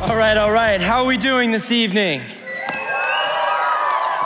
All 0.00 0.16
right, 0.16 0.36
all 0.36 0.52
right. 0.52 0.80
How 0.80 1.00
are 1.00 1.06
we 1.06 1.16
doing 1.16 1.50
this 1.50 1.72
evening? 1.72 2.22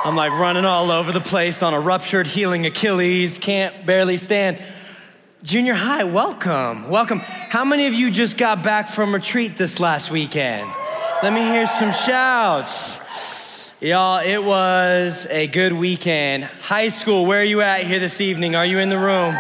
I'm 0.05 0.15
like 0.15 0.33
running 0.33 0.67
all 0.67 0.91
over 0.91 1.13
the 1.13 1.21
place 1.21 1.63
on 1.63 1.73
a 1.73 1.81
ruptured, 1.81 2.27
healing 2.27 2.67
Achilles, 2.67 3.39
can't 3.39 3.87
barely 3.87 4.19
stand. 4.19 4.63
Junior 5.43 5.73
high, 5.73 6.05
welcome, 6.05 6.91
welcome. 6.91 7.21
How 7.21 7.65
many 7.65 7.87
of 7.87 7.95
you 7.95 8.11
just 8.11 8.37
got 8.37 8.63
back 8.63 8.91
from 8.91 9.15
retreat 9.15 9.57
this 9.57 9.81
last 9.81 10.11
weekend? 10.11 10.71
Let 11.23 11.33
me 11.33 11.41
hear 11.41 11.65
some 11.65 11.93
shouts. 11.93 13.01
Y'all, 13.81 14.21
it 14.21 14.45
was 14.45 15.27
a 15.31 15.47
good 15.47 15.73
weekend. 15.73 16.45
High 16.45 16.89
school, 16.89 17.25
where 17.25 17.41
are 17.41 17.45
you 17.45 17.63
at 17.63 17.85
here 17.85 17.99
this 17.99 18.21
evening? 18.21 18.55
Are 18.55 18.67
you 18.67 18.79
in 18.79 18.91
the 18.91 18.99
room? 18.99 19.35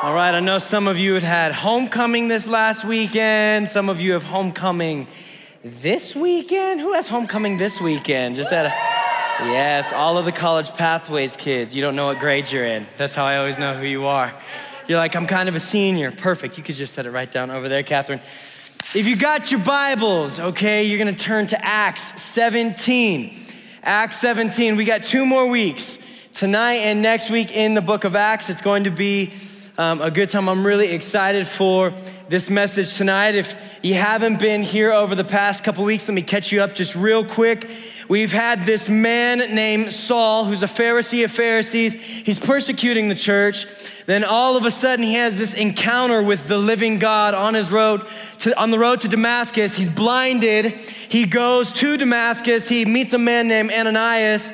All 0.00 0.14
right, 0.14 0.32
I 0.32 0.38
know 0.38 0.58
some 0.58 0.86
of 0.86 0.96
you 0.96 1.14
had 1.14 1.24
had 1.24 1.50
homecoming 1.50 2.28
this 2.28 2.46
last 2.46 2.84
weekend. 2.84 3.68
Some 3.68 3.88
of 3.88 4.00
you 4.00 4.12
have 4.12 4.22
homecoming 4.22 5.08
this 5.64 6.14
weekend. 6.14 6.80
Who 6.80 6.92
has 6.92 7.08
homecoming 7.08 7.56
this 7.56 7.80
weekend? 7.80 8.36
Just 8.36 8.52
at 8.52 8.66
a, 8.66 8.68
yes, 9.48 9.92
all 9.92 10.16
of 10.16 10.24
the 10.24 10.30
college 10.30 10.72
pathways 10.72 11.36
kids. 11.36 11.74
You 11.74 11.82
don't 11.82 11.96
know 11.96 12.06
what 12.06 12.20
grade 12.20 12.48
you're 12.48 12.64
in. 12.64 12.86
That's 12.96 13.16
how 13.16 13.24
I 13.24 13.38
always 13.38 13.58
know 13.58 13.74
who 13.74 13.88
you 13.88 14.06
are. 14.06 14.32
You're 14.86 14.98
like, 14.98 15.16
I'm 15.16 15.26
kind 15.26 15.48
of 15.48 15.56
a 15.56 15.60
senior. 15.60 16.12
Perfect. 16.12 16.56
You 16.56 16.62
could 16.62 16.76
just 16.76 16.94
set 16.94 17.04
it 17.04 17.10
right 17.10 17.28
down 17.28 17.50
over 17.50 17.68
there, 17.68 17.82
Catherine. 17.82 18.20
If 18.94 19.08
you 19.08 19.16
got 19.16 19.50
your 19.50 19.60
Bibles, 19.62 20.38
okay, 20.38 20.84
you're 20.84 20.98
gonna 20.98 21.12
turn 21.12 21.48
to 21.48 21.64
Acts 21.64 22.22
17. 22.22 23.36
Acts 23.82 24.20
17. 24.20 24.76
We 24.76 24.84
got 24.84 25.02
two 25.02 25.26
more 25.26 25.48
weeks 25.48 25.98
tonight 26.34 26.82
and 26.82 27.02
next 27.02 27.30
week 27.30 27.50
in 27.50 27.74
the 27.74 27.80
book 27.80 28.04
of 28.04 28.14
Acts. 28.14 28.48
It's 28.48 28.62
going 28.62 28.84
to 28.84 28.92
be 28.92 29.32
um, 29.78 30.02
a 30.02 30.10
good 30.10 30.28
time. 30.28 30.48
I'm 30.48 30.66
really 30.66 30.90
excited 30.90 31.46
for 31.46 31.94
this 32.28 32.50
message 32.50 32.96
tonight. 32.96 33.36
If 33.36 33.56
you 33.80 33.94
haven't 33.94 34.40
been 34.40 34.64
here 34.64 34.92
over 34.92 35.14
the 35.14 35.22
past 35.22 35.62
couple 35.62 35.84
weeks, 35.84 36.08
let 36.08 36.14
me 36.14 36.22
catch 36.22 36.50
you 36.50 36.62
up 36.62 36.74
just 36.74 36.96
real 36.96 37.24
quick. 37.24 37.70
We've 38.08 38.32
had 38.32 38.64
this 38.64 38.88
man 38.88 39.38
named 39.54 39.92
Saul 39.92 40.46
who's 40.46 40.64
a 40.64 40.66
Pharisee 40.66 41.24
of 41.24 41.30
Pharisees. 41.30 41.94
He's 41.94 42.40
persecuting 42.40 43.08
the 43.08 43.14
church. 43.14 43.66
Then 44.06 44.24
all 44.24 44.56
of 44.56 44.64
a 44.64 44.70
sudden 44.72 45.04
he 45.04 45.14
has 45.14 45.38
this 45.38 45.54
encounter 45.54 46.22
with 46.22 46.48
the 46.48 46.58
living 46.58 46.98
God 46.98 47.34
on 47.34 47.54
his 47.54 47.70
road 47.70 48.04
to, 48.40 48.58
on 48.58 48.72
the 48.72 48.80
road 48.80 49.02
to 49.02 49.08
Damascus. 49.08 49.76
He's 49.76 49.88
blinded. 49.88 50.72
He 51.08 51.24
goes 51.24 51.72
to 51.74 51.96
Damascus. 51.96 52.68
He 52.68 52.84
meets 52.84 53.12
a 53.12 53.18
man 53.18 53.46
named 53.46 53.70
Ananias 53.70 54.52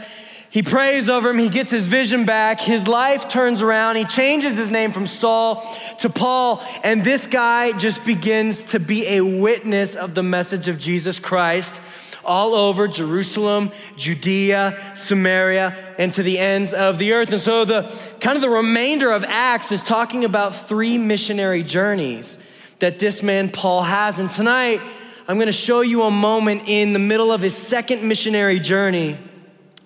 he 0.55 0.63
prays 0.63 1.09
over 1.09 1.31
him, 1.31 1.39
he 1.39 1.49
gets 1.49 1.73
his 1.73 1.89
vision 1.89 2.27
back, 2.27 2.61
his 2.61 2.87
life 2.87 3.29
turns 3.29 3.61
around, 3.61 3.97
he 3.97 4.05
changes 4.05 4.57
his 4.57 4.71
name 4.71 4.93
from 4.93 5.09
Saul 5.09 5.67
to 5.99 6.09
Paul, 6.09 6.65
and 6.85 7.03
this 7.03 7.27
guy 7.27 7.73
just 7.73 8.05
begins 8.05 8.67
to 8.67 8.79
be 8.79 9.05
a 9.17 9.21
witness 9.21 9.97
of 9.97 10.15
the 10.15 10.23
message 10.23 10.69
of 10.69 10.79
Jesus 10.79 11.19
Christ 11.19 11.81
all 12.25 12.55
over 12.55 12.87
Jerusalem, 12.87 13.73
Judea, 13.97 14.93
Samaria, 14.95 15.97
and 15.99 16.13
to 16.13 16.23
the 16.23 16.39
ends 16.39 16.73
of 16.73 17.01
the 17.01 17.15
earth. 17.15 17.33
And 17.33 17.41
so 17.41 17.65
the 17.65 17.93
kind 18.21 18.37
of 18.37 18.41
the 18.41 18.49
remainder 18.49 19.11
of 19.11 19.25
Acts 19.25 19.73
is 19.73 19.83
talking 19.83 20.25
about 20.25 20.55
three 20.55 20.99
missionary 20.99 21.65
journeys 21.65 22.39
that 22.79 23.01
this 23.01 23.25
man 23.25 23.51
Paul 23.51 23.83
has. 23.83 24.21
And 24.21 24.31
tonight, 24.31 24.81
I'm 25.27 25.37
going 25.37 25.47
to 25.47 25.53
show 25.53 25.81
you 25.81 26.05
a 26.05 26.13
moment 26.13 26.63
in 26.69 26.93
the 26.93 27.01
middle 27.01 27.33
of 27.33 27.41
his 27.41 27.57
second 27.57 28.07
missionary 28.07 28.61
journey 28.61 29.19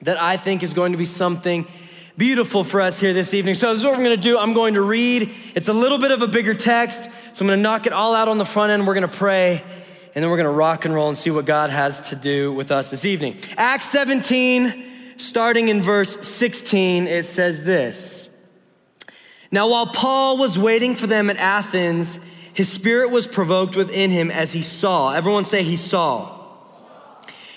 that 0.03 0.21
I 0.21 0.37
think 0.37 0.63
is 0.63 0.75
going 0.75 0.93
to 0.93 0.99
be 0.99 1.05
something 1.05 1.67
beautiful 2.17 2.65
for 2.65 2.81
us 2.81 2.99
here 2.99 3.15
this 3.15 3.35
evening. 3.35 3.55
So, 3.55 3.71
this 3.71 3.79
is 3.79 3.85
what 3.85 3.97
we're 3.97 4.05
going 4.05 4.17
to 4.17 4.23
do. 4.23 4.39
I'm 4.39 4.55
going 4.55 4.75
to 4.75 4.83
read. 4.83 5.31
It's 5.55 5.69
a 5.69 5.73
little 5.73 5.99
bit 5.99 6.11
of 6.11 6.23
a 6.23 6.29
bigger 6.29 6.55
text, 6.55 7.05
so 7.33 7.45
I'm 7.45 7.47
going 7.47 7.59
to 7.59 7.63
knock 7.63 7.87
it 7.87 7.93
all 7.93 8.15
out 8.15 8.29
on 8.29 8.39
the 8.39 8.45
front 8.45 8.73
end. 8.73 8.87
We're 8.87 8.95
going 8.95 9.09
to 9.09 9.17
pray, 9.17 9.63
and 10.15 10.23
then 10.23 10.31
we're 10.31 10.37
going 10.37 10.51
to 10.51 10.57
rock 10.57 10.85
and 10.85 10.95
roll 10.95 11.09
and 11.09 11.17
see 11.17 11.31
what 11.31 11.45
God 11.45 11.71
has 11.71 12.11
to 12.11 12.17
do 12.17 12.53
with 12.53 12.71
us 12.71 12.91
this 12.91 13.05
evening. 13.05 13.39
Acts 13.57 13.87
17, 13.87 14.85
starting 15.17 15.69
in 15.69 15.83
verse 15.83 16.27
16, 16.29 17.07
it 17.07 17.25
says 17.25 17.65
this 17.65 18.31
Now, 19.51 19.69
while 19.69 19.87
Paul 19.87 20.39
was 20.39 20.59
waiting 20.59 20.95
for 20.95 21.07
them 21.07 21.31
at 21.31 21.37
Athens, 21.37 22.21
his 22.53 22.69
spirit 22.69 23.11
was 23.11 23.27
provoked 23.27 23.77
within 23.77 24.11
him 24.11 24.31
as 24.31 24.53
he 24.53 24.63
saw. 24.63 25.13
Everyone 25.13 25.45
say, 25.45 25.63
He 25.63 25.77
saw. 25.77 26.37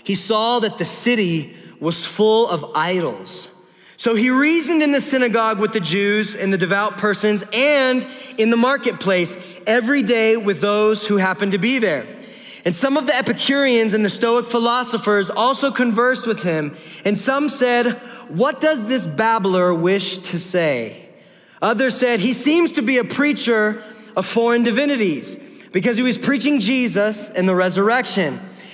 He 0.03 0.15
saw 0.15 0.59
that 0.59 0.77
the 0.77 0.85
city 0.85 1.55
was 1.81 2.05
full 2.05 2.47
of 2.47 2.71
idols. 2.75 3.49
So 3.97 4.15
he 4.15 4.29
reasoned 4.29 4.81
in 4.81 4.93
the 4.93 5.01
synagogue 5.01 5.59
with 5.59 5.73
the 5.73 5.79
Jews 5.79 6.35
and 6.35 6.51
the 6.51 6.57
devout 6.57 6.97
persons 6.97 7.43
and 7.51 8.07
in 8.37 8.49
the 8.49 8.57
marketplace 8.57 9.37
every 9.67 10.01
day 10.01 10.37
with 10.37 10.61
those 10.61 11.05
who 11.05 11.17
happened 11.17 11.51
to 11.51 11.57
be 11.57 11.77
there. 11.79 12.07
And 12.63 12.75
some 12.75 12.95
of 12.95 13.07
the 13.07 13.15
Epicureans 13.15 13.93
and 13.93 14.05
the 14.05 14.09
Stoic 14.09 14.47
philosophers 14.47 15.29
also 15.29 15.71
conversed 15.71 16.27
with 16.27 16.43
him, 16.43 16.75
and 17.03 17.17
some 17.17 17.49
said, 17.49 17.93
What 18.29 18.61
does 18.61 18.87
this 18.87 19.05
babbler 19.05 19.73
wish 19.73 20.19
to 20.19 20.39
say? 20.39 21.09
Others 21.61 21.97
said, 21.97 22.19
He 22.19 22.33
seems 22.33 22.73
to 22.73 22.81
be 22.81 22.99
a 22.99 23.03
preacher 23.03 23.83
of 24.15 24.25
foreign 24.25 24.63
divinities 24.63 25.37
because 25.71 25.97
he 25.97 26.03
was 26.03 26.17
preaching 26.17 26.59
Jesus 26.59 27.29
and 27.29 27.47
the 27.47 27.55
resurrection. 27.55 28.39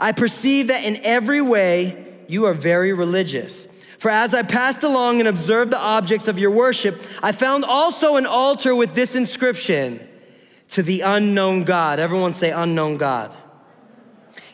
I 0.00 0.12
perceive 0.12 0.68
that 0.68 0.82
in 0.82 0.96
every 1.04 1.42
way 1.42 2.06
you 2.26 2.46
are 2.46 2.54
very 2.54 2.92
religious. 2.92 3.68
For 3.98 4.10
as 4.10 4.32
I 4.32 4.42
passed 4.42 4.82
along 4.82 5.20
and 5.20 5.28
observed 5.28 5.72
the 5.72 5.78
objects 5.78 6.26
of 6.26 6.38
your 6.38 6.50
worship, 6.50 7.02
I 7.22 7.32
found 7.32 7.66
also 7.66 8.16
an 8.16 8.24
altar 8.24 8.74
with 8.74 8.94
this 8.94 9.14
inscription 9.14 10.08
to 10.68 10.82
the 10.82 11.02
unknown 11.02 11.64
God. 11.64 11.98
Everyone 11.98 12.32
say, 12.32 12.50
unknown 12.50 12.96
God. 12.96 13.36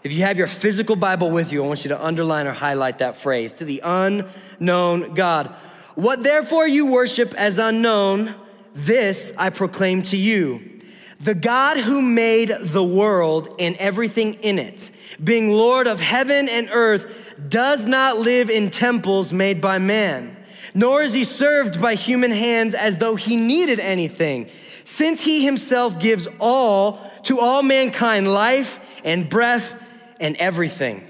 If 0.03 0.13
you 0.13 0.23
have 0.23 0.37
your 0.37 0.49
physical 0.49 0.97
Bible 0.97 1.31
with 1.31 1.53
you, 1.53 1.63
I 1.63 1.67
want 1.69 1.85
you 1.85 1.91
to 1.91 2.05
underline 2.05 2.49
or 2.49 2.53
highlight 2.53 2.99
that 2.99 3.17
phrase 3.17 3.53
to 3.55 3.65
the 3.65 3.83
unknown 3.85 5.15
God. 5.15 5.55
What 5.95 6.25
therefore 6.25 6.67
you 6.67 6.87
worship 6.87 7.35
as 7.35 7.59
unknown, 7.59 8.35
this 8.75 9.33
I 9.39 9.51
proclaim 9.51 10.03
to 10.05 10.17
you 10.17 10.76
the 11.21 11.35
God 11.35 11.79
who 11.79 12.03
made 12.03 12.55
the 12.61 12.85
world 12.85 13.55
and 13.59 13.77
everything 13.77 14.35
in 14.35 14.59
it, 14.59 14.91
being 15.23 15.51
Lord 15.51 15.87
of 15.87 16.01
heaven 16.01 16.49
and 16.49 16.69
earth, 16.71 17.35
does 17.49 17.87
not 17.87 18.19
live 18.19 18.51
in 18.51 18.71
temples 18.71 19.33
made 19.33 19.61
by 19.61 19.79
man, 19.79 20.37
nor 20.75 21.03
is 21.03 21.13
he 21.13 21.25
served 21.25 21.81
by 21.81 21.95
human 21.95 22.31
hands 22.31 22.75
as 22.75 22.99
though 22.99 23.17
he 23.17 23.37
needed 23.37 23.81
anything, 23.81 24.49
since 24.85 25.23
he 25.23 25.45
himself 25.45 25.99
gives 25.99 26.29
all 26.39 27.11
to 27.25 27.41
all 27.41 27.63
mankind 27.63 28.33
life 28.33 28.79
and 29.05 29.29
breath 29.29 29.75
and 30.21 30.37
everything. 30.37 31.07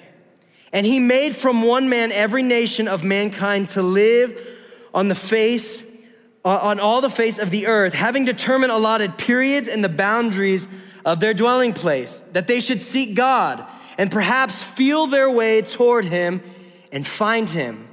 And 0.73 0.87
he 0.87 0.99
made 0.99 1.34
from 1.34 1.62
one 1.62 1.88
man 1.88 2.12
every 2.12 2.43
nation 2.43 2.87
of 2.87 3.05
mankind 3.05 3.69
to 3.69 3.83
live 3.83 4.38
on 4.94 5.09
the 5.09 5.15
face 5.15 5.83
Uh, 6.46 6.60
on 6.62 6.78
all 6.78 7.00
the 7.00 7.10
face 7.10 7.40
of 7.40 7.50
the 7.50 7.66
earth, 7.66 7.92
having 7.92 8.24
determined 8.24 8.70
allotted 8.70 9.18
periods 9.18 9.66
and 9.66 9.82
the 9.82 9.88
boundaries 9.88 10.68
of 11.04 11.18
their 11.18 11.34
dwelling 11.34 11.72
place, 11.72 12.22
that 12.34 12.46
they 12.46 12.60
should 12.60 12.80
seek 12.80 13.16
God 13.16 13.66
and 13.98 14.12
perhaps 14.12 14.62
feel 14.62 15.08
their 15.08 15.28
way 15.28 15.60
toward 15.60 16.04
Him 16.04 16.40
and 16.93 17.04
find 17.04 17.50
Him. 17.50 17.88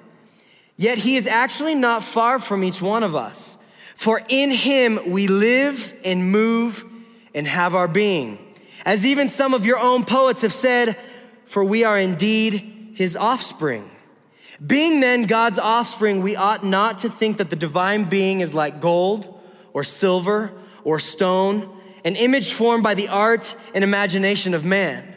Yet 0.78 1.00
He 1.00 1.18
is 1.18 1.26
actually 1.26 1.74
not 1.74 2.04
far 2.04 2.38
from 2.38 2.64
each 2.64 2.80
one 2.80 3.02
of 3.02 3.16
us, 3.16 3.58
for 3.96 4.22
in 4.30 4.52
Him 4.52 5.00
we 5.08 5.26
live 5.26 5.92
and 6.06 6.32
move 6.32 6.86
and 7.34 7.48
have 7.48 7.74
our 7.74 7.88
being. 7.88 8.38
As 8.86 9.04
even 9.04 9.30
some 9.30 9.56
of 9.56 9.66
your 9.66 9.80
own 9.80 10.04
poets 10.04 10.44
have 10.44 10.54
said, 10.54 10.96
for 11.46 11.64
we 11.64 11.86
are 11.86 11.98
indeed 11.98 12.92
His 12.94 13.18
offspring. 13.18 13.90
Being 14.66 15.00
then 15.00 15.24
God's 15.24 15.60
offspring, 15.60 16.22
we 16.22 16.36
ought 16.36 16.64
not 16.64 17.00
to 17.00 17.10
think 17.10 17.38
that 17.38 17.50
the 17.50 17.56
divine 17.56 18.06
being 18.06 18.40
is 18.42 18.54
like 18.54 18.80
gold 18.80 19.40
or 19.74 19.84
silver 19.84 20.54
or 20.84 21.00
stone, 21.00 21.78
an 22.06 22.16
image 22.16 22.54
formed 22.54 22.84
by 22.84 22.94
the 22.94 23.10
art 23.10 23.56
and 23.74 23.84
imagination 23.84 24.54
of 24.54 24.64
man. 24.64 25.16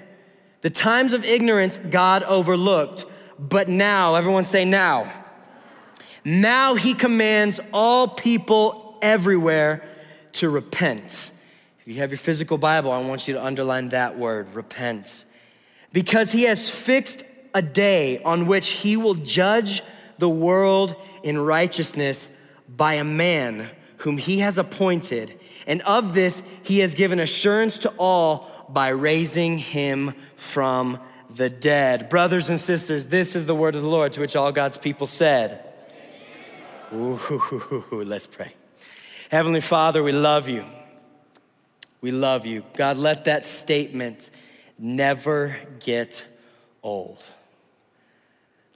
The 0.63 0.71
times 0.71 1.13
of 1.13 1.25
ignorance 1.25 1.79
God 1.79 2.23
overlooked, 2.25 3.05
but 3.39 3.69
now, 3.69 4.15
everyone 4.15 4.45
say 4.45 4.65
now. 4.65 5.13
Now 6.25 6.75
he 6.75 6.95
commands 6.95 7.61
all 7.73 8.09
people 8.09 8.99
everywhere 9.01 9.89
to 10.33 10.51
repent. 10.51 11.31
If 11.81 11.87
you 11.87 12.01
have 12.01 12.11
your 12.11 12.19
physical 12.19 12.59
Bible, 12.59 12.91
I 12.91 13.01
want 13.01 13.29
you 13.29 13.35
to 13.35 13.45
underline 13.45 13.91
that 13.91 14.19
word, 14.19 14.53
repent. 14.55 15.25
Because 15.93 16.33
he 16.33 16.43
has 16.45 16.69
fixed 16.69 17.23
a 17.57 17.63
day 17.63 18.23
on 18.23 18.47
which 18.47 18.69
he 18.69 18.99
will 18.99 19.15
judge 19.15 19.83
the 20.19 20.29
world 20.29 20.95
in 21.23 21.39
righteousness 21.39 22.29
by 22.69 22.95
a 22.95 23.05
man 23.05 23.71
whom 23.99 24.19
he 24.19 24.41
has 24.41 24.59
appointed. 24.59 25.41
And 25.67 25.81
of 25.83 26.13
this 26.13 26.43
he 26.63 26.81
has 26.81 26.95
given 26.95 27.19
assurance 27.19 27.79
to 27.79 27.95
all 27.97 28.67
by 28.69 28.89
raising 28.89 29.57
him 29.57 30.13
from 30.35 31.01
the 31.31 31.49
dead. 31.49 32.11
Brothers 32.11 32.51
and 32.51 32.61
sisters, 32.61 33.07
this 33.07 33.35
is 33.35 33.47
the 33.47 33.55
word 33.55 33.75
of 33.75 33.81
the 33.81 33.89
Lord 33.89 34.13
to 34.13 34.21
which 34.21 34.37
all 34.37 34.53
God's 34.53 34.77
people 34.77 35.07
said. 35.07 35.65
Ooh, 36.93 37.19
let's 37.91 38.27
pray. 38.27 38.53
Heavenly 39.31 39.63
Father, 39.63 40.03
we 40.03 40.13
love 40.13 40.47
you. 40.47 40.63
We 42.03 42.11
love 42.11 42.45
you. 42.45 42.65
God, 42.75 42.99
let 42.99 43.25
that 43.25 43.47
statement 43.47 44.29
never 44.79 45.57
get 45.81 46.27
old. 46.83 47.25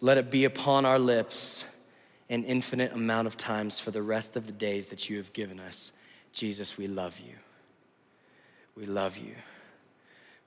Let 0.00 0.18
it 0.18 0.30
be 0.30 0.44
upon 0.44 0.84
our 0.84 0.98
lips 0.98 1.64
an 2.30 2.44
infinite 2.44 2.92
amount 2.92 3.26
of 3.26 3.36
times 3.36 3.80
for 3.80 3.90
the 3.90 4.02
rest 4.02 4.36
of 4.36 4.46
the 4.46 4.52
days 4.52 4.86
that 4.86 5.10
you 5.10 5.18
have 5.18 5.32
given 5.32 5.60
us. 5.60 5.92
Jesus, 6.32 6.78
we 6.78 6.86
love 6.86 7.18
you. 7.18 7.34
We 8.76 8.86
love 8.86 9.16
you. 9.18 9.34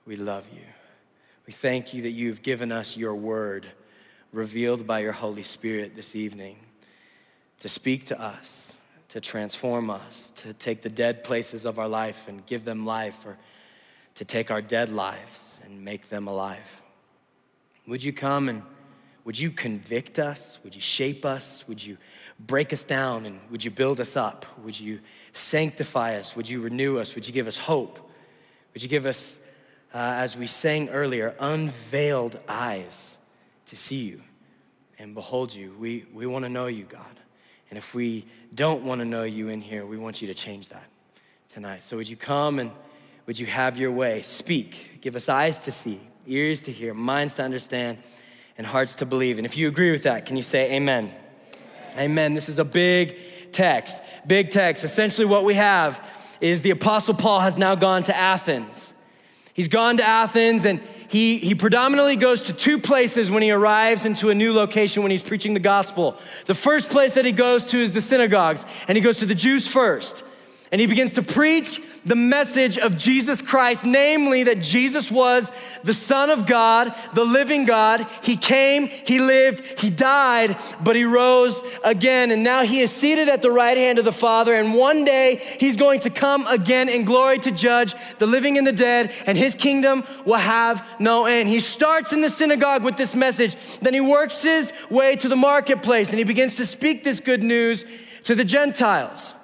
We 0.06 0.16
love 0.16 0.48
you. 0.52 0.62
We 1.46 1.52
thank 1.52 1.94
you 1.94 2.02
that 2.02 2.10
you've 2.10 2.42
given 2.42 2.72
us 2.72 2.96
your 2.96 3.14
word 3.14 3.66
revealed 4.32 4.86
by 4.86 5.00
your 5.00 5.12
Holy 5.12 5.42
Spirit 5.42 5.94
this 5.94 6.16
evening 6.16 6.56
to 7.60 7.68
speak 7.68 8.06
to 8.06 8.20
us, 8.20 8.76
to 9.10 9.20
transform 9.20 9.90
us, 9.90 10.32
to 10.36 10.52
take 10.52 10.82
the 10.82 10.88
dead 10.88 11.22
places 11.22 11.64
of 11.64 11.78
our 11.78 11.86
life 11.86 12.26
and 12.28 12.44
give 12.46 12.64
them 12.64 12.84
life, 12.84 13.24
or 13.24 13.36
to 14.16 14.24
take 14.24 14.50
our 14.50 14.62
dead 14.62 14.90
lives 14.90 15.58
and 15.64 15.84
make 15.84 16.08
them 16.08 16.26
alive. 16.26 16.82
Would 17.86 18.02
you 18.02 18.12
come 18.12 18.48
and 18.48 18.62
would 19.24 19.38
you 19.38 19.50
convict 19.50 20.18
us? 20.18 20.58
Would 20.62 20.74
you 20.74 20.80
shape 20.80 21.24
us? 21.24 21.64
Would 21.66 21.84
you 21.84 21.96
break 22.38 22.72
us 22.72 22.84
down 22.84 23.26
and 23.26 23.40
would 23.50 23.64
you 23.64 23.70
build 23.70 24.00
us 24.00 24.16
up? 24.16 24.44
Would 24.64 24.78
you 24.78 25.00
sanctify 25.32 26.16
us? 26.16 26.36
Would 26.36 26.48
you 26.48 26.60
renew 26.60 26.98
us? 26.98 27.14
Would 27.14 27.26
you 27.26 27.32
give 27.32 27.46
us 27.46 27.56
hope? 27.56 27.98
Would 28.74 28.82
you 28.82 28.88
give 28.88 29.06
us, 29.06 29.40
uh, 29.94 29.98
as 29.98 30.36
we 30.36 30.46
sang 30.46 30.90
earlier, 30.90 31.34
unveiled 31.40 32.38
eyes 32.48 33.16
to 33.66 33.76
see 33.76 34.02
you 34.02 34.20
and 34.98 35.14
behold 35.14 35.54
you? 35.54 35.74
We, 35.78 36.06
we 36.12 36.26
want 36.26 36.44
to 36.44 36.48
know 36.50 36.66
you, 36.66 36.84
God. 36.84 37.04
And 37.70 37.78
if 37.78 37.94
we 37.94 38.26
don't 38.54 38.84
want 38.84 39.00
to 39.00 39.04
know 39.04 39.22
you 39.22 39.48
in 39.48 39.60
here, 39.60 39.86
we 39.86 39.96
want 39.96 40.20
you 40.20 40.28
to 40.28 40.34
change 40.34 40.68
that 40.68 40.84
tonight. 41.48 41.82
So 41.82 41.96
would 41.96 42.08
you 42.08 42.16
come 42.16 42.58
and 42.58 42.70
would 43.26 43.38
you 43.38 43.46
have 43.46 43.78
your 43.78 43.90
way? 43.90 44.22
Speak. 44.22 45.00
Give 45.00 45.16
us 45.16 45.28
eyes 45.28 45.60
to 45.60 45.72
see, 45.72 46.00
ears 46.26 46.62
to 46.62 46.72
hear, 46.72 46.92
minds 46.92 47.36
to 47.36 47.42
understand, 47.42 47.98
and 48.56 48.66
hearts 48.66 48.96
to 48.96 49.06
believe. 49.06 49.38
And 49.38 49.46
if 49.46 49.56
you 49.56 49.68
agree 49.68 49.90
with 49.90 50.04
that, 50.04 50.26
can 50.26 50.36
you 50.36 50.42
say 50.42 50.72
amen? 50.74 51.12
Amen. 51.92 51.98
amen. 51.98 52.34
This 52.34 52.48
is 52.48 52.58
a 52.58 52.64
big 52.64 53.16
text. 53.52 54.02
Big 54.26 54.50
text. 54.50 54.84
Essentially, 54.84 55.26
what 55.26 55.44
we 55.44 55.54
have 55.54 56.04
is 56.40 56.60
the 56.60 56.70
Apostle 56.70 57.14
Paul 57.14 57.40
has 57.40 57.56
now 57.56 57.74
gone 57.74 58.02
to 58.04 58.16
Athens. 58.16 58.92
He's 59.54 59.68
gone 59.68 59.98
to 59.98 60.04
Athens 60.04 60.64
and 60.64 60.80
he, 61.08 61.38
he 61.38 61.54
predominantly 61.54 62.16
goes 62.16 62.42
to 62.44 62.52
two 62.52 62.76
places 62.76 63.30
when 63.30 63.40
he 63.40 63.52
arrives 63.52 64.04
into 64.04 64.30
a 64.30 64.34
new 64.34 64.52
location 64.52 65.02
when 65.02 65.12
he's 65.12 65.22
preaching 65.22 65.54
the 65.54 65.60
gospel. 65.60 66.18
The 66.46 66.56
first 66.56 66.90
place 66.90 67.14
that 67.14 67.24
he 67.24 67.30
goes 67.30 67.66
to 67.66 67.78
is 67.78 67.92
the 67.92 68.00
synagogues, 68.00 68.66
and 68.88 68.96
he 68.96 69.02
goes 69.02 69.18
to 69.18 69.26
the 69.26 69.34
Jews 69.34 69.70
first. 69.70 70.24
And 70.74 70.80
he 70.80 70.88
begins 70.88 71.14
to 71.14 71.22
preach 71.22 71.80
the 72.04 72.16
message 72.16 72.78
of 72.78 72.96
Jesus 72.96 73.40
Christ, 73.40 73.86
namely 73.86 74.42
that 74.42 74.60
Jesus 74.60 75.08
was 75.08 75.52
the 75.84 75.94
Son 75.94 76.30
of 76.30 76.46
God, 76.46 76.92
the 77.12 77.24
living 77.24 77.64
God. 77.64 78.04
He 78.24 78.36
came, 78.36 78.88
He 78.88 79.20
lived, 79.20 79.64
He 79.78 79.88
died, 79.88 80.56
but 80.82 80.96
He 80.96 81.04
rose 81.04 81.62
again. 81.84 82.32
And 82.32 82.42
now 82.42 82.64
He 82.64 82.80
is 82.80 82.90
seated 82.90 83.28
at 83.28 83.40
the 83.40 83.52
right 83.52 83.76
hand 83.76 84.00
of 84.00 84.04
the 84.04 84.10
Father. 84.10 84.52
And 84.52 84.74
one 84.74 85.04
day 85.04 85.36
He's 85.60 85.76
going 85.76 86.00
to 86.00 86.10
come 86.10 86.44
again 86.48 86.88
in 86.88 87.04
glory 87.04 87.38
to 87.38 87.52
judge 87.52 87.94
the 88.18 88.26
living 88.26 88.58
and 88.58 88.66
the 88.66 88.72
dead, 88.72 89.12
and 89.26 89.38
His 89.38 89.54
kingdom 89.54 90.02
will 90.24 90.34
have 90.34 90.84
no 90.98 91.26
end. 91.26 91.48
He 91.48 91.60
starts 91.60 92.12
in 92.12 92.20
the 92.20 92.30
synagogue 92.30 92.82
with 92.82 92.96
this 92.96 93.14
message, 93.14 93.54
then 93.78 93.94
He 93.94 94.00
works 94.00 94.42
His 94.42 94.72
way 94.90 95.14
to 95.14 95.28
the 95.28 95.36
marketplace 95.36 96.10
and 96.10 96.18
He 96.18 96.24
begins 96.24 96.56
to 96.56 96.66
speak 96.66 97.04
this 97.04 97.20
good 97.20 97.44
news 97.44 97.84
to 98.24 98.34
the 98.34 98.44
Gentiles. 98.44 99.34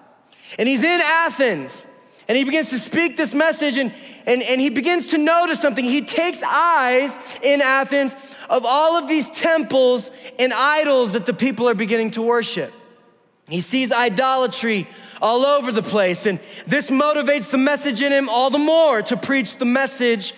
And 0.58 0.68
He's 0.68 0.82
in 0.82 1.00
Athens. 1.00 1.86
And 2.30 2.36
he 2.38 2.44
begins 2.44 2.70
to 2.70 2.78
speak 2.78 3.16
this 3.16 3.34
message 3.34 3.76
and, 3.76 3.92
and, 4.24 4.40
and 4.40 4.60
he 4.60 4.70
begins 4.70 5.08
to 5.08 5.18
notice 5.18 5.60
something. 5.60 5.84
He 5.84 6.02
takes 6.02 6.40
eyes 6.44 7.18
in 7.42 7.60
Athens 7.60 8.14
of 8.48 8.64
all 8.64 8.96
of 8.96 9.08
these 9.08 9.28
temples 9.30 10.12
and 10.38 10.52
idols 10.52 11.14
that 11.14 11.26
the 11.26 11.34
people 11.34 11.68
are 11.68 11.74
beginning 11.74 12.12
to 12.12 12.22
worship. 12.22 12.72
He 13.48 13.60
sees 13.60 13.90
idolatry 13.90 14.86
all 15.20 15.44
over 15.44 15.72
the 15.72 15.82
place, 15.82 16.24
and 16.24 16.38
this 16.68 16.88
motivates 16.88 17.50
the 17.50 17.58
message 17.58 18.00
in 18.00 18.12
him 18.12 18.28
all 18.28 18.48
the 18.48 18.58
more 18.58 19.02
to 19.02 19.16
preach 19.16 19.56
the 19.56 19.64
message 19.64 20.32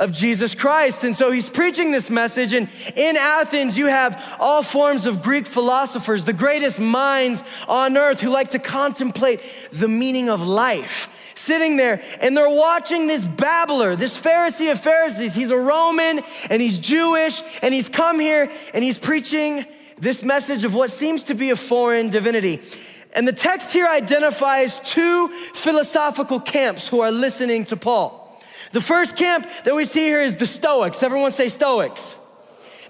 of 0.00 0.10
Jesus 0.10 0.54
Christ. 0.54 1.04
And 1.04 1.14
so 1.14 1.30
he's 1.30 1.48
preaching 1.48 1.92
this 1.92 2.10
message. 2.10 2.54
And 2.54 2.68
in 2.96 3.16
Athens, 3.16 3.76
you 3.78 3.86
have 3.86 4.36
all 4.40 4.62
forms 4.62 5.04
of 5.06 5.22
Greek 5.22 5.46
philosophers, 5.46 6.24
the 6.24 6.32
greatest 6.32 6.80
minds 6.80 7.44
on 7.68 7.96
earth 7.96 8.20
who 8.20 8.30
like 8.30 8.50
to 8.50 8.58
contemplate 8.58 9.40
the 9.70 9.88
meaning 9.88 10.28
of 10.28 10.44
life 10.44 11.08
sitting 11.36 11.76
there 11.76 12.02
and 12.20 12.36
they're 12.36 12.50
watching 12.50 13.06
this 13.06 13.24
babbler, 13.24 13.96
this 13.96 14.20
Pharisee 14.20 14.70
of 14.70 14.80
Pharisees. 14.80 15.34
He's 15.34 15.50
a 15.50 15.56
Roman 15.56 16.20
and 16.50 16.60
he's 16.60 16.78
Jewish 16.78 17.42
and 17.62 17.72
he's 17.72 17.88
come 17.88 18.20
here 18.20 18.50
and 18.74 18.84
he's 18.84 18.98
preaching 18.98 19.64
this 19.98 20.22
message 20.22 20.64
of 20.64 20.74
what 20.74 20.90
seems 20.90 21.24
to 21.24 21.34
be 21.34 21.50
a 21.50 21.56
foreign 21.56 22.08
divinity. 22.10 22.60
And 23.12 23.26
the 23.26 23.32
text 23.32 23.72
here 23.72 23.86
identifies 23.86 24.80
two 24.80 25.28
philosophical 25.54 26.40
camps 26.40 26.88
who 26.88 27.00
are 27.00 27.10
listening 27.10 27.64
to 27.66 27.76
Paul. 27.76 28.19
The 28.72 28.80
first 28.80 29.16
camp 29.16 29.48
that 29.64 29.74
we 29.74 29.84
see 29.84 30.04
here 30.04 30.22
is 30.22 30.36
the 30.36 30.46
Stoics. 30.46 31.02
Everyone 31.02 31.32
say 31.32 31.48
Stoics. 31.48 32.14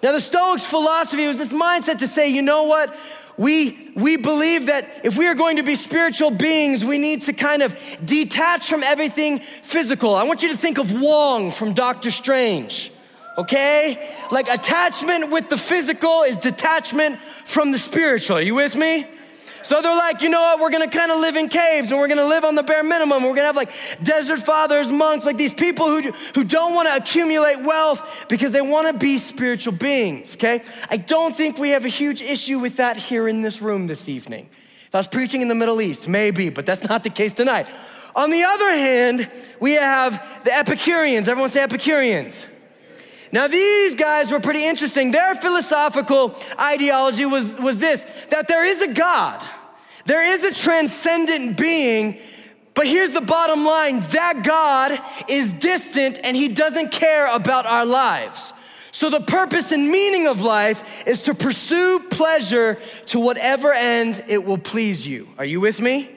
Now, 0.02 0.12
the 0.12 0.20
Stoics' 0.20 0.64
philosophy 0.64 1.26
was 1.26 1.38
this 1.38 1.52
mindset 1.52 1.98
to 1.98 2.08
say, 2.08 2.28
you 2.28 2.42
know 2.42 2.64
what? 2.64 2.94
We, 3.36 3.92
we 3.94 4.16
believe 4.16 4.66
that 4.66 5.00
if 5.04 5.16
we 5.16 5.26
are 5.26 5.34
going 5.34 5.56
to 5.56 5.62
be 5.62 5.74
spiritual 5.74 6.30
beings, 6.30 6.84
we 6.84 6.98
need 6.98 7.22
to 7.22 7.32
kind 7.32 7.62
of 7.62 7.74
detach 8.04 8.68
from 8.68 8.82
everything 8.82 9.40
physical. 9.62 10.14
I 10.14 10.24
want 10.24 10.42
you 10.42 10.50
to 10.50 10.56
think 10.56 10.78
of 10.78 11.00
Wong 11.00 11.50
from 11.50 11.72
Doctor 11.72 12.10
Strange, 12.10 12.92
okay? 13.38 14.10
Like 14.30 14.48
attachment 14.48 15.30
with 15.30 15.48
the 15.48 15.56
physical 15.56 16.22
is 16.22 16.36
detachment 16.36 17.18
from 17.46 17.72
the 17.72 17.78
spiritual. 17.78 18.36
Are 18.36 18.42
you 18.42 18.54
with 18.54 18.76
me? 18.76 19.06
So 19.62 19.82
they're 19.82 19.96
like, 19.96 20.22
you 20.22 20.28
know 20.28 20.40
what? 20.40 20.60
We're 20.60 20.70
gonna 20.70 20.88
kind 20.88 21.10
of 21.10 21.20
live 21.20 21.36
in 21.36 21.48
caves 21.48 21.90
and 21.90 22.00
we're 22.00 22.08
gonna 22.08 22.26
live 22.26 22.44
on 22.44 22.54
the 22.54 22.62
bare 22.62 22.82
minimum. 22.82 23.22
We're 23.22 23.34
gonna 23.34 23.46
have 23.46 23.56
like 23.56 23.72
desert 24.02 24.40
fathers, 24.40 24.90
monks, 24.90 25.26
like 25.26 25.36
these 25.36 25.54
people 25.54 25.86
who, 25.86 26.12
who 26.34 26.44
don't 26.44 26.74
wanna 26.74 26.94
accumulate 26.94 27.62
wealth 27.62 28.26
because 28.28 28.52
they 28.52 28.60
wanna 28.60 28.92
be 28.92 29.18
spiritual 29.18 29.72
beings, 29.72 30.36
okay? 30.36 30.62
I 30.88 30.96
don't 30.96 31.36
think 31.36 31.58
we 31.58 31.70
have 31.70 31.84
a 31.84 31.88
huge 31.88 32.22
issue 32.22 32.58
with 32.58 32.76
that 32.76 32.96
here 32.96 33.28
in 33.28 33.42
this 33.42 33.60
room 33.60 33.86
this 33.86 34.08
evening. 34.08 34.48
If 34.86 34.94
I 34.94 34.98
was 34.98 35.06
preaching 35.06 35.42
in 35.42 35.48
the 35.48 35.54
Middle 35.54 35.80
East, 35.80 36.08
maybe, 36.08 36.50
but 36.50 36.66
that's 36.66 36.82
not 36.82 37.04
the 37.04 37.10
case 37.10 37.34
tonight. 37.34 37.68
On 38.16 38.30
the 38.30 38.42
other 38.42 38.70
hand, 38.70 39.30
we 39.60 39.72
have 39.72 40.42
the 40.44 40.52
Epicureans. 40.52 41.28
Everyone 41.28 41.50
say 41.50 41.62
Epicureans. 41.62 42.46
Now, 43.32 43.46
these 43.46 43.94
guys 43.94 44.32
were 44.32 44.40
pretty 44.40 44.64
interesting. 44.64 45.12
Their 45.12 45.34
philosophical 45.36 46.34
ideology 46.58 47.24
was, 47.24 47.52
was 47.58 47.78
this 47.78 48.04
that 48.30 48.48
there 48.48 48.64
is 48.64 48.80
a 48.82 48.88
God, 48.88 49.42
there 50.06 50.24
is 50.24 50.44
a 50.44 50.52
transcendent 50.52 51.56
being, 51.56 52.18
but 52.74 52.86
here's 52.86 53.12
the 53.12 53.20
bottom 53.20 53.64
line 53.64 54.00
that 54.10 54.42
God 54.42 55.00
is 55.28 55.52
distant 55.52 56.18
and 56.24 56.36
he 56.36 56.48
doesn't 56.48 56.90
care 56.90 57.32
about 57.32 57.66
our 57.66 57.84
lives. 57.84 58.52
So, 58.92 59.08
the 59.08 59.20
purpose 59.20 59.70
and 59.70 59.88
meaning 59.88 60.26
of 60.26 60.42
life 60.42 61.06
is 61.06 61.22
to 61.24 61.34
pursue 61.34 62.00
pleasure 62.10 62.80
to 63.06 63.20
whatever 63.20 63.72
end 63.72 64.24
it 64.26 64.44
will 64.44 64.58
please 64.58 65.06
you. 65.06 65.28
Are 65.38 65.44
you 65.44 65.60
with 65.60 65.80
me? 65.80 66.10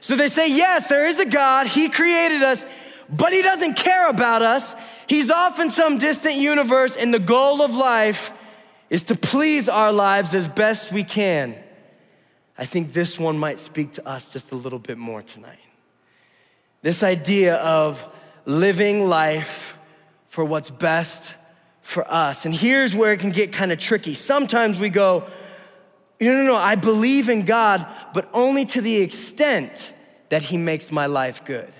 So, 0.00 0.14
they 0.14 0.28
say, 0.28 0.48
yes, 0.48 0.86
there 0.86 1.06
is 1.06 1.18
a 1.18 1.24
God, 1.24 1.66
He 1.66 1.88
created 1.88 2.42
us, 2.42 2.64
but 3.12 3.32
He 3.32 3.42
doesn't 3.42 3.74
care 3.74 4.08
about 4.08 4.42
us. 4.42 4.74
He's 5.06 5.30
off 5.30 5.60
in 5.60 5.70
some 5.70 5.98
distant 5.98 6.36
universe, 6.36 6.96
and 6.96 7.12
the 7.12 7.18
goal 7.18 7.62
of 7.62 7.76
life 7.76 8.32
is 8.88 9.04
to 9.06 9.14
please 9.14 9.68
our 9.68 9.92
lives 9.92 10.34
as 10.34 10.48
best 10.48 10.92
we 10.92 11.04
can. 11.04 11.54
I 12.58 12.64
think 12.64 12.92
this 12.92 13.18
one 13.18 13.38
might 13.38 13.58
speak 13.58 13.92
to 13.92 14.08
us 14.08 14.26
just 14.26 14.52
a 14.52 14.54
little 14.54 14.78
bit 14.78 14.98
more 14.98 15.22
tonight. 15.22 15.58
This 16.82 17.02
idea 17.02 17.56
of 17.56 18.06
living 18.44 19.08
life 19.08 19.76
for 20.28 20.44
what's 20.44 20.70
best 20.70 21.34
for 21.80 22.10
us. 22.10 22.44
And 22.44 22.54
here's 22.54 22.94
where 22.94 23.12
it 23.12 23.20
can 23.20 23.30
get 23.30 23.52
kind 23.52 23.72
of 23.72 23.78
tricky. 23.78 24.14
Sometimes 24.14 24.78
we 24.78 24.88
go, 24.88 25.24
no, 26.20 26.32
no, 26.32 26.44
no, 26.44 26.56
I 26.56 26.76
believe 26.76 27.28
in 27.28 27.44
God, 27.44 27.86
but 28.14 28.28
only 28.32 28.64
to 28.66 28.80
the 28.80 28.96
extent 28.96 29.92
that 30.28 30.42
He 30.42 30.56
makes 30.56 30.92
my 30.92 31.06
life 31.06 31.44
good. 31.44 31.72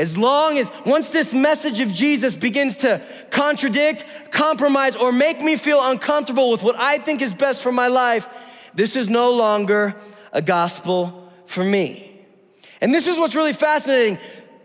As 0.00 0.16
long 0.16 0.56
as, 0.56 0.70
once 0.86 1.10
this 1.10 1.34
message 1.34 1.80
of 1.80 1.92
Jesus 1.92 2.34
begins 2.34 2.78
to 2.78 3.02
contradict, 3.28 4.06
compromise, 4.30 4.96
or 4.96 5.12
make 5.12 5.42
me 5.42 5.56
feel 5.56 5.78
uncomfortable 5.84 6.50
with 6.50 6.62
what 6.62 6.74
I 6.74 6.96
think 6.96 7.20
is 7.20 7.34
best 7.34 7.62
for 7.62 7.70
my 7.70 7.88
life, 7.88 8.26
this 8.72 8.96
is 8.96 9.10
no 9.10 9.30
longer 9.30 9.94
a 10.32 10.40
gospel 10.40 11.30
for 11.44 11.62
me. 11.62 12.18
And 12.80 12.94
this 12.94 13.06
is 13.06 13.18
what's 13.18 13.34
really 13.34 13.52
fascinating. 13.52 14.16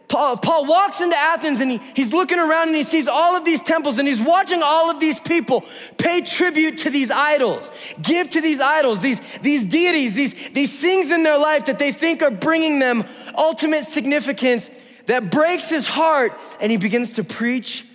Paul, 0.07 0.37
Paul, 0.37 0.67
walks 0.67 1.01
into 1.01 1.17
Athens 1.17 1.59
and 1.59 1.69
he, 1.69 1.81
he's 1.93 2.13
looking 2.13 2.39
around 2.39 2.69
and 2.69 2.77
he 2.77 2.83
sees 2.83 3.09
all 3.09 3.35
of 3.35 3.43
these 3.43 3.61
temples 3.61 3.99
and 3.99 4.07
he's 4.07 4.21
watching 4.21 4.61
all 4.63 4.89
of 4.89 5.01
these 5.01 5.19
people 5.19 5.65
pay 5.97 6.21
tribute 6.21 6.77
to 6.77 6.89
these 6.89 7.11
idols, 7.11 7.71
give 8.01 8.29
to 8.29 8.39
these 8.39 8.61
idols, 8.61 9.01
these, 9.01 9.19
these 9.41 9.65
deities, 9.65 10.13
these, 10.13 10.33
these 10.53 10.79
things 10.79 11.11
in 11.11 11.23
their 11.23 11.37
life 11.37 11.65
that 11.65 11.77
they 11.77 11.91
think 11.91 12.21
are 12.21 12.31
bringing 12.31 12.79
them 12.79 13.03
ultimate 13.37 13.83
significance 13.83 14.69
that 15.07 15.31
breaks 15.31 15.69
his 15.69 15.87
heart 15.87 16.33
and 16.59 16.71
he 16.71 16.77
begins 16.77 17.13
to 17.13 17.23
preach 17.23 17.85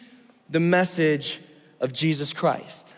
the 0.48 0.60
message 0.60 1.40
of 1.80 1.92
Jesus 1.92 2.32
Christ. 2.32 2.94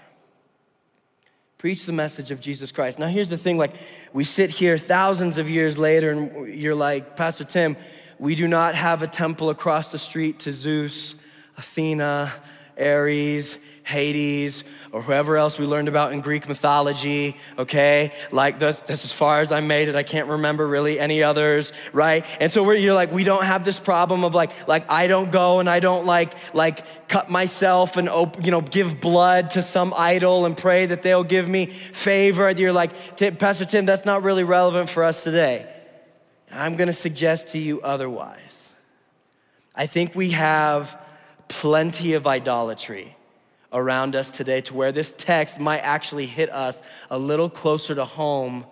Preach 1.59 1.87
the 1.87 1.93
message 1.93 2.31
of 2.31 2.41
Jesus 2.41 2.73
Christ. 2.73 2.99
Now, 2.99 3.07
here's 3.07 3.29
the 3.29 3.39
thing 3.39 3.57
like, 3.57 3.73
we 4.13 4.25
sit 4.25 4.51
here 4.51 4.77
thousands 4.77 5.39
of 5.39 5.49
years 5.49 5.79
later 5.79 6.11
and 6.11 6.53
you're 6.53 6.75
like, 6.75 7.15
Pastor 7.15 7.45
Tim, 7.45 7.77
we 8.19 8.35
do 8.35 8.49
not 8.49 8.75
have 8.75 9.03
a 9.03 9.07
temple 9.07 9.51
across 9.51 9.93
the 9.93 9.99
street 9.99 10.41
to 10.41 10.53
Zeus, 10.53 11.15
Athena, 11.57 12.33
Ares, 12.79 13.59
Hades, 13.85 14.65
or 14.93 15.03
whoever 15.03 15.37
else 15.37 15.59
we 15.59 15.67
learned 15.67 15.89
about 15.89 16.13
in 16.13 16.21
Greek 16.21 16.49
mythology, 16.49 17.37
okay? 17.59 18.13
Like, 18.31 18.59
that's, 18.59 18.83
that's 18.83 19.05
as 19.05 19.13
far 19.13 19.41
as 19.41 19.51
I 19.51 19.61
made 19.61 19.89
it. 19.89 19.97
I 19.97 20.03
can't 20.03 20.29
remember 20.29 20.67
really 20.67 21.01
any 21.01 21.23
others, 21.23 21.73
right? 21.93 22.25
And 22.39 22.51
so 22.53 22.63
we're, 22.63 22.75
you're 22.75 22.95
like, 22.95 23.11
we 23.11 23.25
don't 23.25 23.45
have 23.45 23.65
this 23.65 23.81
problem 23.81 24.23
of 24.23 24.35
like, 24.35 24.69
like 24.69 24.91
I 24.91 25.09
don't 25.09 25.33
go 25.33 25.61
and 25.61 25.69
I 25.69 25.81
don't 25.81 26.07
like, 26.07 26.35
like 26.55 27.09
cut 27.09 27.29
myself 27.29 27.97
and, 27.97 28.09
op- 28.09 28.45
you 28.45 28.51
know, 28.51 28.61
give 28.61 29.01
blood 29.01 29.51
to 29.51 29.63
some 29.63 29.93
idol 29.97 30.47
and 30.47 30.57
pray 30.57 30.87
that 30.87 31.03
they'll 31.03 31.25
give 31.25 31.49
me 31.49 31.67
favor. 31.67 32.51
You're 32.51 32.73
like, 32.73 33.19
Pastor 33.39 33.65
Tim, 33.65 33.85
that's 33.85 34.05
not 34.05 34.23
really 34.23 34.45
relevant 34.45 34.91
for 34.91 35.03
us 35.03 35.25
today. 35.25 35.69
I'm 36.53 36.77
gonna 36.77 36.93
suggest 36.93 37.49
to 37.49 37.59
you 37.59 37.81
otherwise. 37.81 38.73
I 39.75 39.87
think 39.87 40.15
we 40.15 40.31
have 40.31 41.01
plenty 41.49 42.13
of 42.13 42.27
idolatry 42.27 43.17
around 43.73 44.15
us 44.15 44.33
today 44.33 44.61
to 44.63 44.75
where 44.75 44.93
this 44.93 45.13
text 45.17 45.59
might 45.59 45.81
actually 45.81 46.27
hit 46.27 46.51
us 46.51 46.83
a 47.11 47.19
little 47.19 47.49
closer 47.49 47.95
to 47.95 48.05
home 48.05 48.67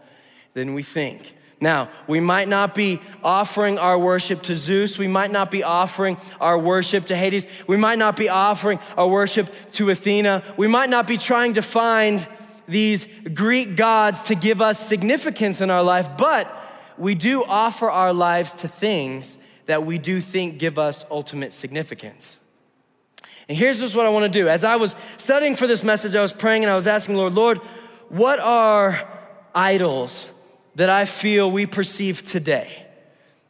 than 0.54 0.74
we 0.74 0.82
think. 0.82 1.36
Now, 1.62 1.90
we 2.06 2.20
might 2.20 2.48
not 2.48 2.74
be 2.74 3.00
offering 3.22 3.78
our 3.78 3.98
worship 3.98 4.42
to 4.44 4.56
Zeus. 4.56 4.98
We 4.98 5.06
might 5.08 5.30
not 5.30 5.50
be 5.50 5.62
offering 5.62 6.16
our 6.40 6.58
worship 6.58 7.04
to 7.06 7.16
Hades. 7.16 7.46
We 7.66 7.76
might 7.76 7.98
not 7.98 8.16
be 8.16 8.30
offering 8.30 8.78
our 8.96 9.06
worship 9.06 9.50
to 9.72 9.90
Athena. 9.90 10.42
We 10.56 10.68
might 10.68 10.88
not 10.88 11.06
be 11.06 11.18
trying 11.18 11.54
to 11.54 11.62
find 11.62 12.26
these 12.66 13.06
Greek 13.34 13.76
gods 13.76 14.24
to 14.24 14.34
give 14.34 14.62
us 14.62 14.86
significance 14.86 15.60
in 15.60 15.70
our 15.70 15.82
life, 15.82 16.08
but 16.16 16.50
we 16.96 17.14
do 17.14 17.44
offer 17.44 17.90
our 17.90 18.12
lives 18.12 18.52
to 18.52 18.68
things 18.68 19.36
that 19.66 19.84
we 19.84 19.98
do 19.98 20.20
think 20.20 20.58
give 20.58 20.78
us 20.78 21.04
ultimate 21.10 21.52
significance. 21.52 22.39
And 23.50 23.58
here's 23.58 23.80
just 23.80 23.96
what 23.96 24.06
I 24.06 24.10
want 24.10 24.32
to 24.32 24.38
do. 24.38 24.46
As 24.46 24.62
I 24.62 24.76
was 24.76 24.94
studying 25.18 25.56
for 25.56 25.66
this 25.66 25.82
message, 25.82 26.14
I 26.14 26.22
was 26.22 26.32
praying 26.32 26.62
and 26.62 26.70
I 26.70 26.76
was 26.76 26.86
asking, 26.86 27.16
Lord, 27.16 27.34
Lord, 27.34 27.58
what 28.08 28.38
are 28.38 29.08
idols 29.52 30.30
that 30.76 30.88
I 30.88 31.04
feel 31.04 31.50
we 31.50 31.66
perceive 31.66 32.22
today 32.22 32.86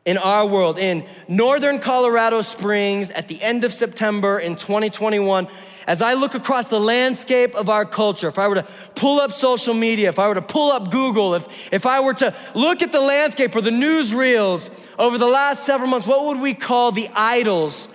in 0.06 0.16
our 0.16 0.46
world, 0.46 0.78
in 0.78 1.04
northern 1.28 1.80
Colorado 1.80 2.40
Springs 2.40 3.10
at 3.10 3.28
the 3.28 3.42
end 3.42 3.62
of 3.62 3.74
September 3.74 4.38
in 4.38 4.56
2021? 4.56 5.48
as 5.86 6.00
I 6.00 6.14
look 6.14 6.34
across 6.34 6.68
the 6.68 6.78
landscape 6.78 7.54
of 7.54 7.68
our 7.68 7.84
culture, 7.84 8.28
if 8.28 8.38
I 8.38 8.46
were 8.46 8.54
to 8.56 8.66
pull 8.94 9.18
up 9.18 9.32
social 9.32 9.74
media, 9.74 10.08
if 10.08 10.20
I 10.20 10.28
were 10.28 10.34
to 10.34 10.42
pull 10.42 10.70
up 10.70 10.90
Google, 10.90 11.34
if, 11.34 11.48
if 11.72 11.84
I 11.84 12.00
were 12.00 12.14
to 12.14 12.32
look 12.54 12.80
at 12.80 12.92
the 12.92 13.00
landscape 13.00 13.56
or 13.56 13.60
the 13.60 13.70
newsreels 13.70 14.70
over 14.98 15.18
the 15.18 15.26
last 15.26 15.66
several 15.66 15.90
months, 15.90 16.06
what 16.06 16.26
would 16.26 16.40
we 16.40 16.54
call 16.54 16.92
the 16.92 17.08
idols 17.08 17.88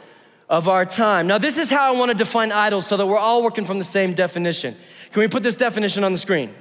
of 0.49 0.67
our 0.67 0.85
time? 0.85 1.27
Now, 1.27 1.37
this 1.37 1.57
is 1.57 1.69
how 1.69 1.93
I 1.93 1.97
want 1.97 2.11
to 2.11 2.17
define 2.17 2.51
idols 2.51 2.85
so 2.87 2.97
that 2.97 3.05
we're 3.05 3.17
all 3.17 3.43
working 3.43 3.65
from 3.65 3.77
the 3.77 3.83
same 3.83 4.13
definition. 4.13 4.75
Can 5.11 5.21
we 5.21 5.27
put 5.27 5.43
this 5.43 5.55
definition 5.55 6.03
on 6.03 6.11
the 6.11 6.17
screen? 6.17 6.53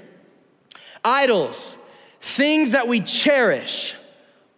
Idols, 1.05 1.77
things 2.21 2.71
that 2.71 2.89
we 2.89 3.01
cherish 3.01 3.95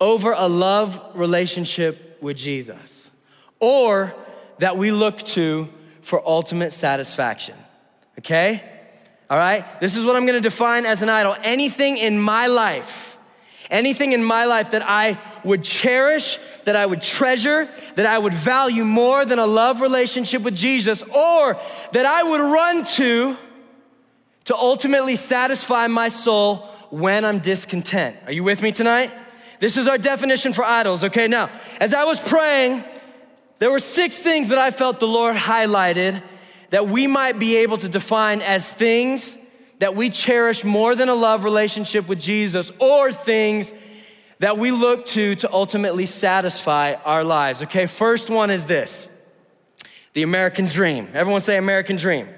over 0.01 0.33
a 0.33 0.47
love 0.47 1.01
relationship 1.15 2.19
with 2.21 2.37
Jesus, 2.37 3.11
or 3.61 4.15
that 4.59 4.77
we 4.77 4.93
look 4.93 5.19
to 5.23 5.69
for 6.03 6.23
ultimate 6.27 6.73
satisfaction. 6.73 7.57
Okay? 8.19 8.63
All 9.29 9.39
right? 9.39 9.81
This 9.81 9.97
is 9.97 10.05
what 10.05 10.15
I'm 10.17 10.25
gonna 10.27 10.41
define 10.41 10.87
as 10.87 11.03
an 11.03 11.09
idol. 11.09 11.35
Anything 11.43 11.97
in 11.97 12.19
my 12.19 12.47
life, 12.47 13.19
anything 13.71 14.13
in 14.13 14.23
my 14.23 14.45
life 14.45 14.71
that 14.71 14.83
I 14.87 15.19
would 15.47 15.65
cherish, 15.65 16.39
that 16.65 16.77
I 16.77 16.85
would 16.85 17.01
treasure, 17.01 17.69
that 17.95 18.05
I 18.05 18.19
would 18.19 18.35
value 18.35 18.85
more 18.85 19.25
than 19.25 19.39
a 19.39 19.47
love 19.47 19.81
relationship 19.81 20.43
with 20.43 20.55
Jesus, 20.55 21.03
or 21.05 21.59
that 21.93 22.05
I 22.05 22.23
would 22.23 22.41
run 22.41 22.85
to 22.97 23.37
to 24.45 24.55
ultimately 24.55 25.17
satisfy 25.17 25.89
my 25.89 26.09
soul 26.09 26.59
when 26.91 27.25
I'm 27.25 27.41
discontent. 27.41 28.17
Are 28.27 28.33
you 28.33 28.45
with 28.45 28.63
me 28.63 28.71
tonight? 28.71 29.13
This 29.59 29.77
is 29.77 29.89
our 29.89 29.99
definition 29.99 30.53
for 30.53 30.65
idols, 30.65 31.03
okay? 31.03 31.27
Now, 31.27 31.51
as 31.81 31.93
I 31.93 32.05
was 32.05 32.21
praying, 32.21 32.85
there 33.59 33.71
were 33.71 33.81
six 33.81 34.19
things 34.19 34.49
that 34.49 34.59
I 34.59 34.71
felt 34.71 35.01
the 35.01 35.09
Lord 35.09 35.35
highlighted 35.35 36.23
that 36.71 36.87
we 36.89 37.07
might 37.07 37.39
be 37.39 37.57
able 37.57 37.77
to 37.79 37.89
define 37.89 38.41
as 38.41 38.69
things 38.69 39.37
that 39.79 39.97
we 39.97 40.11
cherish 40.11 40.65
more 40.65 40.95
than 40.95 41.09
a 41.09 41.15
love 41.15 41.45
relationship 41.45 42.09
with 42.09 42.21
Jesus 42.21 42.71
or 42.79 43.13
things 43.13 43.73
that 44.39 44.59
we 44.59 44.71
look 44.71 45.05
to 45.07 45.35
to 45.37 45.53
ultimately 45.53 46.07
satisfy 46.07 46.95
our 47.05 47.25
lives. 47.25 47.63
Okay, 47.63 47.87
first 47.87 48.31
one 48.31 48.51
is 48.51 48.65
this 48.65 49.09
the 50.13 50.23
American 50.23 50.67
dream. 50.67 51.09
Everyone 51.13 51.41
say 51.41 51.57
American 51.57 51.97
dream. 51.97 52.29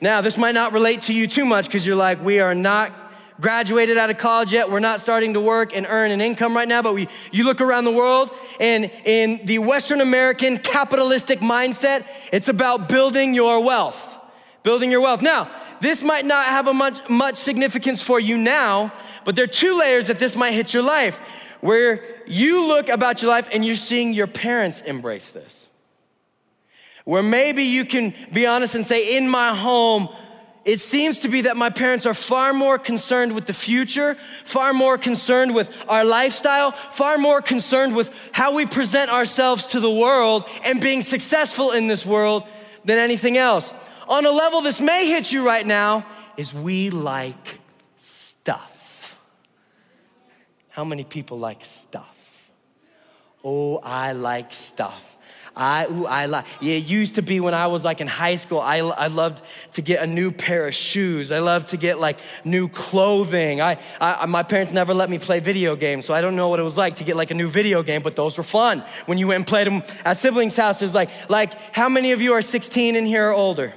Now, 0.00 0.20
this 0.20 0.38
might 0.38 0.54
not 0.54 0.72
relate 0.72 1.02
to 1.02 1.12
you 1.12 1.26
too 1.26 1.44
much 1.44 1.66
because 1.66 1.86
you're 1.86 1.96
like, 1.96 2.22
we 2.24 2.40
are 2.40 2.54
not 2.54 2.92
graduated 3.40 3.98
out 3.98 4.10
of 4.10 4.18
college 4.18 4.52
yet. 4.52 4.70
We're 4.70 4.80
not 4.80 5.00
starting 5.00 5.34
to 5.34 5.40
work 5.40 5.74
and 5.74 5.86
earn 5.88 6.10
an 6.10 6.20
income 6.20 6.54
right 6.54 6.68
now, 6.68 6.82
but 6.82 6.94
we, 6.94 7.08
you 7.32 7.44
look 7.44 7.60
around 7.60 7.84
the 7.84 7.92
world 7.92 8.30
and 8.58 8.90
in 9.04 9.44
the 9.44 9.58
Western 9.58 10.00
American 10.00 10.58
capitalistic 10.58 11.40
mindset, 11.40 12.06
it's 12.32 12.48
about 12.48 12.88
building 12.88 13.34
your 13.34 13.62
wealth. 13.62 14.18
Building 14.62 14.90
your 14.90 15.00
wealth. 15.00 15.22
Now, 15.22 15.50
this 15.80 16.02
might 16.02 16.24
not 16.24 16.46
have 16.46 16.66
a 16.66 16.74
much, 16.74 17.08
much 17.08 17.36
significance 17.36 18.02
for 18.02 18.20
you 18.20 18.36
now, 18.36 18.92
but 19.24 19.36
there 19.36 19.44
are 19.44 19.48
two 19.48 19.78
layers 19.78 20.08
that 20.08 20.18
this 20.18 20.36
might 20.36 20.52
hit 20.52 20.74
your 20.74 20.82
life 20.82 21.20
where 21.60 22.02
you 22.26 22.66
look 22.66 22.88
about 22.88 23.22
your 23.22 23.30
life 23.30 23.48
and 23.52 23.64
you're 23.64 23.74
seeing 23.74 24.12
your 24.12 24.26
parents 24.26 24.80
embrace 24.82 25.30
this. 25.30 25.68
Where 27.04 27.22
maybe 27.22 27.64
you 27.64 27.84
can 27.84 28.14
be 28.32 28.46
honest 28.46 28.74
and 28.74 28.84
say, 28.84 29.16
in 29.16 29.28
my 29.28 29.54
home, 29.54 30.08
it 30.64 30.80
seems 30.80 31.20
to 31.20 31.28
be 31.28 31.42
that 31.42 31.56
my 31.56 31.70
parents 31.70 32.04
are 32.04 32.14
far 32.14 32.52
more 32.52 32.78
concerned 32.78 33.32
with 33.32 33.46
the 33.46 33.54
future, 33.54 34.16
far 34.44 34.74
more 34.74 34.98
concerned 34.98 35.54
with 35.54 35.70
our 35.88 36.04
lifestyle, 36.04 36.72
far 36.72 37.16
more 37.16 37.40
concerned 37.40 37.96
with 37.96 38.10
how 38.32 38.54
we 38.54 38.66
present 38.66 39.10
ourselves 39.10 39.68
to 39.68 39.80
the 39.80 39.90
world 39.90 40.44
and 40.62 40.80
being 40.80 41.00
successful 41.00 41.72
in 41.72 41.86
this 41.86 42.04
world 42.04 42.44
than 42.84 42.98
anything 42.98 43.38
else. 43.38 43.72
On 44.10 44.26
a 44.26 44.30
level 44.32 44.60
this 44.60 44.80
may 44.80 45.06
hit 45.06 45.32
you 45.32 45.46
right 45.46 45.64
now 45.64 46.04
is 46.36 46.52
we 46.52 46.90
like 46.90 47.60
stuff. 47.96 49.20
How 50.68 50.84
many 50.84 51.04
people 51.04 51.38
like 51.38 51.64
stuff? 51.64 52.50
Oh, 53.44 53.78
I 53.78 54.12
like 54.12 54.52
stuff. 54.52 55.16
I, 55.56 55.86
ooh, 55.86 56.06
I 56.06 56.26
like, 56.26 56.44
yeah, 56.60 56.74
it 56.74 56.86
used 56.86 57.16
to 57.16 57.22
be 57.22 57.38
when 57.38 57.54
I 57.54 57.68
was 57.68 57.84
like 57.84 58.00
in 58.00 58.06
high 58.08 58.34
school, 58.34 58.60
I, 58.60 58.78
I 58.78 59.06
loved 59.06 59.42
to 59.74 59.82
get 59.82 60.02
a 60.02 60.06
new 60.06 60.32
pair 60.32 60.66
of 60.66 60.74
shoes. 60.74 61.30
I 61.30 61.38
loved 61.38 61.68
to 61.68 61.76
get 61.76 62.00
like 62.00 62.18
new 62.44 62.68
clothing. 62.68 63.60
I, 63.60 63.78
I, 64.00 64.26
my 64.26 64.42
parents 64.42 64.72
never 64.72 64.92
let 64.92 65.08
me 65.08 65.18
play 65.18 65.38
video 65.38 65.76
games, 65.76 66.04
so 66.04 66.14
I 66.14 66.20
don't 66.20 66.34
know 66.34 66.48
what 66.48 66.58
it 66.58 66.64
was 66.64 66.76
like 66.76 66.96
to 66.96 67.04
get 67.04 67.16
like 67.16 67.30
a 67.30 67.34
new 67.34 67.48
video 67.48 67.82
game, 67.82 68.02
but 68.02 68.16
those 68.16 68.38
were 68.38 68.44
fun. 68.44 68.82
When 69.06 69.18
you 69.18 69.28
went 69.28 69.36
and 69.36 69.46
played 69.46 69.68
them 69.68 69.82
at 70.04 70.16
siblings' 70.16 70.56
houses, 70.56 70.94
like, 70.94 71.10
like 71.28 71.54
how 71.74 71.88
many 71.88 72.10
of 72.10 72.20
you 72.20 72.32
are 72.32 72.42
16 72.42 72.96
in 72.96 73.06
here 73.06 73.28
or 73.28 73.32
older? 73.32 73.72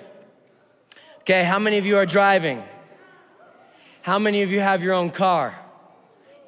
Okay, 1.23 1.45
how 1.45 1.57
many 1.57 1.77
of 1.77 1.85
you 1.85 1.95
are 1.95 2.05
driving? 2.05 2.61
How 4.01 4.19
many 4.19 4.41
of 4.41 4.51
you 4.51 4.59
have 4.59 4.83
your 4.83 4.93
own 4.93 5.09
car? 5.09 5.57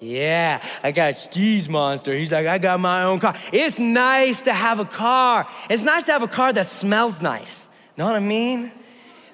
Yeah, 0.01 0.61
I 0.83 0.91
got 0.91 1.15
Steve's 1.15 1.69
monster. 1.69 2.13
He's 2.13 2.33
like, 2.33 2.45
I 2.45 2.57
got 2.57 2.81
my 2.81 3.03
own 3.03 3.21
car. 3.21 3.37
It's 3.53 3.79
nice 3.79 4.41
to 4.41 4.51
have 4.51 4.79
a 4.81 4.85
car. 4.85 5.47
It's 5.69 5.83
nice 5.83 6.03
to 6.03 6.11
have 6.11 6.23
a 6.23 6.27
car 6.27 6.51
that 6.51 6.65
smells 6.65 7.21
nice. 7.21 7.69
Know 7.95 8.05
what 8.05 8.15
I 8.15 8.19
mean? 8.19 8.73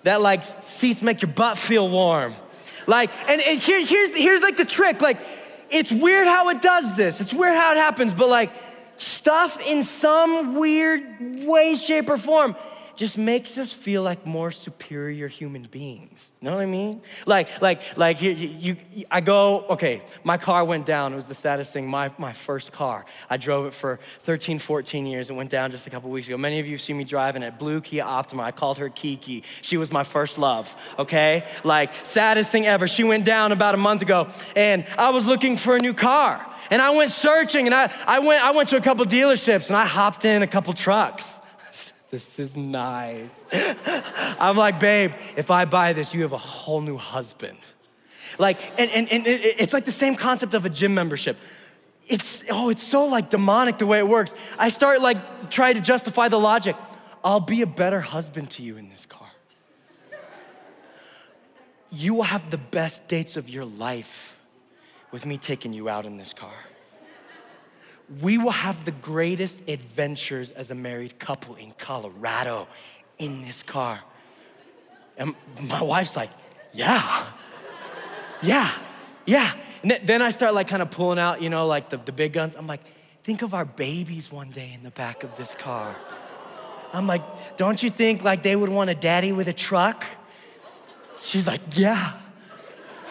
That 0.04 0.22
like 0.22 0.44
seats 0.44 1.02
make 1.02 1.24
your 1.24 1.32
butt 1.32 1.58
feel 1.58 1.90
warm. 1.90 2.36
Like, 2.86 3.10
and, 3.28 3.42
and 3.42 3.60
here, 3.60 3.84
here's, 3.84 4.16
here's 4.16 4.44
like 4.44 4.58
the 4.58 4.66
trick. 4.66 5.02
Like, 5.02 5.18
it's 5.72 5.92
weird 5.92 6.28
how 6.28 6.50
it 6.50 6.62
does 6.62 6.96
this. 6.96 7.20
It's 7.20 7.34
weird 7.34 7.56
how 7.56 7.72
it 7.72 7.78
happens, 7.78 8.14
but 8.14 8.30
like, 8.30 8.52
stuff 8.98 9.60
in 9.60 9.82
some 9.82 10.54
weird 10.54 11.46
way, 11.48 11.74
shape, 11.74 12.12
or 12.12 12.20
form 12.20 12.56
just 12.96 13.18
makes 13.18 13.58
us 13.58 13.74
feel 13.74 14.04
like 14.04 14.26
more 14.26 14.52
superior 14.52 15.28
human 15.28 15.64
beings. 15.64 16.32
You 16.42 16.50
know 16.50 16.56
what 16.56 16.62
I 16.62 16.66
mean? 16.66 17.02
Like, 17.26 17.62
like, 17.62 17.98
like 17.98 18.22
you, 18.22 18.32
you, 18.32 18.78
I 19.10 19.22
go, 19.22 19.66
okay, 19.70 20.02
my 20.24 20.38
car 20.38 20.66
went 20.66 20.86
down. 20.86 21.14
It 21.14 21.16
was 21.16 21.26
the 21.26 21.36
saddest 21.36 21.74
thing. 21.74 21.88
My, 21.88 22.12
my 22.18 22.34
first 22.34 22.72
car. 22.72 23.06
I 23.30 23.38
drove 23.38 23.68
it 23.68 23.74
for 23.74 24.00
13, 24.24 24.60
14 24.60 25.06
years. 25.06 25.30
It 25.30 25.34
went 25.34 25.50
down 25.50 25.72
just 25.72 25.88
a 25.88 25.90
couple 25.90 26.10
weeks 26.10 26.28
ago. 26.28 26.38
Many 26.38 26.60
of 26.60 26.66
you 26.66 26.74
have 26.74 26.82
seen 26.82 26.98
me 26.98 27.04
driving 27.04 27.44
it. 27.44 27.60
Blue 27.60 27.82
Kia 27.82 28.04
Optima. 28.04 28.44
I 28.44 28.52
called 28.52 28.78
her 28.78 28.90
Kiki. 28.90 29.44
She 29.62 29.78
was 29.78 29.92
my 29.92 30.04
first 30.04 30.38
love, 30.38 30.76
okay? 30.98 31.46
Like, 31.64 31.92
saddest 32.06 32.50
thing 32.50 32.66
ever. 32.66 32.88
She 32.88 33.04
went 33.04 33.26
down 33.26 33.52
about 33.52 33.76
a 33.76 33.78
month 33.78 34.02
ago, 34.02 34.28
and 34.56 34.86
I 34.98 35.10
was 35.10 35.28
looking 35.28 35.58
for 35.58 35.76
a 35.76 35.80
new 35.80 35.94
car. 35.94 36.46
And 36.70 36.82
I 36.82 36.92
went 36.92 37.12
searching, 37.12 37.66
and 37.66 37.76
I, 37.76 37.94
I, 38.08 38.20
went, 38.20 38.44
I 38.44 38.52
went 38.52 38.70
to 38.70 38.78
a 38.78 38.82
couple 38.82 39.06
dealerships, 39.06 39.68
and 39.68 39.76
I 39.76 39.86
hopped 39.86 40.26
in 40.26 40.42
a 40.42 40.48
couple 40.48 40.74
trucks. 40.74 41.41
This 42.12 42.40
is 42.40 42.58
nice. 42.58 43.46
I'm 44.40 44.58
like, 44.58 44.82
babe, 44.82 45.14
if 45.38 45.50
I 45.50 45.64
buy 45.64 45.94
this, 45.94 46.14
you 46.14 46.24
have 46.24 46.34
a 46.34 46.38
whole 46.38 46.82
new 46.82 46.98
husband. 46.98 47.58
Like, 48.38 48.60
and, 48.78 48.92
and, 48.92 49.10
and 49.10 49.24
it's 49.26 49.74
like 49.74 49.86
the 49.86 49.94
same 49.94 50.16
concept 50.16 50.54
of 50.54 50.66
a 50.66 50.70
gym 50.70 50.94
membership. 50.94 51.38
It's, 52.08 52.44
oh, 52.50 52.70
it's 52.70 52.84
so 52.84 53.06
like 53.06 53.30
demonic 53.30 53.78
the 53.78 53.86
way 53.86 54.00
it 54.00 54.08
works. 54.08 54.36
I 54.58 54.68
start 54.70 55.02
like 55.02 55.50
trying 55.50 55.76
to 55.76 55.82
justify 55.82 56.28
the 56.28 56.40
logic. 56.40 56.76
I'll 57.24 57.40
be 57.40 57.62
a 57.62 57.68
better 57.68 58.02
husband 58.02 58.50
to 58.52 58.64
you 58.64 58.76
in 58.76 58.90
this 58.90 59.06
car. 59.06 59.30
You 61.92 62.16
will 62.16 62.24
have 62.24 62.50
the 62.50 62.58
best 62.58 63.08
dates 63.08 63.38
of 63.38 63.50
your 63.50 63.66
life 63.66 64.38
with 65.12 65.26
me 65.26 65.38
taking 65.38 65.72
you 65.72 65.88
out 65.88 66.06
in 66.06 66.18
this 66.18 66.34
car 66.34 66.52
we 68.20 68.38
will 68.38 68.52
have 68.52 68.84
the 68.84 68.92
greatest 68.92 69.68
adventures 69.70 70.52
as 70.52 70.72
a 70.72 70.76
married 70.76 71.18
couple 71.20 71.56
in 71.56 71.72
Colorado 71.78 72.68
in 73.18 73.42
this 73.42 73.64
car. 73.64 74.02
And 75.18 75.36
my 75.62 75.82
wife's 75.82 76.16
like, 76.16 76.32
yeah, 76.74 77.26
yeah, 78.42 78.72
yeah. 79.26 79.54
And 79.84 80.00
then 80.04 80.22
I 80.22 80.32
start 80.32 80.54
like 80.54 80.68
kind 80.68 80.82
of 80.82 80.92
pulling 80.92 81.20
out, 81.20 81.42
you 81.42 81.50
know, 81.50 81.68
like 81.68 81.90
the, 81.90 81.98
the 81.98 82.12
big 82.12 82.34
guns. 82.34 82.56
I'm 82.56 82.68
like, 82.68 82.82
think 83.24 83.42
of 83.42 83.54
our 83.54 83.66
babies 83.66 84.32
one 84.32 84.50
day 84.50 84.72
in 84.74 84.84
the 84.84 84.92
back 84.92 85.24
of 85.24 85.36
this 85.38 85.56
car. 85.56 85.96
I'm 86.94 87.08
like, 87.08 87.24
don't 87.56 87.82
you 87.82 87.90
think 87.90 88.24
like 88.24 88.44
they 88.44 88.56
would 88.56 88.70
want 88.70 88.90
a 88.90 88.96
daddy 88.96 89.32
with 89.32 89.48
a 89.48 89.54
truck? 89.54 90.04
She's 91.18 91.48
like, 91.48 91.62
yeah. 91.76 92.14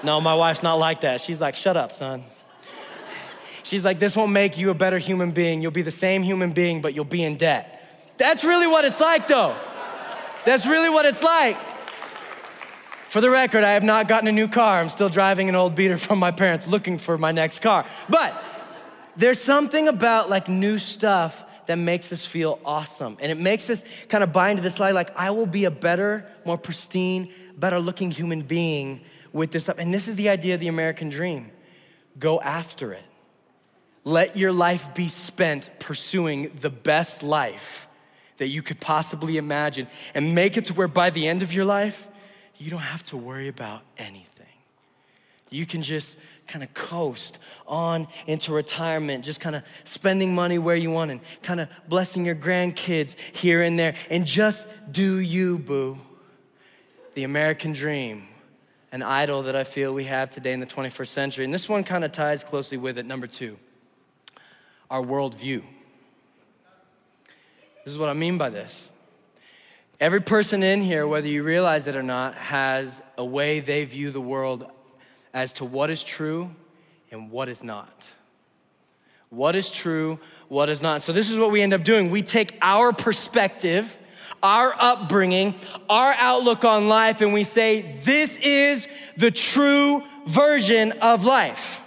No, 0.03 0.21
my 0.21 0.35
wife's 0.35 0.63
not 0.63 0.75
like 0.75 1.03
that. 1.03 1.21
She's 1.21 1.41
like, 1.41 1.57
shut 1.57 1.77
up, 1.77 1.93
son. 1.93 2.25
She's 3.63 3.85
like, 3.85 3.99
This 3.99 4.17
won't 4.17 4.33
make 4.33 4.59
you 4.59 4.71
a 4.71 4.75
better 4.75 4.99
human 4.99 5.31
being. 5.31 5.63
You'll 5.63 5.71
be 5.71 5.83
the 5.83 5.91
same 5.91 6.23
human 6.23 6.53
being, 6.53 6.81
but 6.83 6.95
you'll 6.95 7.05
be 7.05 7.23
in 7.23 7.37
debt. 7.37 7.77
That's 8.17 8.45
really 8.45 8.67
what 8.67 8.85
it's 8.85 9.01
like, 9.01 9.29
though. 9.29 9.57
That's 10.45 10.67
really 10.67 10.89
what 10.89 11.07
it's 11.07 11.23
like. 11.23 11.57
For 13.09 13.21
the 13.21 13.31
record, 13.31 13.65
I 13.65 13.73
have 13.73 13.83
not 13.83 14.09
gotten 14.09 14.29
a 14.29 14.33
new 14.33 14.47
car. 14.47 14.81
I'm 14.81 14.89
still 14.89 15.09
driving 15.09 15.49
an 15.49 15.55
old 15.55 15.75
beater 15.75 15.99
from 15.99 16.19
my 16.19 16.31
parents 16.31 16.69
looking 16.69 16.97
for 16.97 17.19
my 17.19 17.33
next 17.33 17.61
car. 17.61 17.85
But 18.09 18.41
there's 19.17 19.41
something 19.41 19.89
about 19.89 20.31
like 20.31 20.49
new 20.49 20.79
stuff 20.79 21.45
that 21.67 21.77
makes 21.77 22.13
us 22.13 22.25
feel 22.25 22.59
awesome. 22.65 23.17
And 23.21 23.31
it 23.31 23.39
makes 23.39 23.69
us 23.69 23.85
kind 24.09 24.25
of 24.25 24.33
buy 24.33 24.51
into 24.51 24.63
this 24.63 24.79
lie 24.81 24.93
like, 24.93 25.11
I 25.17 25.31
will 25.31 25.47
be 25.47 25.65
a 25.65 25.71
better, 25.71 26.27
more 26.45 26.59
pristine, 26.59 27.33
better 27.57 27.81
looking 27.81 28.11
human 28.11 28.43
being 28.43 29.01
with 29.33 29.51
this 29.51 29.65
stuff. 29.65 29.79
And 29.79 29.93
this 29.93 30.09
is 30.09 30.17
the 30.17 30.29
idea 30.29 30.55
of 30.55 30.61
the 30.61 30.69
American 30.69 31.09
dream 31.09 31.51
go 32.19 32.41
after 32.41 32.93
it. 32.93 33.05
Let 34.05 34.37
your 34.37 34.53
life 34.53 34.95
be 34.95 35.09
spent 35.09 35.71
pursuing 35.79 36.53
the 36.61 36.71
best 36.71 37.23
life 37.23 37.89
that 38.39 38.49
you 38.49 38.63
could 38.63 38.81
possibly 38.81 39.37
imagine 39.37 39.87
and 40.15 40.35
make 40.35 40.57
it 40.57 40.67
to 40.67 40.75
where 40.75 40.89
by 40.89 41.11
the 41.11 41.29
end 41.29 41.43
of 41.43 41.53
your 41.53 41.67
life, 41.67 42.09
you 42.57 42.71
don't 42.71 42.81
have 42.81 43.03
to 43.05 43.17
worry 43.17 43.49
about 43.49 43.83
anything. 43.99 44.47
You 45.51 45.67
can 45.67 45.83
just 45.83 46.17
kind 46.47 46.65
of 46.65 46.73
coast 46.73 47.39
on 47.67 48.09
into 48.27 48.53
retirement, 48.53 49.25
just 49.25 49.41
kind 49.41 49.55
of 49.55 49.63
spending 49.85 50.35
money 50.35 50.59
where 50.59 50.77
you 50.77 50.91
want 50.91 51.11
and 51.11 51.21
kind 51.43 51.61
of 51.61 51.69
blessing 51.89 52.25
your 52.25 52.35
grandkids 52.35 53.15
here 53.33 53.63
and 53.63 53.79
there, 53.79 53.95
and 54.09 54.27
just 54.27 54.67
do 54.91 55.19
you, 55.19 55.59
boo. 55.59 55.99
The 57.15 57.25
American 57.25 57.73
dream, 57.73 58.29
an 58.93 59.03
idol 59.03 59.43
that 59.43 59.57
I 59.57 59.65
feel 59.65 59.93
we 59.93 60.05
have 60.05 60.31
today 60.31 60.53
in 60.53 60.61
the 60.61 60.67
21st 60.67 61.09
century. 61.09 61.45
And 61.45 61.53
this 61.53 61.69
one 61.69 61.85
kind 61.85 62.05
of 62.05 62.13
ties 62.13 62.43
closely 62.43 62.79
with 62.79 62.97
it, 62.97 63.05
number 63.05 63.27
two 63.27 63.59
our 64.91 65.03
worldview. 65.03 65.63
This 67.85 67.95
is 67.95 67.99
what 67.99 68.09
I 68.09 68.13
mean 68.13 68.37
by 68.37 68.51
this. 68.51 68.91
Every 70.01 70.21
person 70.21 70.63
in 70.63 70.81
here, 70.81 71.07
whether 71.07 71.29
you 71.29 71.43
realize 71.43 71.87
it 71.87 71.95
or 71.95 72.03
not, 72.03 72.35
has 72.35 73.01
a 73.17 73.25
way 73.25 73.61
they 73.61 73.85
view 73.85 74.11
the 74.11 74.21
world 74.21 74.67
as 75.33 75.53
to 75.55 75.65
what 75.65 75.91
is 75.91 76.03
true 76.03 76.51
and 77.11 77.31
what 77.31 77.49
is 77.49 77.63
not. 77.63 78.09
What 79.29 79.55
is 79.55 79.71
true, 79.71 80.19
what 80.49 80.69
is 80.69 80.83
not. 80.83 81.03
So, 81.03 81.13
this 81.13 81.31
is 81.31 81.39
what 81.39 81.51
we 81.51 81.63
end 81.63 81.73
up 81.73 81.85
doing. 81.85 82.11
We 82.11 82.23
take 82.23 82.59
our 82.63 82.93
perspective, 82.93 83.97
our 84.43 84.75
upbringing, 84.77 85.55
our 85.89 86.13
outlook 86.15 86.65
on 86.65 86.89
life, 86.89 87.21
and 87.21 87.33
we 87.33 87.45
say, 87.45 88.01
This 88.03 88.39
is 88.39 88.89
the 89.17 89.31
true 89.31 90.03
version 90.27 90.93
of 90.93 91.25
life. 91.25 91.81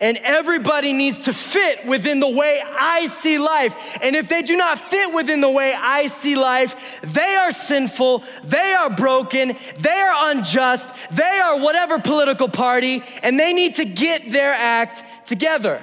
And 0.00 0.18
everybody 0.18 0.92
needs 0.92 1.22
to 1.22 1.32
fit 1.32 1.86
within 1.86 2.20
the 2.20 2.28
way 2.28 2.60
I 2.64 3.06
see 3.06 3.38
life. 3.38 3.74
And 4.02 4.14
if 4.14 4.28
they 4.28 4.42
do 4.42 4.56
not 4.56 4.78
fit 4.78 5.14
within 5.14 5.40
the 5.40 5.50
way 5.50 5.74
I 5.76 6.08
see 6.08 6.36
life, 6.36 7.00
they 7.02 7.34
are 7.34 7.50
sinful, 7.50 8.22
they 8.44 8.74
are 8.74 8.90
broken, 8.90 9.56
they 9.78 9.90
are 9.90 10.30
unjust, 10.30 10.90
they 11.10 11.22
are 11.22 11.58
whatever 11.58 11.98
political 11.98 12.48
party, 12.48 13.02
and 13.22 13.40
they 13.40 13.52
need 13.52 13.76
to 13.76 13.84
get 13.84 14.30
their 14.30 14.52
act 14.52 15.02
together. 15.26 15.82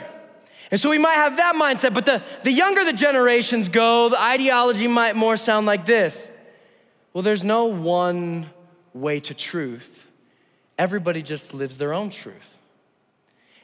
And 0.69 0.79
so 0.79 0.89
we 0.89 0.97
might 0.97 1.15
have 1.15 1.37
that 1.37 1.55
mindset, 1.55 1.93
but 1.93 2.05
the, 2.05 2.23
the 2.43 2.51
younger 2.51 2.83
the 2.83 2.93
generations 2.93 3.69
go, 3.69 4.09
the 4.09 4.19
ideology 4.21 4.87
might 4.87 5.15
more 5.15 5.37
sound 5.37 5.65
like 5.65 5.85
this. 5.85 6.29
Well, 7.13 7.21
there's 7.21 7.43
no 7.43 7.65
one 7.65 8.49
way 8.93 9.19
to 9.19 9.33
truth. 9.33 10.07
Everybody 10.77 11.21
just 11.21 11.53
lives 11.53 11.77
their 11.77 11.93
own 11.93 12.09
truth. 12.09 12.52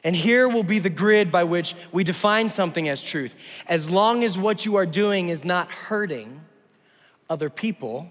And 0.02 0.16
here 0.16 0.48
will 0.48 0.62
be 0.62 0.78
the 0.78 0.90
grid 0.90 1.30
by 1.30 1.44
which 1.44 1.74
we 1.92 2.04
define 2.04 2.48
something 2.48 2.88
as 2.88 3.02
truth. 3.02 3.34
As 3.66 3.90
long 3.90 4.24
as 4.24 4.38
what 4.38 4.64
you 4.64 4.76
are 4.76 4.86
doing 4.86 5.28
is 5.28 5.44
not 5.44 5.70
hurting 5.70 6.40
other 7.28 7.50
people, 7.50 8.10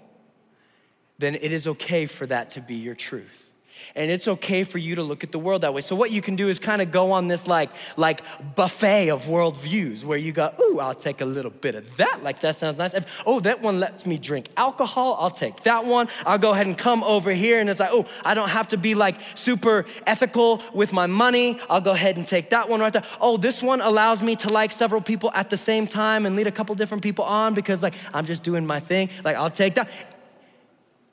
then 1.17 1.35
it 1.35 1.51
is 1.51 1.67
okay 1.67 2.05
for 2.05 2.25
that 2.27 2.51
to 2.51 2.61
be 2.61 2.75
your 2.75 2.95
truth. 2.95 3.48
And 3.95 4.11
it's 4.11 4.27
okay 4.27 4.63
for 4.63 4.77
you 4.77 4.95
to 4.95 5.03
look 5.03 5.23
at 5.23 5.31
the 5.31 5.39
world 5.39 5.61
that 5.61 5.73
way. 5.73 5.81
So 5.81 5.95
what 5.95 6.11
you 6.11 6.21
can 6.21 6.35
do 6.35 6.47
is 6.47 6.59
kind 6.59 6.81
of 6.81 6.91
go 6.91 7.11
on 7.11 7.27
this 7.27 7.47
like 7.47 7.69
like 7.97 8.21
buffet 8.55 9.09
of 9.09 9.25
worldviews 9.25 10.03
where 10.03 10.17
you 10.17 10.31
go, 10.31 10.53
ooh, 10.61 10.79
I'll 10.79 10.95
take 10.95 11.21
a 11.21 11.25
little 11.25 11.51
bit 11.51 11.75
of 11.75 11.97
that. 11.97 12.23
Like 12.23 12.41
that 12.41 12.55
sounds 12.55 12.77
nice. 12.77 12.93
If, 12.93 13.05
oh, 13.25 13.39
that 13.41 13.61
one 13.61 13.79
lets 13.79 14.05
me 14.05 14.17
drink 14.17 14.47
alcohol. 14.57 15.17
I'll 15.19 15.31
take 15.31 15.63
that 15.63 15.85
one. 15.85 16.07
I'll 16.25 16.37
go 16.37 16.51
ahead 16.51 16.67
and 16.67 16.77
come 16.77 17.03
over 17.03 17.31
here 17.31 17.59
and 17.59 17.69
it's 17.69 17.79
like, 17.79 17.89
oh, 17.91 18.05
I 18.23 18.33
don't 18.33 18.49
have 18.49 18.67
to 18.69 18.77
be 18.77 18.95
like 18.95 19.17
super 19.35 19.85
ethical 20.05 20.61
with 20.73 20.93
my 20.93 21.07
money. 21.07 21.59
I'll 21.69 21.81
go 21.81 21.91
ahead 21.91 22.17
and 22.17 22.27
take 22.27 22.51
that 22.51 22.69
one 22.69 22.79
right 22.79 22.93
there. 22.93 23.05
Oh, 23.19 23.37
this 23.37 23.63
one 23.63 23.81
allows 23.81 24.21
me 24.21 24.35
to 24.37 24.49
like 24.49 24.71
several 24.71 25.01
people 25.01 25.31
at 25.33 25.49
the 25.49 25.57
same 25.57 25.87
time 25.87 26.25
and 26.25 26.35
lead 26.35 26.47
a 26.47 26.51
couple 26.51 26.75
different 26.75 27.03
people 27.03 27.25
on 27.25 27.53
because 27.53 27.81
like 27.81 27.95
I'm 28.13 28.25
just 28.25 28.43
doing 28.43 28.65
my 28.65 28.79
thing. 28.79 29.09
Like 29.23 29.35
I'll 29.35 29.51
take 29.51 29.75
that. 29.75 29.89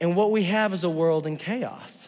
And 0.01 0.15
what 0.15 0.31
we 0.31 0.45
have 0.45 0.75
is 0.75 0.85
a 0.85 0.91
world 0.91 1.27
in 1.27 1.37
chaos 1.37 2.06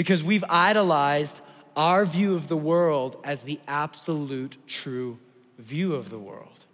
because 0.00 0.24
we've 0.24 0.44
idolized 0.48 1.42
our 1.76 2.06
view 2.06 2.34
of 2.34 2.48
the 2.48 2.56
world 2.56 3.18
as 3.22 3.42
the 3.42 3.60
absolute 3.68 4.56
true 4.66 5.18
view 5.58 5.94
of 5.94 6.08
the 6.08 6.18
world. 6.18 6.64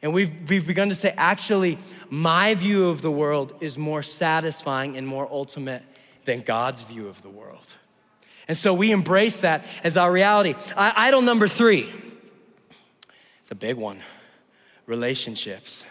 And 0.00 0.14
we've, 0.14 0.30
we've 0.48 0.66
begun 0.66 0.88
to 0.88 0.94
say, 0.94 1.12
actually, 1.18 1.76
my 2.08 2.54
view 2.54 2.88
of 2.88 3.02
the 3.02 3.10
world 3.10 3.52
is 3.60 3.76
more 3.76 4.02
satisfying 4.02 4.96
and 4.96 5.06
more 5.06 5.28
ultimate 5.30 5.82
than 6.24 6.40
God's 6.40 6.80
view 6.80 7.08
of 7.08 7.20
the 7.20 7.28
world. 7.28 7.74
And 8.48 8.56
so 8.56 8.72
we 8.72 8.90
embrace 8.90 9.36
that 9.40 9.66
as 9.84 9.98
our 9.98 10.10
reality. 10.10 10.54
I, 10.74 11.08
idol 11.08 11.20
number 11.20 11.48
three, 11.48 11.92
it's 13.42 13.50
a 13.50 13.54
big 13.54 13.76
one 13.76 13.98
relationships. 14.86 15.84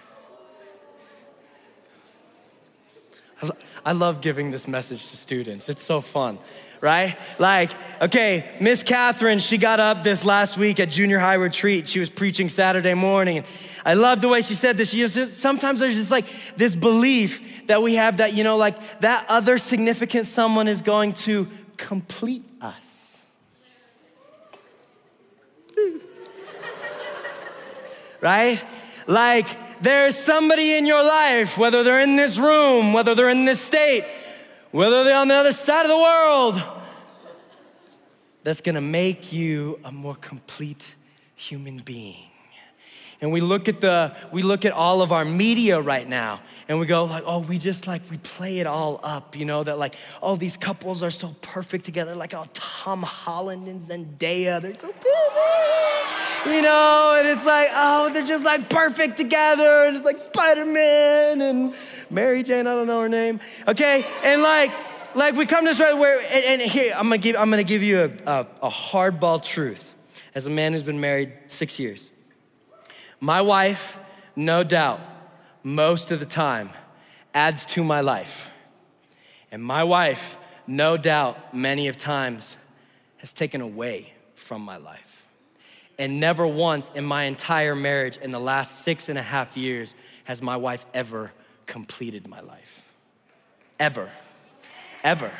I 3.85 3.93
love 3.93 4.21
giving 4.21 4.51
this 4.51 4.67
message 4.67 5.09
to 5.11 5.17
students, 5.17 5.69
it's 5.69 5.83
so 5.83 6.01
fun 6.01 6.39
right? 6.81 7.17
Like, 7.37 7.71
okay, 8.01 8.55
Miss 8.59 8.83
Catherine, 8.83 9.39
she 9.39 9.57
got 9.57 9.79
up 9.79 10.03
this 10.03 10.25
last 10.25 10.57
week 10.57 10.79
at 10.79 10.89
junior 10.89 11.19
high 11.19 11.35
retreat. 11.35 11.87
She 11.87 11.99
was 11.99 12.09
preaching 12.09 12.49
Saturday 12.49 12.95
morning. 12.95 13.37
And 13.37 13.47
I 13.85 13.93
love 13.93 14.19
the 14.19 14.27
way 14.27 14.41
she 14.41 14.55
said 14.55 14.77
this. 14.77 14.89
She 14.89 14.97
just, 14.97 15.37
sometimes 15.37 15.79
there's 15.79 15.95
just 15.95 16.11
like 16.11 16.25
this 16.57 16.75
belief 16.75 17.67
that 17.67 17.81
we 17.83 17.95
have 17.95 18.17
that, 18.17 18.33
you 18.33 18.43
know, 18.43 18.57
like 18.57 18.99
that 19.01 19.27
other 19.29 19.57
significant 19.59 20.25
someone 20.25 20.67
is 20.67 20.81
going 20.81 21.13
to 21.13 21.47
complete 21.77 22.43
us. 22.59 23.19
right? 28.21 28.61
Like, 29.07 29.47
there's 29.81 30.15
somebody 30.15 30.73
in 30.75 30.85
your 30.85 31.03
life, 31.03 31.57
whether 31.57 31.83
they're 31.83 32.01
in 32.01 32.15
this 32.15 32.37
room, 32.37 32.93
whether 32.93 33.15
they're 33.15 33.29
in 33.29 33.45
this 33.45 33.59
state, 33.59 34.05
whether 34.71 35.03
they're 35.03 35.17
on 35.17 35.27
the 35.27 35.35
other 35.35 35.51
side 35.51 35.83
of 35.83 35.89
the 35.89 35.97
world, 35.97 36.61
that's 38.43 38.61
gonna 38.61 38.81
make 38.81 39.31
you 39.33 39.79
a 39.83 39.91
more 39.91 40.15
complete 40.15 40.95
human 41.35 41.77
being. 41.77 42.27
And 43.21 43.31
we 43.31 43.41
look 43.41 43.67
at 43.67 43.81
the 43.81 44.15
we 44.31 44.41
look 44.41 44.65
at 44.65 44.71
all 44.71 45.01
of 45.01 45.11
our 45.11 45.25
media 45.25 45.79
right 45.79 46.07
now 46.07 46.41
and 46.67 46.79
we 46.79 46.85
go 46.85 47.05
like, 47.05 47.23
oh, 47.25 47.39
we 47.39 47.57
just 47.57 47.87
like 47.87 48.01
we 48.09 48.17
play 48.17 48.59
it 48.59 48.67
all 48.67 48.99
up, 49.03 49.35
you 49.35 49.45
know, 49.45 49.63
that 49.63 49.77
like, 49.77 49.95
oh, 50.21 50.35
these 50.35 50.57
couples 50.57 51.03
are 51.03 51.11
so 51.11 51.35
perfect 51.41 51.85
together, 51.85 52.15
like 52.15 52.33
oh, 52.33 52.45
Tom 52.53 53.03
Holland 53.03 53.67
and 53.67 53.81
Zendaya, 53.81 54.61
they're 54.61 54.75
so 54.75 54.87
perfect. 54.87 56.45
You 56.45 56.61
know, 56.63 57.15
and 57.19 57.27
it's 57.27 57.45
like, 57.45 57.69
oh, 57.71 58.09
they're 58.11 58.25
just 58.25 58.43
like 58.43 58.69
perfect 58.69 59.17
together, 59.17 59.85
and 59.85 59.95
it's 59.95 60.05
like 60.05 60.17
Spider-Man 60.17 61.41
and 61.41 61.75
Mary 62.09 62.41
Jane, 62.41 62.65
I 62.65 62.73
don't 62.73 62.87
know 62.87 63.01
her 63.01 63.09
name. 63.09 63.39
Okay, 63.67 64.05
and 64.23 64.41
like, 64.41 64.71
like 65.13 65.35
we 65.35 65.45
come 65.45 65.65
to 65.65 65.69
this 65.69 65.79
right 65.79 65.93
where, 65.93 66.19
and, 66.19 66.61
and, 66.61 66.61
here 66.61 66.93
I'm 66.95 67.03
gonna 67.03 67.19
give, 67.19 67.35
I'm 67.35 67.49
gonna 67.51 67.63
give 67.63 67.83
you 67.83 68.01
a, 68.01 68.11
a, 68.25 68.47
a 68.63 68.69
hardball 68.69 69.43
truth, 69.43 69.93
as 70.33 70.47
a 70.47 70.49
man 70.49 70.73
who's 70.73 70.83
been 70.83 70.99
married 70.99 71.31
six 71.45 71.77
years. 71.77 72.09
My 73.19 73.41
wife, 73.41 73.99
no 74.35 74.63
doubt, 74.63 74.99
most 75.63 76.11
of 76.11 76.19
the 76.19 76.25
time, 76.25 76.69
adds 77.33 77.65
to 77.67 77.83
my 77.83 78.01
life. 78.01 78.49
And 79.51 79.63
my 79.63 79.83
wife, 79.83 80.37
no 80.67 80.97
doubt, 80.97 81.53
many 81.53 81.87
of 81.87 81.97
times, 81.97 82.55
has 83.17 83.33
taken 83.33 83.61
away 83.61 84.13
from 84.35 84.61
my 84.61 84.77
life. 84.77 85.25
And 85.99 86.19
never 86.19 86.47
once 86.47 86.91
in 86.95 87.05
my 87.05 87.25
entire 87.25 87.75
marriage 87.75 88.17
in 88.17 88.31
the 88.31 88.39
last 88.39 88.81
six 88.81 89.07
and 89.09 89.19
a 89.19 89.21
half 89.21 89.55
years 89.55 89.93
has 90.23 90.41
my 90.41 90.57
wife 90.57 90.85
ever 90.93 91.31
completed 91.67 92.27
my 92.27 92.39
life. 92.39 92.93
Ever. 93.79 94.09
Ever. 95.03 95.31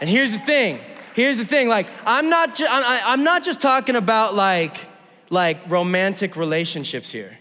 And 0.00 0.08
here's 0.08 0.32
the 0.32 0.38
thing. 0.38 0.78
Here's 1.14 1.36
the 1.36 1.44
thing. 1.44 1.68
Like, 1.68 1.88
I'm 2.06 2.30
not, 2.30 2.54
ju- 2.54 2.66
I'm 2.68 3.22
not 3.22 3.44
just 3.44 3.60
talking 3.60 3.96
about 3.96 4.34
like, 4.34 4.78
like 5.28 5.70
romantic 5.70 6.36
relationships 6.36 7.10
here. 7.10 7.38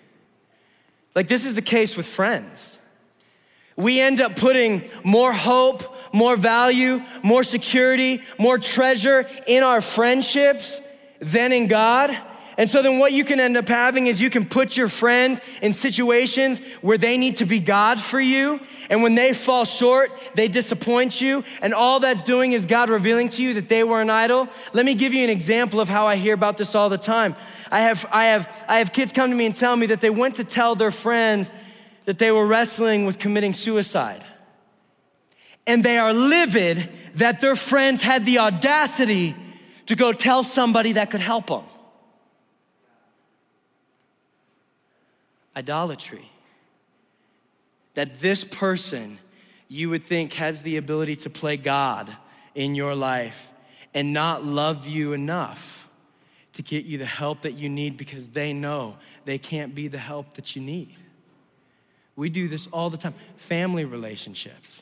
Like, 1.15 1.27
this 1.27 1.45
is 1.45 1.55
the 1.55 1.61
case 1.61 1.97
with 1.97 2.05
friends. 2.05 2.77
We 3.75 3.99
end 3.99 4.21
up 4.21 4.35
putting 4.35 4.89
more 5.03 5.33
hope, 5.33 5.95
more 6.13 6.35
value, 6.35 7.01
more 7.23 7.43
security, 7.43 8.21
more 8.37 8.57
treasure 8.57 9.27
in 9.47 9.63
our 9.63 9.81
friendships 9.81 10.81
than 11.19 11.51
in 11.51 11.67
God. 11.67 12.17
And 12.61 12.69
so 12.69 12.83
then 12.83 12.99
what 12.99 13.11
you 13.11 13.25
can 13.25 13.39
end 13.39 13.57
up 13.57 13.67
having 13.67 14.05
is 14.05 14.21
you 14.21 14.29
can 14.29 14.45
put 14.45 14.77
your 14.77 14.87
friends 14.87 15.41
in 15.63 15.73
situations 15.73 16.59
where 16.81 16.95
they 16.95 17.17
need 17.17 17.37
to 17.37 17.45
be 17.47 17.59
God 17.59 17.99
for 17.99 18.21
you. 18.21 18.59
And 18.87 19.01
when 19.01 19.15
they 19.15 19.33
fall 19.33 19.65
short, 19.65 20.11
they 20.35 20.47
disappoint 20.47 21.19
you. 21.19 21.43
And 21.63 21.73
all 21.73 21.99
that's 21.99 22.23
doing 22.23 22.51
is 22.51 22.67
God 22.67 22.91
revealing 22.91 23.29
to 23.29 23.41
you 23.41 23.55
that 23.55 23.67
they 23.67 23.83
were 23.83 23.99
an 23.99 24.11
idol. 24.11 24.47
Let 24.73 24.85
me 24.85 24.93
give 24.93 25.11
you 25.11 25.23
an 25.23 25.29
example 25.31 25.79
of 25.79 25.89
how 25.89 26.05
I 26.05 26.17
hear 26.17 26.35
about 26.35 26.59
this 26.59 26.75
all 26.75 26.87
the 26.87 26.99
time. 26.99 27.35
I 27.71 27.79
have, 27.79 28.05
I 28.11 28.25
have, 28.25 28.65
I 28.67 28.77
have 28.77 28.93
kids 28.93 29.11
come 29.11 29.31
to 29.31 29.35
me 29.35 29.47
and 29.47 29.55
tell 29.55 29.75
me 29.75 29.87
that 29.87 29.99
they 29.99 30.11
went 30.11 30.35
to 30.35 30.43
tell 30.43 30.75
their 30.75 30.91
friends 30.91 31.51
that 32.05 32.19
they 32.19 32.29
were 32.29 32.45
wrestling 32.45 33.05
with 33.07 33.17
committing 33.17 33.55
suicide. 33.55 34.23
And 35.65 35.83
they 35.83 35.97
are 35.97 36.13
livid 36.13 36.91
that 37.15 37.41
their 37.41 37.55
friends 37.55 38.03
had 38.03 38.23
the 38.23 38.37
audacity 38.37 39.35
to 39.87 39.95
go 39.95 40.13
tell 40.13 40.43
somebody 40.43 40.91
that 40.91 41.09
could 41.09 41.21
help 41.21 41.47
them. 41.47 41.63
Idolatry. 45.55 46.29
That 47.93 48.19
this 48.19 48.43
person 48.43 49.19
you 49.67 49.89
would 49.89 50.05
think 50.05 50.33
has 50.33 50.61
the 50.61 50.77
ability 50.77 51.15
to 51.17 51.29
play 51.29 51.57
God 51.57 52.15
in 52.55 52.75
your 52.75 52.95
life 52.95 53.49
and 53.93 54.13
not 54.13 54.43
love 54.45 54.87
you 54.87 55.13
enough 55.13 55.89
to 56.53 56.61
get 56.61 56.85
you 56.85 56.97
the 56.97 57.05
help 57.05 57.41
that 57.41 57.53
you 57.53 57.69
need 57.69 57.97
because 57.97 58.27
they 58.27 58.53
know 58.53 58.97
they 59.25 59.37
can't 59.37 59.73
be 59.73 59.87
the 59.87 59.97
help 59.97 60.33
that 60.33 60.55
you 60.55 60.61
need. 60.61 60.95
We 62.15 62.29
do 62.29 62.47
this 62.47 62.67
all 62.67 62.89
the 62.89 62.97
time. 62.97 63.13
Family 63.37 63.85
relationships. 63.85 64.81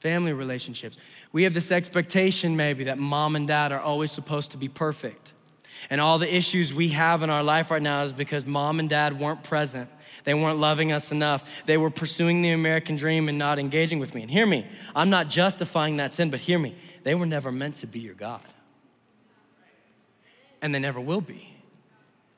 Family 0.00 0.32
relationships. 0.32 0.96
We 1.32 1.44
have 1.44 1.54
this 1.54 1.70
expectation, 1.70 2.56
maybe, 2.56 2.84
that 2.84 2.98
mom 2.98 3.36
and 3.36 3.46
dad 3.46 3.72
are 3.72 3.80
always 3.80 4.10
supposed 4.10 4.50
to 4.52 4.56
be 4.56 4.68
perfect. 4.68 5.27
And 5.90 6.00
all 6.00 6.18
the 6.18 6.32
issues 6.32 6.74
we 6.74 6.88
have 6.88 7.22
in 7.22 7.30
our 7.30 7.42
life 7.42 7.70
right 7.70 7.82
now 7.82 8.02
is 8.02 8.12
because 8.12 8.46
mom 8.46 8.80
and 8.80 8.88
dad 8.88 9.18
weren't 9.18 9.42
present. 9.42 9.88
They 10.24 10.34
weren't 10.34 10.58
loving 10.58 10.92
us 10.92 11.10
enough. 11.12 11.44
They 11.66 11.76
were 11.76 11.90
pursuing 11.90 12.42
the 12.42 12.50
American 12.50 12.96
dream 12.96 13.28
and 13.28 13.38
not 13.38 13.58
engaging 13.58 13.98
with 13.98 14.14
me. 14.14 14.22
And 14.22 14.30
hear 14.30 14.46
me, 14.46 14.66
I'm 14.94 15.10
not 15.10 15.28
justifying 15.28 15.96
that 15.96 16.14
sin, 16.14 16.30
but 16.30 16.40
hear 16.40 16.58
me, 16.58 16.74
they 17.04 17.14
were 17.14 17.26
never 17.26 17.50
meant 17.50 17.76
to 17.76 17.86
be 17.86 18.00
your 18.00 18.14
God. 18.14 18.42
And 20.60 20.74
they 20.74 20.80
never 20.80 21.00
will 21.00 21.20
be. 21.20 21.54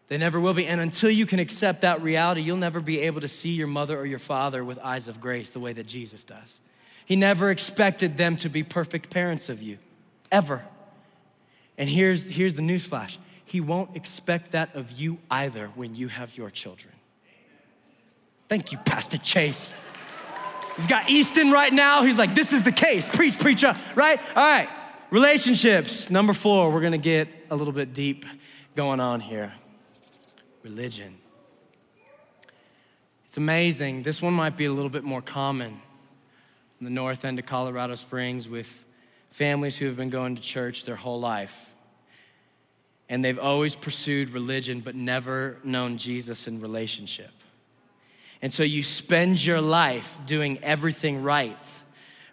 They 0.09 0.19
never 0.19 0.41
will 0.41 0.55
be. 0.55 0.67
And 0.67 0.81
until 0.81 1.11
you 1.11 1.25
can 1.25 1.39
accept 1.39 1.81
that 1.83 2.03
reality, 2.03 2.43
you'll 2.43 2.57
never 2.57 2.81
be 2.81 3.01
able 3.01 3.21
to 3.21 3.29
see 3.29 3.51
your 3.51 3.69
mother 3.69 3.99
or 3.99 4.05
your 4.05 4.19
father 4.19 4.65
with 4.65 4.79
eyes 4.81 5.09
of 5.09 5.21
grace 5.21 5.51
the 5.51 5.61
way 5.61 5.73
that 5.73 5.87
Jesus 5.87 6.25
does. 6.25 6.61
He 7.07 7.17
never 7.17 7.51
expected 7.51 8.17
them 8.17 8.37
to 8.37 8.49
be 8.49 8.63
perfect 8.63 9.11
parents 9.11 9.49
of 9.49 9.63
you, 9.63 9.79
ever. 10.31 10.63
And 11.79 11.89
here's, 11.89 12.27
here's 12.27 12.55
the 12.55 12.63
newsflash 12.63 13.17
he 13.51 13.61
won't 13.61 13.97
expect 13.97 14.53
that 14.53 14.77
of 14.77 14.93
you 14.93 15.19
either 15.29 15.67
when 15.75 15.93
you 15.93 16.07
have 16.07 16.37
your 16.37 16.51
children. 16.51 16.95
Thank 18.49 18.71
you, 18.71 18.79
Pastor 18.79 19.19
Chase. 19.19 19.75
He's 20.77 20.87
got 20.87 21.11
Easton 21.11 21.51
right 21.51 21.73
now. 21.73 22.05
He's 22.05 22.17
like, 22.17 22.37
this 22.37 22.53
is 22.53 22.63
the 22.63 22.71
case. 22.71 23.09
Preach, 23.09 23.37
preacher, 23.41 23.75
right? 23.97 24.21
All 24.37 24.45
right. 24.45 24.69
Relationships. 25.11 26.11
Number 26.11 26.33
four, 26.33 26.71
we're 26.71 26.81
going 26.81 26.93
to 26.93 26.99
get 26.99 27.27
a 27.51 27.57
little 27.57 27.73
bit 27.73 27.93
deep 27.93 28.25
going 28.77 29.01
on 29.01 29.19
here. 29.19 29.53
Religion. 30.63 31.19
It's 33.27 33.37
amazing. 33.37 34.05
This 34.05 34.23
one 34.23 34.33
might 34.33 34.57
be 34.57 34.67
a 34.67 34.73
little 34.73 34.91
bit 34.91 35.03
more 35.03 35.23
common 35.23 35.81
in 36.79 36.85
the 36.85 36.91
north 36.91 37.25
end 37.25 37.41
of 37.41 37.47
Colorado 37.47 37.97
Springs 37.97 38.49
with 38.49 38.85
families 39.31 39.77
who 39.77 39.87
have 39.87 39.97
been 39.97 40.09
going 40.09 40.37
to 40.37 40.41
church 40.41 40.85
their 40.85 40.95
whole 40.95 41.19
life 41.19 41.70
and 43.11 43.25
they've 43.25 43.41
always 43.41 43.75
pursued 43.75 44.31
religion 44.31 44.81
but 44.81 44.95
never 44.95 45.59
known 45.65 45.99
Jesus 45.99 46.47
in 46.47 46.61
relationship. 46.61 47.33
And 48.41 48.53
so 48.55 48.63
you 48.63 48.85
spend 48.85 49.45
your 49.45 49.61
life 49.61 50.17
doing 50.25 50.59
everything 50.63 51.23
right, 51.23 51.83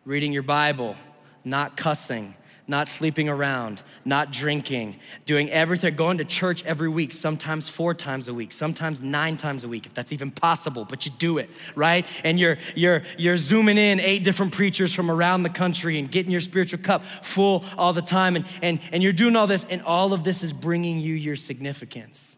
reading 0.06 0.32
your 0.32 0.44
Bible, 0.44 0.96
not 1.44 1.76
cussing, 1.76 2.36
not 2.70 2.90
sleeping 2.90 3.30
around, 3.30 3.82
not 4.04 4.32
drinking, 4.32 5.00
doing 5.26 5.50
everything, 5.50 5.96
going 5.96 6.18
to 6.18 6.26
church 6.26 6.66
every 6.66 6.90
week, 6.90 7.14
sometimes 7.14 7.70
four 7.70 7.94
times 7.94 8.28
a 8.28 8.34
week, 8.34 8.52
sometimes 8.52 9.02
nine 9.02 9.38
times 9.38 9.64
a 9.64 9.68
week, 9.68 9.86
if 9.86 9.94
that's 9.94 10.12
even 10.12 10.32
possible, 10.32 10.84
but 10.84 11.06
you 11.06 11.12
do 11.18 11.38
it, 11.38 11.50
right? 11.76 12.06
And 12.24 12.40
you're 12.40 12.58
you're 12.76 13.04
you're 13.18 13.38
zooming 13.38 13.78
in 13.78 14.00
eight 14.00 14.24
different 14.24 14.52
preachers 14.52 14.94
from 14.94 15.10
around 15.10 15.44
the 15.44 15.50
country 15.50 15.98
and 15.98 16.12
getting 16.12 16.32
your 16.32 16.42
spiritual 16.42 16.80
cup 16.80 17.06
full 17.22 17.64
all 17.78 17.94
the 17.94 18.02
time, 18.02 18.36
and 18.36 18.46
and 18.62 18.80
and 18.92 19.02
you're 19.02 19.14
doing 19.14 19.36
all 19.36 19.48
this, 19.48 19.66
and 19.70 19.82
all 19.84 20.12
of 20.12 20.24
this 20.24 20.44
is 20.44 20.52
bringing 20.52 21.00
you 21.00 21.14
your 21.14 21.36
significance. 21.36 22.36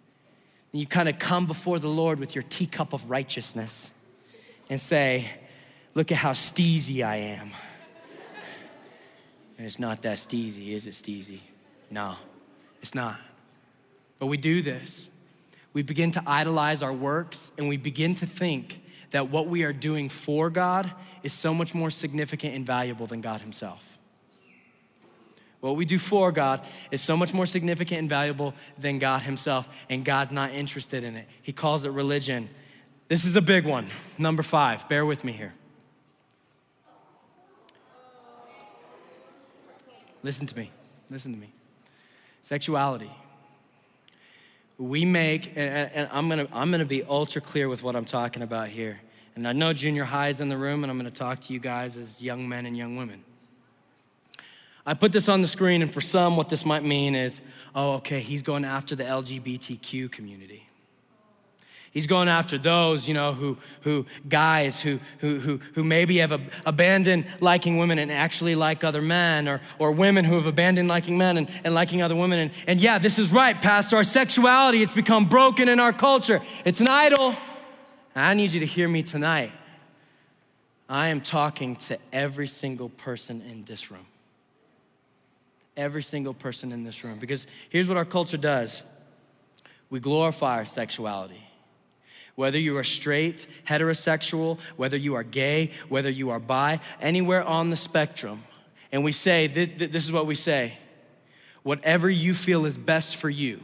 And 0.72 0.80
you 0.80 0.86
kind 0.86 1.10
of 1.10 1.18
come 1.18 1.48
before 1.48 1.80
the 1.80 1.90
Lord 1.90 2.20
with 2.20 2.36
your 2.36 2.44
teacup 2.44 2.94
of 2.94 3.10
righteousness 3.10 3.90
and 4.70 4.80
say, 4.80 5.28
Look 5.96 6.12
at 6.12 6.18
how 6.18 6.32
steezy 6.32 7.04
I 7.04 7.16
am. 7.18 7.52
And 9.60 9.66
it's 9.68 9.78
not 9.78 10.04
that 10.04 10.20
steezy, 10.20 10.70
is 10.70 10.88
it 10.88 10.94
steezy? 10.94 11.40
No, 11.92 12.16
it's 12.82 12.96
not. 12.96 13.20
But 14.18 14.28
we 14.28 14.38
do 14.38 14.62
this. 14.62 15.10
We 15.74 15.82
begin 15.82 16.12
to 16.12 16.24
idolize 16.26 16.82
our 16.82 16.94
works 16.94 17.52
and 17.58 17.68
we 17.68 17.76
begin 17.76 18.16
to 18.16 18.26
think 18.26 18.82
that 19.12 19.30
what 19.30 19.48
we 19.48 19.64
are 19.64 19.74
doing 19.74 20.08
for 20.08 20.50
God 20.50 20.90
is 21.24 21.34
so 21.34 21.54
much 21.54 21.76
more 21.76 21.90
significant 21.90 22.56
and 22.56 22.66
valuable 22.66 23.06
than 23.06 23.20
God 23.20 23.42
Himself. 23.42 24.00
What 25.60 25.76
we 25.76 25.84
do 25.84 26.00
for 26.00 26.32
God 26.32 26.62
is 26.90 27.02
so 27.02 27.18
much 27.18 27.34
more 27.34 27.46
significant 27.46 28.00
and 28.00 28.08
valuable 28.08 28.54
than 28.78 28.98
God 28.98 29.24
Himself, 29.24 29.68
and 29.90 30.06
God's 30.06 30.32
not 30.32 30.52
interested 30.52 31.04
in 31.04 31.18
it. 31.18 31.28
He 31.42 31.52
calls 31.52 31.84
it 31.84 31.90
religion. 31.90 32.48
This 33.10 33.26
is 33.26 33.36
a 33.36 33.42
big 33.42 33.66
one. 33.66 33.90
Number 34.18 34.42
five, 34.42 34.88
bear 34.88 35.06
with 35.06 35.26
me 35.26 35.34
here. 35.34 35.54
Listen 40.24 40.48
to 40.48 40.58
me. 40.58 40.72
Listen 41.10 41.34
to 41.34 41.38
me. 41.38 41.52
Sexuality. 42.42 43.12
We 44.78 45.04
make, 45.04 45.54
and, 45.56 46.08
I'm 46.12 46.30
gonna, 46.30 46.48
I'm 46.54 46.72
gonna 46.72 46.86
be 46.86 47.04
ultra 47.04 47.42
clear 47.42 47.68
with 47.68 47.84
what 47.84 47.96
I'm 47.96 48.06
talking 48.06 48.44
about 48.44 48.70
here. 48.70 49.00
And 49.36 49.48
I 49.48 49.52
know 49.52 49.74
junior 49.74 50.06
high 50.06 50.30
is 50.30 50.42
in 50.42 50.50
the 50.50 50.58
room, 50.58 50.84
and 50.84 50.92
I'm 50.92 50.98
gonna 50.98 51.12
talk 51.12 51.42
to 51.42 51.54
you 51.54 51.60
guys 51.60 51.98
as 51.98 52.22
young 52.22 52.48
men 52.48 52.66
and 52.66 52.78
young 52.78 52.96
women. 52.96 53.24
I 54.86 54.94
put 54.94 55.12
this 55.12 55.28
on 55.30 55.42
the 55.42 55.48
screen, 55.48 55.82
and 55.82 55.94
for 55.94 56.02
some, 56.02 56.38
what 56.38 56.50
this 56.50 56.66
might 56.66 56.84
mean 56.84 57.14
is, 57.14 57.42
oh, 57.76 57.94
okay, 57.96 58.22
he's 58.22 58.42
going 58.42 58.66
after 58.66 58.96
the 58.96 59.04
LGBTQ 59.04 60.12
community. 60.12 60.69
He's 61.92 62.06
going 62.06 62.28
after 62.28 62.60
those, 62.60 63.08
you 63.08 63.16
know, 63.16 63.34
who, 63.34 63.58
who 63.82 64.06
guys 64.28 64.80
who, 64.80 65.00
who, 65.20 65.60
who, 65.74 65.84
maybe 65.84 66.18
have 66.18 66.40
abandoned 66.66 67.26
liking 67.40 67.78
women 67.78 67.98
and 67.98 68.12
actually 68.12 68.54
like 68.54 68.84
other 68.84 69.02
men, 69.02 69.48
or, 69.48 69.60
or 69.80 69.92
women 69.92 70.24
who 70.24 70.36
have 70.36 70.46
abandoned 70.46 70.88
liking 70.88 71.18
men 71.18 71.38
and, 71.38 71.50
and 71.64 71.74
liking 71.74 72.04
other 72.04 72.16
women. 72.16 72.40
And, 72.40 72.52
and 72.68 72.80
yeah, 72.80 73.00
this 73.00 73.18
is 73.18 73.32
right, 73.32 73.60
Pastor. 73.60 73.96
Our 73.98 74.04
sexuality, 74.04 74.84
it's 74.84 74.94
become 74.94 75.26
broken 75.26 75.68
in 75.68 75.80
our 75.80 75.92
culture. 75.92 76.42
It's 76.64 76.80
an 76.80 76.88
idol. 76.88 77.36
I 78.16 78.36
need 78.36 78.52
you 78.54 78.60
to 78.60 78.68
hear 78.68 78.88
me 78.88 79.02
tonight. 79.02 79.52
I 80.88 81.10
am 81.10 81.22
talking 81.22 81.76
to 81.78 81.98
every 82.14 82.48
single 82.48 82.90
person 82.90 83.42
in 83.42 83.64
this 83.66 83.90
room. 83.90 84.06
Every 85.76 86.04
single 86.04 86.34
person 86.34 86.72
in 86.72 86.84
this 86.84 87.04
room. 87.04 87.18
Because 87.18 87.48
here's 87.70 87.88
what 87.88 87.98
our 87.98 88.06
culture 88.06 88.38
does 88.38 88.84
we 89.90 90.00
glorify 90.00 90.58
our 90.58 90.66
sexuality. 90.66 91.49
Whether 92.40 92.58
you 92.58 92.78
are 92.78 92.86
straight, 92.86 93.48
heterosexual, 93.68 94.60
whether 94.78 94.96
you 94.96 95.16
are 95.16 95.24
gay, 95.24 95.72
whether 95.90 96.10
you 96.10 96.30
are 96.30 96.40
bi, 96.40 96.80
anywhere 97.02 97.44
on 97.44 97.70
the 97.70 97.76
spectrum. 97.76 98.46
And 98.94 99.04
we 99.04 99.12
say, 99.12 99.48
this 99.48 100.06
is 100.06 100.10
what 100.10 100.26
we 100.26 100.36
say 100.36 100.78
whatever 101.64 102.10
you 102.10 102.34
feel 102.34 102.66
is 102.66 102.78
best 102.78 103.18
for 103.18 103.30
you 103.30 103.60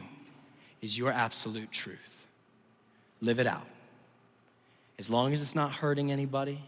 is 0.82 0.98
your 0.98 1.10
absolute 1.10 1.72
truth. 1.72 2.26
Live 3.22 3.38
it 3.38 3.46
out. 3.46 3.66
As 4.98 5.08
long 5.08 5.32
as 5.32 5.40
it's 5.40 5.54
not 5.54 5.72
hurting 5.72 6.12
anybody, 6.12 6.60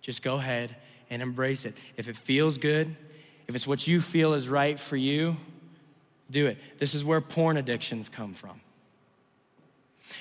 just 0.00 0.22
go 0.22 0.36
ahead 0.36 0.74
and 1.10 1.20
embrace 1.20 1.66
it. 1.66 1.76
If 1.98 2.08
it 2.08 2.16
feels 2.16 2.56
good, 2.56 2.96
if 3.48 3.54
it's 3.54 3.66
what 3.66 3.86
you 3.86 4.00
feel 4.00 4.32
is 4.32 4.48
right 4.48 4.80
for 4.80 4.96
you, 4.96 5.36
do 6.30 6.46
it. 6.46 6.56
This 6.78 6.94
is 6.94 7.04
where 7.04 7.20
porn 7.20 7.58
addictions 7.58 8.08
come 8.08 8.32
from. 8.32 8.62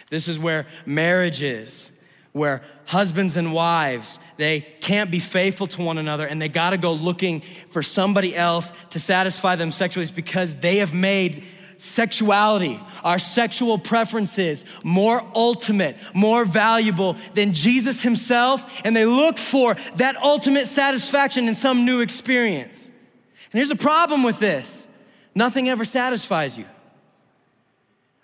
This 0.09 0.27
is 0.27 0.39
where 0.39 0.67
marriage 0.85 1.41
is, 1.41 1.91
where 2.31 2.61
husbands 2.85 3.37
and 3.37 3.53
wives, 3.53 4.19
they 4.37 4.61
can't 4.81 5.11
be 5.11 5.19
faithful 5.19 5.67
to 5.67 5.81
one 5.81 5.97
another 5.97 6.25
and 6.25 6.41
they 6.41 6.49
gotta 6.49 6.77
go 6.77 6.93
looking 6.93 7.41
for 7.69 7.83
somebody 7.83 8.35
else 8.35 8.71
to 8.91 8.99
satisfy 8.99 9.55
them 9.55 9.71
sexually. 9.71 10.03
It's 10.03 10.11
because 10.11 10.55
they 10.55 10.77
have 10.77 10.93
made 10.93 11.43
sexuality, 11.81 12.79
our 13.03 13.17
sexual 13.17 13.79
preferences, 13.79 14.65
more 14.83 15.25
ultimate, 15.33 15.97
more 16.13 16.45
valuable 16.45 17.17
than 17.33 17.53
Jesus 17.53 18.03
himself, 18.03 18.81
and 18.83 18.95
they 18.95 19.05
look 19.05 19.39
for 19.39 19.75
that 19.95 20.15
ultimate 20.17 20.67
satisfaction 20.67 21.47
in 21.47 21.55
some 21.55 21.83
new 21.83 22.01
experience. 22.01 22.85
And 22.85 23.57
here's 23.57 23.71
a 23.71 23.75
problem 23.75 24.21
with 24.21 24.37
this 24.37 24.85
nothing 25.33 25.69
ever 25.69 25.83
satisfies 25.83 26.57
you. 26.57 26.65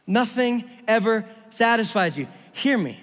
Nothing 0.06 0.70
ever 0.88 1.26
satisfies 1.50 2.18
you. 2.18 2.28
Hear 2.54 2.78
me. 2.78 3.00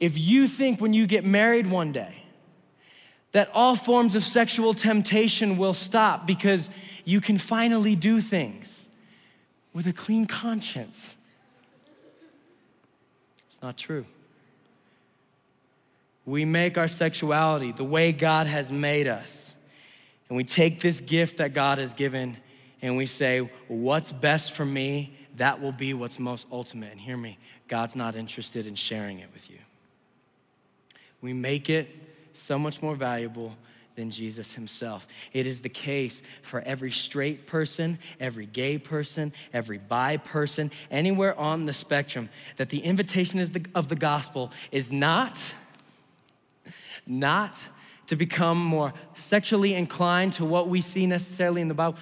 If 0.00 0.18
you 0.18 0.46
think 0.46 0.80
when 0.80 0.92
you 0.92 1.06
get 1.06 1.24
married 1.24 1.66
one 1.66 1.92
day 1.92 2.22
that 3.32 3.50
all 3.54 3.74
forms 3.74 4.16
of 4.16 4.24
sexual 4.24 4.74
temptation 4.74 5.56
will 5.56 5.74
stop 5.74 6.26
because 6.26 6.70
you 7.04 7.20
can 7.20 7.38
finally 7.38 7.96
do 7.96 8.20
things 8.20 8.88
with 9.72 9.86
a 9.86 9.92
clean 9.92 10.26
conscience, 10.26 11.16
it's 13.48 13.60
not 13.62 13.76
true. 13.76 14.06
We 16.26 16.44
make 16.44 16.78
our 16.78 16.88
sexuality 16.88 17.72
the 17.72 17.84
way 17.84 18.12
God 18.12 18.46
has 18.46 18.72
made 18.72 19.08
us, 19.08 19.54
and 20.28 20.36
we 20.36 20.44
take 20.44 20.80
this 20.80 21.00
gift 21.00 21.38
that 21.38 21.52
God 21.52 21.78
has 21.78 21.92
given 21.92 22.36
and 22.84 22.98
we 22.98 23.06
say, 23.06 23.38
What's 23.68 24.12
best 24.12 24.52
for 24.52 24.64
me? 24.64 25.16
That 25.36 25.60
will 25.60 25.72
be 25.72 25.94
what's 25.94 26.18
most 26.18 26.46
ultimate. 26.52 26.92
And 26.92 27.00
hear 27.00 27.16
me, 27.16 27.38
God's 27.68 27.96
not 27.96 28.14
interested 28.14 28.66
in 28.66 28.74
sharing 28.74 29.18
it 29.18 29.28
with 29.32 29.50
you. 29.50 29.58
We 31.20 31.32
make 31.32 31.70
it 31.70 31.88
so 32.32 32.58
much 32.58 32.82
more 32.82 32.94
valuable 32.94 33.56
than 33.96 34.10
Jesus 34.10 34.54
himself. 34.54 35.06
It 35.32 35.46
is 35.46 35.60
the 35.60 35.68
case 35.68 36.22
for 36.42 36.60
every 36.62 36.90
straight 36.90 37.46
person, 37.46 37.98
every 38.18 38.46
gay 38.46 38.76
person, 38.76 39.32
every 39.52 39.78
bi 39.78 40.16
person, 40.16 40.70
anywhere 40.90 41.38
on 41.38 41.66
the 41.66 41.72
spectrum, 41.72 42.28
that 42.56 42.70
the 42.70 42.80
invitation 42.80 43.40
of 43.74 43.88
the 43.88 43.96
gospel 43.96 44.50
is 44.72 44.90
not, 44.90 45.54
not 47.06 47.56
to 48.08 48.16
become 48.16 48.58
more 48.58 48.92
sexually 49.14 49.74
inclined 49.74 50.34
to 50.34 50.44
what 50.44 50.68
we 50.68 50.80
see 50.80 51.06
necessarily 51.06 51.60
in 51.60 51.68
the 51.68 51.74
Bible, 51.74 51.96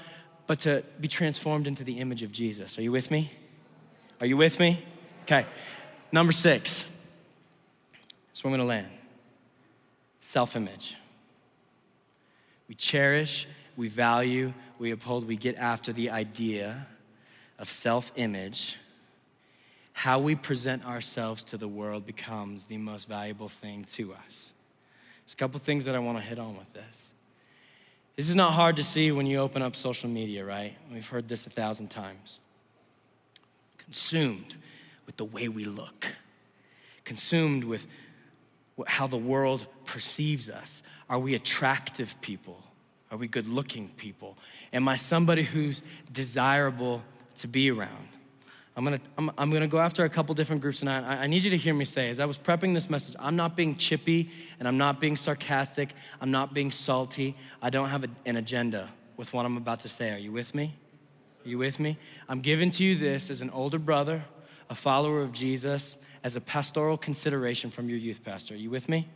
but 0.53 0.59
to 0.59 0.85
be 1.01 1.09
transformed 1.09 1.67
into 1.67 1.83
the 1.83 1.99
image 1.99 2.23
of 2.23 2.31
Jesus. 2.31 2.79
Are 2.79 2.83
you 2.83 2.93
with 2.93 3.11
me? 3.11 3.33
Are 4.21 4.27
you 4.27 4.37
with 4.37 4.61
me? 4.61 4.85
Okay. 5.23 5.47
Number 6.13 6.31
six. 6.31 6.85
That's 8.29 8.45
where 8.45 8.53
I'm 8.53 8.59
going 8.59 8.69
to 8.69 8.69
land 8.69 8.89
self 10.21 10.55
image. 10.55 10.95
We 12.69 12.75
cherish, 12.75 13.49
we 13.79 13.89
value, 13.89 14.53
we 14.79 14.91
uphold, 14.91 15.27
we 15.27 15.37
get 15.37 15.57
after 15.57 15.91
the 15.91 16.11
idea 16.11 16.87
of 17.59 17.71
self 17.71 18.13
image. 18.17 18.77
How 19.95 20.19
we 20.19 20.35
present 20.35 20.85
ourselves 20.85 21.45
to 21.45 21.57
the 21.57 21.67
world 21.67 22.05
becomes 22.05 22.67
the 22.67 22.77
most 22.77 23.09
valuable 23.09 23.49
thing 23.49 23.85
to 23.95 24.13
us. 24.13 24.53
There's 25.25 25.33
a 25.33 25.37
couple 25.37 25.59
things 25.61 25.87
that 25.87 25.95
I 25.95 25.99
want 26.01 26.19
to 26.19 26.23
hit 26.23 26.39
on 26.39 26.59
with 26.59 26.71
this. 26.75 27.12
This 28.17 28.29
is 28.29 28.37
not 28.37 28.53
hard 28.53 28.77
to 28.77 28.83
see 28.83 29.11
when 29.11 29.27
you 29.27 29.39
open 29.39 29.63
up 29.63 29.75
social 29.75 30.09
media, 30.09 30.45
right? 30.45 30.75
We've 30.93 31.09
heard 31.09 31.29
this 31.29 31.47
a 31.47 31.51
thousand 31.51 31.89
times 31.89 32.41
consumed 33.79 34.55
with 35.07 35.17
the 35.17 35.25
way 35.25 35.49
we 35.49 35.65
look, 35.65 36.07
consumed 37.05 37.65
with 37.65 37.87
how 38.87 39.07
the 39.07 39.17
world 39.17 39.67
perceives 39.85 40.49
us. 40.49 40.83
Are 41.09 41.19
we 41.19 41.35
attractive 41.35 42.15
people? 42.21 42.63
Are 43.11 43.19
we 43.19 43.29
good 43.29 43.49
looking 43.49 43.89
people? 43.97 44.37
Am 44.73 44.89
I 44.89 44.97
somebody 44.97 45.43
who's 45.43 45.83
desirable 46.11 47.03
to 47.37 47.49
be 47.49 47.71
around? 47.71 48.09
I'm 48.75 48.85
gonna, 48.85 49.01
I'm, 49.19 49.31
I'm, 49.37 49.51
gonna 49.51 49.67
go 49.67 49.79
after 49.79 50.05
a 50.05 50.09
couple 50.09 50.35
different 50.35 50.63
groups 50.63 50.79
tonight. 50.79 51.05
I, 51.05 51.25
I 51.25 51.27
need 51.27 51.43
you 51.43 51.51
to 51.51 51.59
hear 51.59 51.75
me 51.75 51.85
say, 51.85 52.09
as 52.09 52.21
I 52.21 52.25
was 52.25 52.39
prepping 52.39 52.73
this 52.73 52.89
message, 52.89 53.15
I'm 53.19 53.37
not 53.37 53.55
being 53.55 53.77
chippy 53.77 54.31
and 54.59 54.67
I'm 54.67 54.79
not 54.79 54.99
being 54.99 55.17
sarcastic. 55.17 55.95
I'm 56.21 56.31
not 56.31 56.55
being 56.55 56.71
salty. 56.71 57.37
I 57.61 57.69
don't 57.69 57.91
have 57.91 58.05
a, 58.05 58.09
an 58.25 58.37
agenda 58.37 58.89
with 59.19 59.33
what 59.35 59.45
I'm 59.45 59.59
about 59.59 59.81
to 59.81 59.91
say. 59.91 60.11
Are 60.11 60.19
you 60.19 60.33
with 60.33 60.55
me? 60.55 60.75
Are 61.45 61.49
you 61.49 61.59
with 61.59 61.81
me? 61.81 61.99
I'm 62.29 62.41
giving 62.41 62.71
to 62.73 62.85
you 62.85 62.97
this 62.97 63.29
as 63.29 63.43
an 63.43 63.51
older 63.51 63.79
brother, 63.79 64.25
a 64.71 64.75
follower 64.75 65.21
of 65.21 65.33
Jesus, 65.33 65.97
as 66.25 66.37
a 66.37 66.41
pastoral 66.41 66.97
consideration 66.97 67.71
from 67.71 67.91
your 67.91 67.99
youth 67.99 68.25
pastor. 68.25 68.55
Are 68.55 68.59
you 68.59 68.71
with 68.71 68.89
me? 68.89 69.07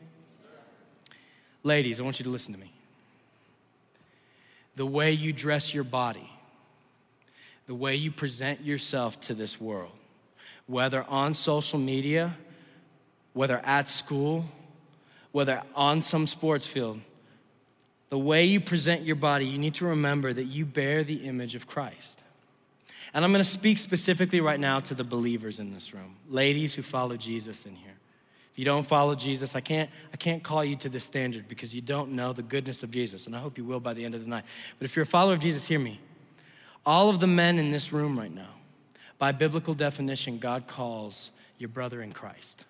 Ladies, 1.63 1.99
I 1.99 2.03
want 2.03 2.19
you 2.19 2.25
to 2.25 2.31
listen 2.31 2.53
to 2.53 2.61
me. 2.61 2.73
The 4.77 4.87
way 4.87 5.13
you 5.13 5.33
dress 5.33 5.73
your 5.73 5.85
body, 5.85 6.31
the 7.67 7.75
way 7.75 7.97
you 7.97 8.11
present 8.11 8.63
yourself 8.63 9.21
to 9.23 9.35
this 9.35 9.61
world, 9.61 9.93
whether 10.67 11.05
on 11.05 11.35
social 11.35 11.79
media, 11.79 12.37
whether 13.33 13.59
at 13.59 13.89
school, 13.89 14.45
whether 15.33 15.63
on 15.75 16.01
some 16.01 16.27
sports 16.27 16.67
field, 16.67 17.01
the 18.09 18.19
way 18.19 18.45
you 18.45 18.61
present 18.61 19.03
your 19.03 19.17
body, 19.17 19.47
you 19.47 19.59
need 19.59 19.75
to 19.75 19.87
remember 19.87 20.33
that 20.33 20.45
you 20.45 20.65
bear 20.65 21.03
the 21.03 21.27
image 21.27 21.55
of 21.55 21.67
Christ. 21.67 22.23
And 23.13 23.25
I'm 23.25 23.33
gonna 23.33 23.45
speak 23.45 23.79
specifically 23.79 24.41
right 24.41 24.61
now 24.61 24.81
to 24.81 24.95
the 24.95 25.05
believers 25.05 25.59
in 25.59 25.75
this 25.75 25.93
room, 25.93 26.17
ladies 26.29 26.75
who 26.75 26.83
follow 26.83 27.17
Jesus 27.17 27.67
in 27.67 27.75
here. 27.75 27.95
If 28.53 28.61
you 28.61 28.65
don't 28.65 28.87
follow 28.87 29.15
Jesus, 29.15 29.55
I 29.55 29.61
can't, 29.61 29.91
I 30.15 30.17
can't 30.17 30.43
call 30.43 30.65
you 30.65 30.77
to 30.77 30.89
the 30.89 31.01
standard 31.01 31.47
because 31.47 31.75
you 31.75 31.83
don't 31.83 32.13
know 32.13 32.33
the 32.33 32.43
goodness 32.43 32.83
of 32.83 32.91
Jesus, 32.91 33.27
and 33.27 33.37
I 33.37 33.41
hope 33.41 33.59
you 33.59 33.65
will 33.65 33.81
by 33.81 33.93
the 33.93 34.05
end 34.05 34.15
of 34.15 34.23
the 34.23 34.27
night. 34.27 34.45
But 34.79 34.87
if 34.87 34.97
you're 34.97 35.03
a 35.03 35.07
follower 35.07 35.35
of 35.35 35.41
Jesus, 35.41 35.65
hear 35.65 35.79
me. 35.79 36.01
All 36.87 37.09
of 37.09 37.19
the 37.19 37.27
men 37.27 37.59
in 37.59 37.73
this 37.73 37.93
room 37.93 38.17
right 38.17 38.33
now, 38.33 38.55
by 39.19 39.33
biblical 39.33 39.75
definition, 39.75 40.39
God 40.39 40.69
calls 40.69 41.33
your 41.59 41.69
brother 41.69 42.01
in 42.01 42.13
Christ. 42.13 42.65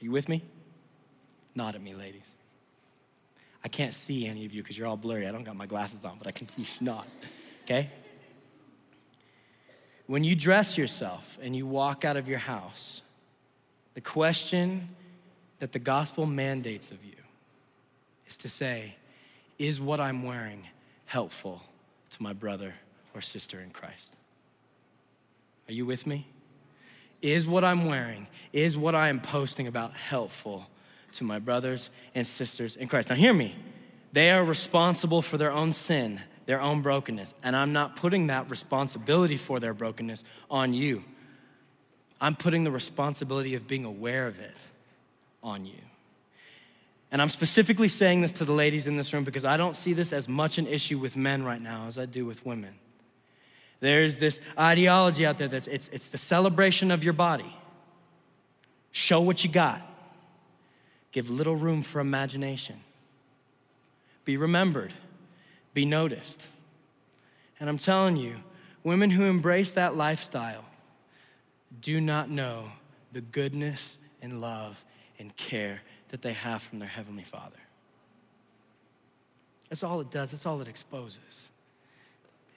Are 0.00 0.04
you 0.04 0.10
with 0.10 0.30
me? 0.30 0.42
Nod 1.54 1.74
at 1.74 1.82
me, 1.82 1.94
ladies. 1.94 2.22
I 3.62 3.68
can't 3.68 3.92
see 3.92 4.26
any 4.26 4.46
of 4.46 4.54
you 4.54 4.62
because 4.62 4.78
you're 4.78 4.86
all 4.86 4.96
blurry. 4.96 5.26
I 5.26 5.32
don't 5.32 5.44
got 5.44 5.56
my 5.56 5.66
glasses 5.66 6.06
on, 6.06 6.16
but 6.16 6.26
I 6.26 6.30
can 6.30 6.46
see 6.46 6.62
you 6.62 6.68
not. 6.80 7.06
Okay? 7.64 7.90
When 10.06 10.24
you 10.24 10.34
dress 10.34 10.78
yourself 10.78 11.38
and 11.42 11.54
you 11.54 11.66
walk 11.66 12.04
out 12.04 12.16
of 12.16 12.26
your 12.26 12.38
house, 12.38 13.02
the 13.94 14.00
question 14.00 14.88
that 15.58 15.72
the 15.72 15.78
gospel 15.78 16.24
mandates 16.24 16.90
of 16.90 17.04
you 17.04 17.12
is 18.26 18.38
to 18.38 18.48
say, 18.48 18.96
Is 19.58 19.80
what 19.80 20.00
I'm 20.00 20.22
wearing 20.22 20.66
helpful 21.04 21.62
to 22.10 22.22
my 22.22 22.32
brother 22.32 22.74
or 23.14 23.20
sister 23.20 23.60
in 23.60 23.70
Christ? 23.70 24.16
Are 25.68 25.72
you 25.72 25.86
with 25.86 26.06
me? 26.06 26.26
Is 27.22 27.46
what 27.46 27.64
I'm 27.64 27.84
wearing, 27.84 28.26
is 28.52 28.76
what 28.76 28.94
I 28.94 29.08
am 29.08 29.20
posting 29.20 29.66
about 29.66 29.92
helpful 29.94 30.66
to 31.12 31.24
my 31.24 31.38
brothers 31.38 31.90
and 32.14 32.26
sisters 32.26 32.76
in 32.76 32.88
Christ. 32.88 33.08
Now, 33.08 33.14
hear 33.14 33.34
me. 33.34 33.54
They 34.12 34.30
are 34.30 34.44
responsible 34.44 35.22
for 35.22 35.38
their 35.38 35.52
own 35.52 35.72
sin, 35.72 36.20
their 36.46 36.60
own 36.60 36.82
brokenness. 36.82 37.34
And 37.42 37.54
I'm 37.54 37.72
not 37.72 37.96
putting 37.96 38.28
that 38.28 38.50
responsibility 38.50 39.36
for 39.36 39.60
their 39.60 39.74
brokenness 39.74 40.24
on 40.50 40.74
you. 40.74 41.04
I'm 42.20 42.34
putting 42.34 42.64
the 42.64 42.70
responsibility 42.70 43.54
of 43.54 43.66
being 43.66 43.84
aware 43.84 44.26
of 44.26 44.40
it 44.40 44.56
on 45.42 45.64
you. 45.64 45.78
And 47.12 47.20
I'm 47.20 47.28
specifically 47.28 47.88
saying 47.88 48.20
this 48.20 48.32
to 48.32 48.44
the 48.44 48.52
ladies 48.52 48.86
in 48.86 48.96
this 48.96 49.12
room 49.12 49.24
because 49.24 49.44
I 49.44 49.56
don't 49.56 49.74
see 49.74 49.92
this 49.92 50.12
as 50.12 50.28
much 50.28 50.58
an 50.58 50.66
issue 50.66 50.98
with 50.98 51.16
men 51.16 51.42
right 51.42 51.60
now 51.60 51.86
as 51.86 51.98
I 51.98 52.06
do 52.06 52.24
with 52.24 52.44
women. 52.46 52.74
There's 53.80 54.18
this 54.18 54.38
ideology 54.58 55.24
out 55.24 55.38
there 55.38 55.48
that's 55.48 55.66
it's, 55.66 55.88
it's 55.88 56.08
the 56.08 56.18
celebration 56.18 56.90
of 56.90 57.02
your 57.02 57.14
body. 57.14 57.56
Show 58.92 59.20
what 59.20 59.42
you 59.42 59.50
got. 59.50 59.80
Give 61.12 61.28
little 61.30 61.56
room 61.56 61.82
for 61.82 62.00
imagination. 62.00 62.76
Be 64.24 64.36
remembered. 64.36 64.92
Be 65.74 65.84
noticed. 65.84 66.48
And 67.58 67.68
I'm 67.68 67.78
telling 67.78 68.16
you, 68.16 68.36
women 68.84 69.10
who 69.10 69.24
embrace 69.24 69.72
that 69.72 69.96
lifestyle 69.96 70.64
do 71.80 72.00
not 72.00 72.30
know 72.30 72.70
the 73.12 73.20
goodness 73.20 73.96
and 74.22 74.40
love 74.40 74.84
and 75.18 75.34
care 75.36 75.80
that 76.08 76.22
they 76.22 76.32
have 76.32 76.62
from 76.62 76.78
their 76.78 76.88
Heavenly 76.88 77.22
Father. 77.22 77.56
That's 79.68 79.84
all 79.84 80.00
it 80.00 80.10
does, 80.10 80.32
that's 80.32 80.46
all 80.46 80.60
it 80.60 80.68
exposes. 80.68 81.48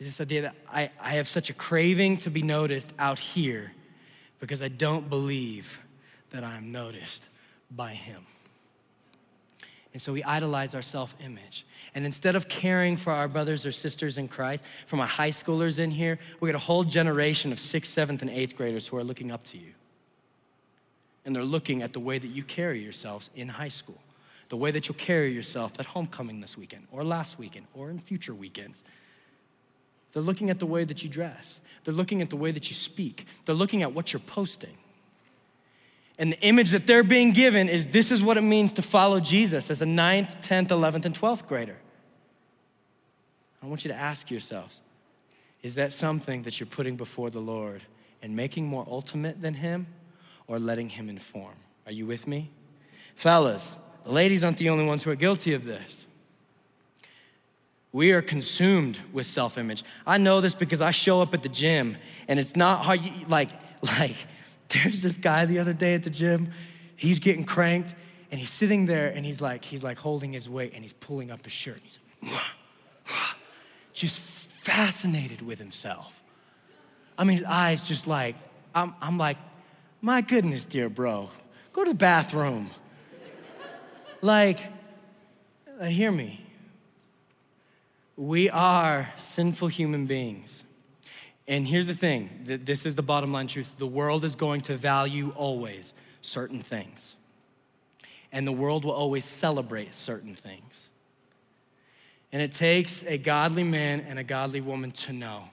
This 0.04 0.22
idea 0.22 0.44
that 0.44 0.56
I, 0.72 0.92
I 1.00 1.12
have 1.12 1.28
such 1.28 1.50
a 1.50 1.54
craving 1.54 2.18
to 2.18 2.30
be 2.30 2.42
noticed 2.42 2.94
out 3.00 3.20
here 3.20 3.72
because 4.40 4.62
I 4.62 4.68
don't 4.68 5.10
believe 5.10 5.80
that 6.32 6.44
I 6.44 6.58
am 6.58 6.72
noticed 6.72 7.28
by 7.72 7.94
Him. 7.94 8.26
And 9.94 10.02
so 10.02 10.12
we 10.12 10.24
idolize 10.24 10.76
our 10.76 10.82
self 10.82 11.16
image. 11.24 11.66
And 11.96 12.06
instead 12.06 12.36
of 12.36 12.50
caring 12.50 12.98
for 12.98 13.14
our 13.14 13.28
brothers 13.28 13.66
or 13.66 13.72
sisters 13.72 14.18
in 14.18 14.28
Christ, 14.28 14.64
for 14.88 14.96
my 14.96 15.06
high 15.06 15.30
schoolers 15.30 15.80
in 15.80 15.92
here, 15.92 16.18
we 16.40 16.50
got 16.50 16.56
a 16.56 16.60
whole 16.60 16.84
generation 16.84 17.52
of 17.52 17.60
sixth, 17.60 17.92
seventh, 17.92 18.22
and 18.22 18.32
eighth 18.32 18.56
graders 18.56 18.88
who 18.88 18.98
are 18.98 19.04
looking 19.04 19.32
up 19.32 19.44
to 19.46 19.58
you 19.58 19.74
and 21.26 21.36
they're 21.36 21.44
looking 21.44 21.82
at 21.82 21.94
the 21.94 22.00
way 22.00 22.20
that 22.20 22.28
you 22.28 22.44
carry 22.44 22.82
yourselves 22.82 23.30
in 23.36 23.48
high 23.48 23.70
school, 23.70 24.02
the 24.50 24.58
way 24.58 24.72
that 24.72 24.88
you'll 24.88 24.98
carry 24.98 25.32
yourself 25.32 25.74
at 25.80 25.86
homecoming 25.86 26.42
this 26.42 26.58
weekend, 26.58 26.88
or 26.92 27.04
last 27.04 27.40
weekend, 27.40 27.66
or 27.74 27.90
in 27.90 28.00
future 28.00 28.34
weekends. 28.34 28.84
They're 30.14 30.24
looking 30.24 30.50
at 30.50 30.60
the 30.60 30.66
way 30.66 30.84
that 30.84 31.04
you 31.04 31.10
dress, 31.10 31.60
they're 31.84 31.94
looking 31.94 32.22
at 32.22 32.30
the 32.30 32.38
way 32.38 32.52
that 32.52 32.70
you 32.70 32.76
speak, 32.76 33.26
they're 33.46 33.56
looking 33.56 33.84
at 33.84 33.94
what 33.94 34.14
you're 34.14 34.20
posting. 34.20 34.78
And 36.20 36.32
the 36.32 36.40
image 36.42 36.70
that 36.72 36.86
they're 36.86 37.04
being 37.04 37.32
given 37.32 37.68
is 37.68 37.88
this 37.88 38.12
is 38.12 38.22
what 38.22 38.38
it 38.38 38.42
means 38.42 38.74
to 38.74 38.84
follow 38.84 39.20
Jesus 39.20 39.72
as 39.72 39.82
a 39.82 39.86
ninth, 39.86 40.38
10th, 40.42 40.68
11th, 40.68 41.06
and 41.06 41.20
12th 41.20 41.48
grader. 41.48 41.78
I 43.64 43.66
want 43.66 43.84
you 43.84 43.92
to 43.92 43.98
ask 43.98 44.30
yourselves 44.30 44.82
is 45.64 45.76
that 45.76 45.92
something 45.94 46.44
that 46.44 46.60
you're 46.60 46.68
putting 46.68 46.98
before 46.98 47.30
the 47.30 47.40
Lord 47.40 47.82
and 48.22 48.36
making 48.36 48.68
more 48.68 48.86
ultimate 48.88 49.42
than 49.42 49.56
Him? 49.56 49.88
or 50.48 50.60
letting 50.60 50.90
him 50.90 51.10
inform. 51.10 51.56
Are 51.86 51.92
you 51.92 52.06
with 52.06 52.28
me? 52.28 52.52
Fellas, 53.16 53.76
the 54.04 54.12
ladies 54.12 54.44
aren't 54.44 54.58
the 54.58 54.70
only 54.70 54.86
ones 54.86 55.04
who 55.04 55.12
are 55.12 55.16
guilty 55.16 55.54
of 55.54 55.66
this. 55.66 56.06
We 57.94 58.12
are 58.12 58.24
consumed 58.24 58.98
with 59.14 59.28
self 59.28 59.58
image. 59.58 59.84
I 60.06 60.18
know 60.18 60.42
this 60.42 60.56
because 60.56 60.82
I 60.82 60.92
show 60.92 61.22
up 61.22 61.34
at 61.34 61.44
the 61.44 61.50
gym 61.50 61.96
and 62.28 62.40
it's 62.40 62.56
not 62.56 62.84
how 62.84 62.94
you, 62.94 63.12
like, 63.28 63.50
like, 64.00 64.16
there's 64.70 65.04
this 65.04 65.16
guy 65.16 65.46
the 65.46 65.60
other 65.60 65.74
day 65.74 65.94
at 65.94 66.04
the 66.04 66.10
gym, 66.10 66.52
he's 66.96 67.20
getting 67.20 67.46
cranked 67.46 67.94
and 68.32 68.40
he's 68.40 68.50
sitting 68.50 68.88
there 68.88 69.10
and 69.10 69.24
he's 69.24 69.42
like, 69.42 69.64
he's 69.64 69.84
like 69.84 70.00
holding 70.00 70.34
his 70.34 70.50
weight 70.50 70.74
and 70.74 70.84
he's 70.84 70.94
pulling 70.94 71.30
up 71.30 71.44
his 71.44 71.54
shirt. 71.54 71.80
He's 71.84 72.00
like, 72.34 72.42
just 73.94 74.18
fascinated 74.20 75.44
with 75.44 75.60
himself. 75.60 76.24
I 77.16 77.26
mean, 77.26 77.38
his 77.38 77.46
eyes 77.46 77.84
just 77.84 78.08
like, 78.08 78.36
I'm, 78.74 78.96
I'm 79.02 79.20
like, 79.20 79.38
my 80.02 80.22
goodness, 80.22 80.66
dear 80.66 80.90
bro, 80.90 81.30
go 81.74 81.84
to 81.84 81.92
the 81.92 81.96
bathroom. 81.96 82.72
like, 84.22 84.60
uh, 85.80 85.86
hear 85.86 86.12
me. 86.12 86.44
We 88.24 88.50
are 88.50 89.12
sinful 89.18 89.68
human 89.68 90.06
beings. 90.06 90.64
And 91.46 91.68
here's 91.68 91.88
the 91.88 91.94
thing 91.94 92.30
this 92.46 92.86
is 92.86 92.96
the 92.96 93.02
bottom 93.02 93.34
line 93.34 93.48
truth 93.48 93.76
the 93.78 93.86
world 93.86 94.24
is 94.24 94.34
going 94.36 94.62
to 94.62 94.78
value 94.78 95.34
always 95.36 95.94
certain 96.22 96.62
things, 96.62 97.16
and 98.32 98.48
the 98.48 98.54
world 98.54 98.86
will 98.86 98.94
always 98.94 99.26
celebrate 99.26 99.94
certain 99.94 100.36
things. 100.36 100.90
And 102.32 102.42
it 102.42 102.54
takes 102.54 103.04
a 103.04 103.18
godly 103.18 103.64
man 103.64 104.00
and 104.08 104.18
a 104.18 104.24
godly 104.24 104.62
woman 104.62 104.92
to 104.92 105.12
know 105.12 105.50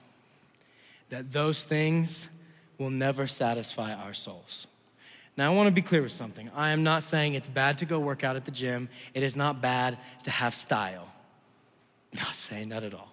that 1.09 1.29
those 1.29 1.65
things 1.65 2.29
will 2.77 2.89
never 2.89 3.27
satisfy 3.27 3.93
our 3.93 4.13
souls. 4.13 4.65
Now, 5.35 5.51
I 5.51 5.55
want 5.55 5.67
to 5.67 5.73
be 5.73 5.81
clear 5.81 6.03
with 6.03 6.13
something. 6.13 6.49
I 6.55 6.69
am 6.69 6.83
not 6.83 7.03
saying 7.03 7.33
it's 7.33 7.49
bad 7.49 7.79
to 7.79 7.85
go 7.85 7.99
work 7.99 8.23
out 8.23 8.37
at 8.37 8.45
the 8.45 8.51
gym, 8.51 8.87
it 9.13 9.23
is 9.23 9.35
not 9.35 9.61
bad 9.61 9.97
to 10.23 10.31
have 10.31 10.55
style. 10.55 11.09
Not 12.15 12.35
saying 12.35 12.69
that 12.69 12.83
at 12.83 12.93
all. 12.93 13.11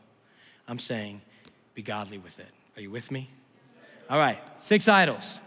I'm 0.67 0.79
saying 0.79 1.23
be 1.75 1.83
godly 1.83 2.19
with 2.19 2.39
it. 2.39 2.49
Are 2.77 2.83
you 2.83 2.91
with 2.91 3.11
me? 3.11 3.31
All 4.11 4.19
right, 4.19 4.39
six 4.61 4.89
idols. 4.89 5.41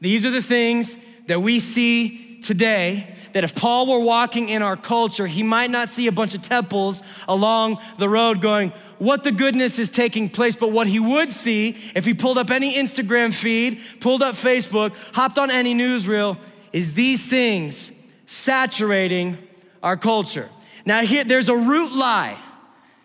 These 0.00 0.24
are 0.26 0.30
the 0.30 0.42
things 0.42 0.96
that 1.26 1.40
we 1.40 1.60
see 1.60 2.40
today 2.40 3.14
that 3.32 3.44
if 3.44 3.54
Paul 3.54 3.86
were 3.86 3.98
walking 3.98 4.48
in 4.48 4.62
our 4.62 4.76
culture, 4.76 5.26
he 5.26 5.42
might 5.42 5.70
not 5.70 5.88
see 5.88 6.06
a 6.06 6.12
bunch 6.12 6.34
of 6.34 6.42
temples 6.42 7.02
along 7.28 7.78
the 7.98 8.08
road 8.08 8.40
going, 8.40 8.72
what 8.98 9.24
the 9.24 9.32
goodness 9.32 9.78
is 9.78 9.90
taking 9.90 10.30
place, 10.30 10.56
but 10.56 10.72
what 10.72 10.86
he 10.86 10.98
would 10.98 11.30
see 11.30 11.76
if 11.94 12.04
he 12.06 12.14
pulled 12.14 12.38
up 12.38 12.50
any 12.50 12.74
Instagram 12.74 13.34
feed, 13.34 13.80
pulled 14.00 14.22
up 14.22 14.34
Facebook, 14.34 14.94
hopped 15.12 15.38
on 15.38 15.50
any 15.50 15.74
newsreel, 15.74 16.38
is 16.72 16.94
these 16.94 17.26
things 17.26 17.90
saturating 18.26 19.36
our 19.82 19.96
culture. 19.96 20.48
Now, 20.84 21.02
here, 21.02 21.24
there's 21.24 21.48
a 21.48 21.56
root 21.56 21.92
lie. 21.92 22.38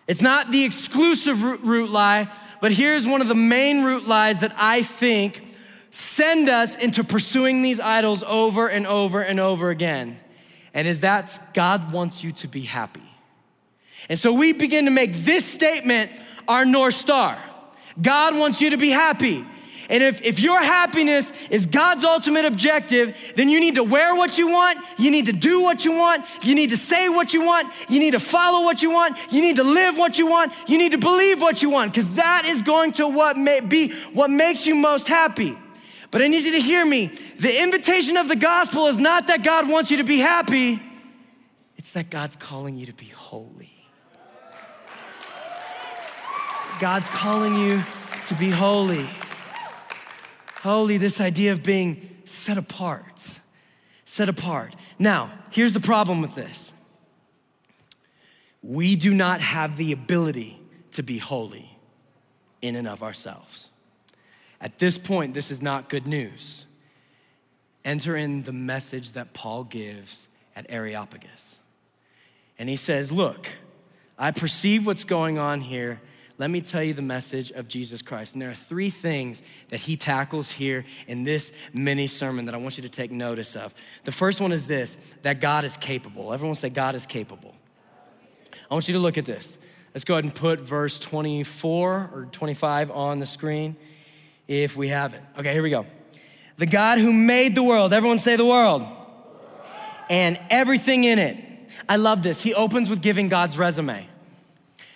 It's 0.06 0.20
not 0.22 0.50
the 0.50 0.64
exclusive 0.64 1.42
root 1.42 1.90
lie, 1.90 2.30
but 2.60 2.72
here's 2.72 3.06
one 3.06 3.20
of 3.20 3.28
the 3.28 3.34
main 3.34 3.82
root 3.82 4.06
lies 4.06 4.40
that 4.40 4.52
I 4.56 4.82
think 4.82 5.42
send 5.90 6.48
us 6.48 6.74
into 6.76 7.04
pursuing 7.04 7.62
these 7.62 7.78
idols 7.78 8.22
over 8.22 8.68
and 8.68 8.86
over 8.86 9.20
and 9.20 9.38
over 9.38 9.70
again. 9.70 10.18
And 10.74 10.88
is 10.88 11.00
that 11.00 11.38
God 11.54 11.92
wants 11.92 12.24
you 12.24 12.32
to 12.32 12.48
be 12.48 12.62
happy. 12.62 13.02
And 14.08 14.18
so 14.18 14.32
we 14.32 14.52
begin 14.52 14.86
to 14.86 14.90
make 14.90 15.12
this 15.12 15.44
statement 15.44 16.10
our 16.48 16.64
North 16.64 16.94
Star 16.94 17.38
God 18.00 18.36
wants 18.36 18.62
you 18.62 18.70
to 18.70 18.78
be 18.78 18.90
happy. 18.90 19.44
And 19.88 20.02
if, 20.02 20.22
if 20.22 20.40
your 20.40 20.62
happiness 20.62 21.32
is 21.50 21.66
God's 21.66 22.04
ultimate 22.04 22.44
objective, 22.44 23.16
then 23.36 23.48
you 23.48 23.60
need 23.60 23.74
to 23.74 23.82
wear 23.82 24.14
what 24.14 24.38
you 24.38 24.48
want, 24.48 24.78
you 24.98 25.10
need 25.10 25.26
to 25.26 25.32
do 25.32 25.62
what 25.62 25.84
you 25.84 25.92
want, 25.92 26.24
you 26.42 26.54
need 26.54 26.70
to 26.70 26.76
say 26.76 27.08
what 27.08 27.34
you 27.34 27.44
want, 27.44 27.72
you 27.88 27.98
need 27.98 28.12
to 28.12 28.20
follow 28.20 28.64
what 28.64 28.82
you 28.82 28.90
want, 28.90 29.16
you 29.30 29.40
need 29.40 29.56
to 29.56 29.64
live 29.64 29.98
what 29.98 30.18
you 30.18 30.26
want, 30.26 30.52
you 30.66 30.78
need 30.78 30.92
to 30.92 30.98
believe 30.98 31.40
what 31.40 31.62
you 31.62 31.70
want, 31.70 31.92
because 31.92 32.14
that 32.14 32.44
is 32.44 32.62
going 32.62 32.92
to 32.92 33.08
what 33.08 33.36
may 33.36 33.60
be 33.60 33.92
what 34.12 34.30
makes 34.30 34.66
you 34.66 34.74
most 34.74 35.08
happy. 35.08 35.56
But 36.10 36.22
I 36.22 36.28
need 36.28 36.44
you 36.44 36.52
to 36.52 36.60
hear 36.60 36.84
me. 36.84 37.06
The 37.38 37.62
invitation 37.62 38.16
of 38.18 38.28
the 38.28 38.36
gospel 38.36 38.86
is 38.86 38.98
not 38.98 39.28
that 39.28 39.42
God 39.42 39.68
wants 39.68 39.90
you 39.90 39.96
to 39.96 40.04
be 40.04 40.18
happy, 40.18 40.80
it's 41.76 41.92
that 41.92 42.10
God's 42.10 42.36
calling 42.36 42.76
you 42.76 42.86
to 42.86 42.92
be 42.92 43.06
holy. 43.06 43.70
God's 46.80 47.08
calling 47.08 47.56
you 47.56 47.84
to 48.26 48.34
be 48.34 48.50
holy. 48.50 49.08
Holy, 50.62 50.96
this 50.96 51.20
idea 51.20 51.50
of 51.50 51.64
being 51.64 52.08
set 52.24 52.56
apart. 52.56 53.40
Set 54.04 54.28
apart. 54.28 54.76
Now, 54.96 55.32
here's 55.50 55.72
the 55.72 55.80
problem 55.80 56.22
with 56.22 56.36
this 56.36 56.72
we 58.62 58.94
do 58.94 59.12
not 59.12 59.40
have 59.40 59.76
the 59.76 59.90
ability 59.90 60.62
to 60.92 61.02
be 61.02 61.18
holy 61.18 61.68
in 62.60 62.76
and 62.76 62.86
of 62.86 63.02
ourselves. 63.02 63.70
At 64.60 64.78
this 64.78 64.98
point, 64.98 65.34
this 65.34 65.50
is 65.50 65.60
not 65.60 65.88
good 65.88 66.06
news. 66.06 66.64
Enter 67.84 68.16
in 68.16 68.44
the 68.44 68.52
message 68.52 69.12
that 69.12 69.32
Paul 69.32 69.64
gives 69.64 70.28
at 70.54 70.66
Areopagus. 70.68 71.58
And 72.56 72.68
he 72.68 72.76
says, 72.76 73.10
Look, 73.10 73.48
I 74.16 74.30
perceive 74.30 74.86
what's 74.86 75.02
going 75.02 75.38
on 75.38 75.60
here 75.60 76.00
let 76.42 76.50
me 76.50 76.60
tell 76.60 76.82
you 76.82 76.92
the 76.92 77.02
message 77.02 77.52
of 77.52 77.68
Jesus 77.68 78.02
Christ. 78.02 78.32
And 78.32 78.42
there 78.42 78.50
are 78.50 78.54
three 78.54 78.90
things 78.90 79.42
that 79.68 79.78
he 79.78 79.96
tackles 79.96 80.50
here 80.50 80.84
in 81.06 81.22
this 81.22 81.52
mini 81.72 82.08
sermon 82.08 82.46
that 82.46 82.54
I 82.56 82.58
want 82.58 82.76
you 82.76 82.82
to 82.82 82.88
take 82.88 83.12
notice 83.12 83.54
of. 83.54 83.72
The 84.02 84.10
first 84.10 84.40
one 84.40 84.50
is 84.50 84.66
this 84.66 84.96
that 85.22 85.40
God 85.40 85.64
is 85.64 85.76
capable. 85.76 86.32
Everyone 86.32 86.56
say, 86.56 86.68
God 86.68 86.96
is 86.96 87.06
capable. 87.06 87.54
I 88.68 88.74
want 88.74 88.88
you 88.88 88.94
to 88.94 88.98
look 88.98 89.18
at 89.18 89.24
this. 89.24 89.56
Let's 89.94 90.02
go 90.02 90.14
ahead 90.14 90.24
and 90.24 90.34
put 90.34 90.60
verse 90.60 90.98
24 90.98 92.10
or 92.12 92.28
25 92.32 92.90
on 92.90 93.20
the 93.20 93.26
screen 93.26 93.76
if 94.48 94.76
we 94.76 94.88
have 94.88 95.14
it. 95.14 95.22
Okay, 95.38 95.52
here 95.52 95.62
we 95.62 95.70
go. 95.70 95.86
The 96.56 96.66
God 96.66 96.98
who 96.98 97.12
made 97.12 97.54
the 97.54 97.62
world, 97.62 97.92
everyone 97.92 98.18
say 98.18 98.34
the 98.34 98.44
world, 98.44 98.84
and 100.10 100.40
everything 100.50 101.04
in 101.04 101.20
it. 101.20 101.36
I 101.88 101.94
love 101.94 102.24
this. 102.24 102.42
He 102.42 102.52
opens 102.52 102.90
with 102.90 103.00
giving 103.00 103.28
God's 103.28 103.56
resume. 103.56 104.08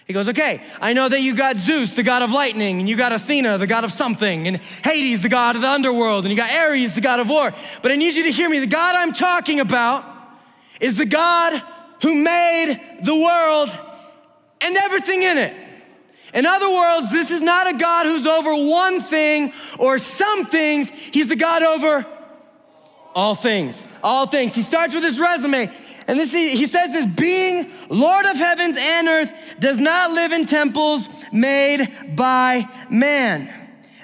He 0.06 0.12
goes, 0.12 0.28
Okay, 0.28 0.62
I 0.80 0.92
know 0.92 1.08
that 1.08 1.20
you 1.20 1.34
got 1.34 1.56
Zeus, 1.56 1.92
the 1.92 2.04
god 2.04 2.22
of 2.22 2.30
lightning, 2.30 2.78
and 2.78 2.88
you 2.88 2.96
got 2.96 3.12
Athena, 3.12 3.58
the 3.58 3.66
god 3.66 3.84
of 3.84 3.92
something, 3.92 4.46
and 4.46 4.58
Hades, 4.84 5.20
the 5.20 5.28
god 5.28 5.56
of 5.56 5.62
the 5.62 5.68
underworld, 5.68 6.24
and 6.24 6.30
you 6.30 6.36
got 6.36 6.50
Ares, 6.50 6.94
the 6.94 7.00
god 7.00 7.18
of 7.18 7.28
war. 7.28 7.52
But 7.82 7.90
I 7.90 7.96
need 7.96 8.14
you 8.14 8.22
to 8.24 8.30
hear 8.30 8.48
me. 8.48 8.60
The 8.60 8.66
God 8.66 8.94
I'm 8.94 9.12
talking 9.12 9.58
about 9.60 10.04
is 10.80 10.96
the 10.96 11.06
God 11.06 11.60
who 12.02 12.14
made 12.14 13.00
the 13.02 13.16
world 13.16 13.76
and 14.60 14.76
everything 14.76 15.22
in 15.22 15.38
it. 15.38 15.54
In 16.32 16.46
other 16.46 16.70
words, 16.70 17.10
this 17.10 17.30
is 17.30 17.42
not 17.42 17.66
a 17.66 17.76
God 17.76 18.06
who's 18.06 18.26
over 18.26 18.54
one 18.54 19.00
thing 19.00 19.52
or 19.78 19.98
some 19.98 20.46
things, 20.46 20.90
He's 20.90 21.28
the 21.28 21.36
God 21.36 21.62
over 21.62 22.06
all 23.16 23.34
things. 23.34 23.88
All 24.04 24.26
things. 24.26 24.54
He 24.54 24.60
starts 24.60 24.94
with 24.94 25.02
his 25.02 25.18
resume. 25.18 25.74
And 26.08 26.18
this, 26.18 26.32
he 26.32 26.66
says 26.66 26.92
this 26.92 27.06
being 27.06 27.70
Lord 27.88 28.26
of 28.26 28.36
heavens 28.36 28.76
and 28.78 29.08
earth 29.08 29.32
does 29.58 29.78
not 29.78 30.12
live 30.12 30.32
in 30.32 30.46
temples 30.46 31.08
made 31.32 31.92
by 32.14 32.68
man. 32.88 33.50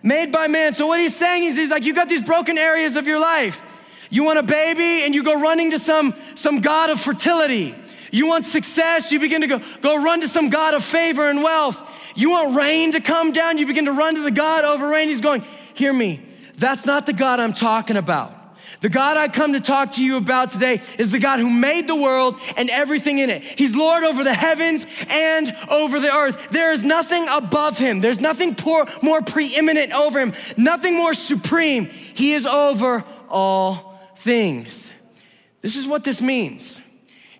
Made 0.02 0.32
by 0.32 0.48
man. 0.48 0.74
So 0.74 0.88
what 0.88 0.98
he's 0.98 1.14
saying 1.14 1.44
is 1.44 1.56
he's 1.56 1.70
like, 1.70 1.84
you 1.84 1.94
got 1.94 2.08
these 2.08 2.22
broken 2.22 2.58
areas 2.58 2.96
of 2.96 3.06
your 3.06 3.20
life. 3.20 3.62
You 4.10 4.24
want 4.24 4.40
a 4.40 4.42
baby 4.42 5.04
and 5.04 5.14
you 5.14 5.22
go 5.22 5.40
running 5.40 5.70
to 5.70 5.78
some, 5.78 6.14
some 6.34 6.60
God 6.60 6.90
of 6.90 7.00
fertility. 7.00 7.74
You 8.10 8.26
want 8.26 8.44
success, 8.44 9.10
you 9.10 9.20
begin 9.20 9.40
to 9.40 9.46
go, 9.46 9.60
go 9.80 10.02
run 10.02 10.20
to 10.20 10.28
some 10.28 10.50
God 10.50 10.74
of 10.74 10.84
favor 10.84 11.30
and 11.30 11.42
wealth. 11.42 11.88
You 12.14 12.30
want 12.30 12.54
rain 12.56 12.92
to 12.92 13.00
come 13.00 13.32
down, 13.32 13.56
you 13.56 13.66
begin 13.66 13.86
to 13.86 13.92
run 13.92 14.16
to 14.16 14.22
the 14.22 14.30
God 14.30 14.64
over 14.64 14.88
rain. 14.88 15.08
He's 15.08 15.22
going, 15.22 15.44
hear 15.72 15.92
me, 15.92 16.20
that's 16.58 16.84
not 16.84 17.06
the 17.06 17.14
God 17.14 17.40
I'm 17.40 17.54
talking 17.54 17.96
about. 17.96 18.41
The 18.82 18.88
God 18.88 19.16
I 19.16 19.28
come 19.28 19.52
to 19.52 19.60
talk 19.60 19.92
to 19.92 20.04
you 20.04 20.16
about 20.16 20.50
today 20.50 20.82
is 20.98 21.12
the 21.12 21.20
God 21.20 21.38
who 21.38 21.48
made 21.48 21.86
the 21.86 21.94
world 21.94 22.38
and 22.56 22.68
everything 22.68 23.18
in 23.18 23.30
it. 23.30 23.42
He's 23.42 23.76
Lord 23.76 24.02
over 24.02 24.24
the 24.24 24.34
heavens 24.34 24.84
and 25.08 25.56
over 25.70 26.00
the 26.00 26.12
earth. 26.12 26.48
There 26.50 26.72
is 26.72 26.82
nothing 26.82 27.28
above 27.28 27.78
him, 27.78 28.00
there's 28.00 28.20
nothing 28.20 28.56
poor, 28.56 28.88
more 29.00 29.22
preeminent 29.22 29.92
over 29.92 30.18
him, 30.18 30.34
nothing 30.56 30.96
more 30.96 31.14
supreme. 31.14 31.86
He 31.86 32.32
is 32.32 32.44
over 32.44 33.04
all 33.30 34.00
things. 34.16 34.92
This 35.60 35.76
is 35.76 35.86
what 35.86 36.02
this 36.02 36.20
means. 36.20 36.80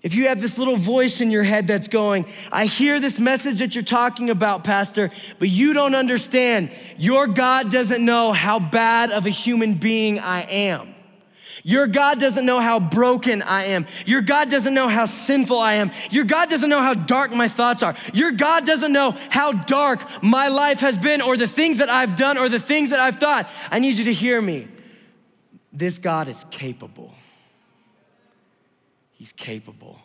If 0.01 0.15
you 0.15 0.29
have 0.29 0.41
this 0.41 0.59
little 0.59 0.77
voice 0.77 1.21
in 1.21 1.33
your 1.33 1.43
head 1.43 1.67
that's 1.67 1.89
going, 1.89 2.27
I 2.53 2.67
hear 2.67 3.01
this 3.01 3.19
message 3.19 3.59
that 3.59 3.75
you're 3.75 3.83
talking 3.83 4.31
about, 4.31 4.63
Pastor, 4.63 5.11
but 5.41 5.49
you 5.49 5.73
don't 5.73 5.97
understand. 5.97 6.71
Your 6.99 7.27
God 7.27 7.73
doesn't 7.73 8.05
know 8.05 8.31
how 8.31 8.61
bad 8.61 9.11
of 9.11 9.27
a 9.27 9.31
human 9.31 9.75
being 9.75 10.21
I 10.21 10.43
am. 10.43 10.92
Your 11.63 11.87
God 11.87 12.19
doesn't 12.19 12.45
know 12.45 12.59
how 12.59 12.81
broken 12.81 13.43
I 13.43 13.65
am. 13.67 13.87
Your 14.05 14.21
God 14.21 14.51
doesn't 14.51 14.75
know 14.75 14.89
how 14.89 15.05
sinful 15.05 15.59
I 15.59 15.75
am. 15.75 15.93
Your 16.11 16.25
God 16.25 16.49
doesn't 16.49 16.69
know 16.69 16.81
how 16.81 16.95
dark 16.95 17.33
my 17.33 17.49
thoughts 17.49 17.83
are. 17.83 17.95
Your 18.13 18.33
God 18.33 18.67
doesn't 18.67 18.93
know 18.93 19.15
how 19.31 19.53
dark 19.53 20.03
my 20.23 20.49
life 20.49 20.81
has 20.81 20.99
been 20.99 21.23
or 21.23 21.37
the 21.37 21.47
things 21.47 21.79
that 21.79 21.89
I've 21.89 22.17
done 22.17 22.37
or 22.37 22.49
the 22.49 22.61
things 22.61 22.91
that 22.91 23.01
I've 23.01 23.17
thought. 23.17 23.49
I 23.71 23.79
need 23.79 23.95
you 23.95 24.07
to 24.07 24.13
hear 24.13 24.41
me. 24.41 24.69
This 25.73 25.99
God 25.99 26.29
is 26.29 26.45
capable. 26.51 27.15
He's 29.13 29.33
capable. 29.33 30.01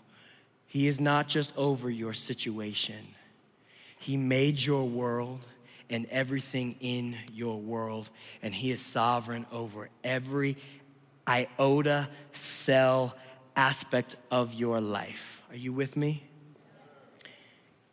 He 0.67 0.87
is 0.87 0.99
not 0.99 1.27
just 1.27 1.57
over 1.57 1.89
your 1.89 2.13
situation, 2.13 3.03
He 3.97 4.15
made 4.15 4.63
your 4.63 4.87
world 4.87 5.39
and 5.89 6.05
everything 6.07 6.75
in 6.81 7.17
your 7.33 7.57
world, 7.57 8.09
and 8.43 8.53
He 8.53 8.71
is 8.71 8.81
sovereign 8.81 9.45
over 9.51 9.89
every 10.03 10.57
iota, 11.27 12.07
cell 12.31 13.15
aspect 13.55 14.15
of 14.31 14.53
your 14.53 14.79
life. 14.79 15.43
Are 15.49 15.57
you 15.57 15.73
with 15.73 15.97
me? 15.97 16.23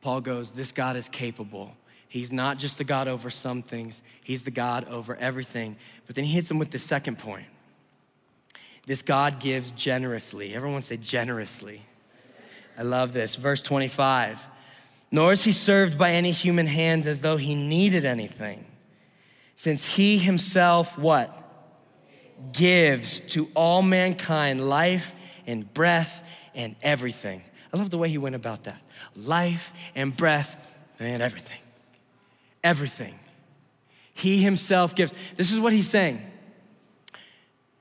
Paul 0.01 0.20
goes, 0.20 0.53
This 0.53 0.72
God 0.72 0.97
is 0.97 1.09
capable. 1.09 1.74
He's 2.09 2.32
not 2.32 2.59
just 2.59 2.78
the 2.78 2.85
God 2.85 3.09
over 3.09 3.30
some 3.30 3.62
things, 3.62 4.03
He's 4.22 4.43
the 4.43 4.51
God 4.51 4.87
over 4.89 5.16
everything. 5.16 5.76
But 6.07 6.14
then 6.14 6.24
he 6.24 6.32
hits 6.32 6.51
him 6.51 6.59
with 6.59 6.70
the 6.70 6.78
second 6.78 7.18
point. 7.18 7.47
This 8.87 9.03
God 9.03 9.41
gives 9.41 9.70
generously. 9.70 10.55
Everyone 10.55 10.82
say 10.82 10.99
generously. 10.99 11.82
I 12.76 12.82
love 12.82 13.12
this. 13.12 13.37
Verse 13.37 13.62
25. 13.62 14.47
Nor 15.11 15.32
is 15.32 15.45
he 15.45 15.53
served 15.53 15.97
by 15.97 16.12
any 16.12 16.32
human 16.32 16.66
hands 16.66 17.07
as 17.07 17.20
though 17.20 17.37
he 17.37 17.55
needed 17.55 18.05
anything, 18.05 18.66
since 19.55 19.87
he 19.87 20.18
himself, 20.18 20.99
what? 20.99 21.44
Gives 22.53 23.19
to 23.19 23.49
all 23.55 23.83
mankind 23.83 24.69
life 24.69 25.15
and 25.47 25.73
breath 25.75 26.23
and 26.55 26.77
everything. 26.83 27.43
I 27.73 27.77
love 27.77 27.91
the 27.91 27.99
way 27.99 28.09
he 28.09 28.19
went 28.19 28.35
about 28.35 28.65
that. 28.65 28.81
Life 29.17 29.73
and 29.95 30.17
breath 30.17 30.69
and 30.99 31.23
everything. 31.23 31.59
Everything. 32.63 33.19
He 34.15 34.39
himself 34.39 34.95
gives. 34.95 35.13
This 35.37 35.53
is 35.53 35.59
what 35.59 35.73
he's 35.73 35.89
saying. 35.89 36.23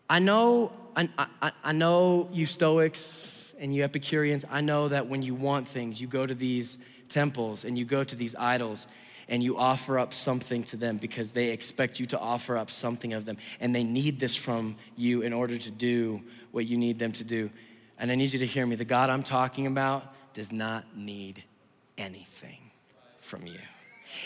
I 0.09 0.19
know, 0.19 0.71
I, 0.95 1.09
I, 1.17 1.51
I 1.63 1.71
know 1.71 2.27
you 2.31 2.45
Stoics 2.45 3.53
and 3.59 3.73
you 3.73 3.83
Epicureans, 3.83 4.45
I 4.51 4.61
know 4.61 4.89
that 4.89 5.07
when 5.07 5.21
you 5.21 5.35
want 5.35 5.67
things, 5.67 6.01
you 6.01 6.07
go 6.07 6.25
to 6.25 6.35
these 6.35 6.77
temples 7.07 7.63
and 7.63 7.77
you 7.77 7.85
go 7.85 8.03
to 8.03 8.15
these 8.15 8.35
idols 8.35 8.87
and 9.27 9.43
you 9.43 9.57
offer 9.57 9.99
up 9.99 10.13
something 10.13 10.63
to 10.65 10.77
them 10.77 10.97
because 10.97 11.31
they 11.31 11.49
expect 11.49 11.99
you 11.99 12.05
to 12.07 12.19
offer 12.19 12.57
up 12.57 12.69
something 12.69 13.13
of 13.13 13.25
them 13.25 13.37
and 13.59 13.73
they 13.75 13.83
need 13.83 14.19
this 14.19 14.35
from 14.35 14.75
you 14.95 15.21
in 15.21 15.33
order 15.33 15.57
to 15.57 15.71
do 15.71 16.21
what 16.51 16.65
you 16.65 16.77
need 16.77 16.99
them 16.99 17.11
to 17.13 17.23
do. 17.23 17.49
And 17.97 18.11
I 18.11 18.15
need 18.15 18.33
you 18.33 18.39
to 18.39 18.47
hear 18.47 18.65
me. 18.65 18.75
The 18.75 18.85
God 18.85 19.09
I'm 19.09 19.23
talking 19.23 19.67
about 19.67 20.13
does 20.33 20.51
not 20.51 20.97
need 20.97 21.43
anything 21.97 22.71
from 23.21 23.47
you. 23.47 23.59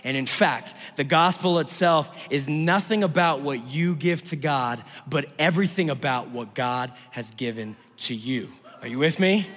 And 0.04 0.18
in 0.18 0.26
fact, 0.26 0.76
the 0.96 1.04
gospel 1.04 1.60
itself 1.60 2.10
is 2.30 2.50
nothing 2.50 3.04
about 3.04 3.42
what 3.42 3.68
you 3.68 3.96
give 3.96 4.24
to 4.26 4.36
God, 4.36 4.84
but 5.08 5.28
everything 5.40 5.90
about 5.90 6.30
what 6.30 6.54
God 6.54 6.92
has 7.12 7.32
given 7.32 7.76
to 7.98 8.16
you. 8.16 8.52
Are 8.82 8.88
you 8.88 9.00
with 9.00 9.20
me? 9.20 9.48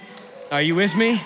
Are 0.51 0.62
you 0.62 0.74
with 0.74 0.97
me? 0.97 1.20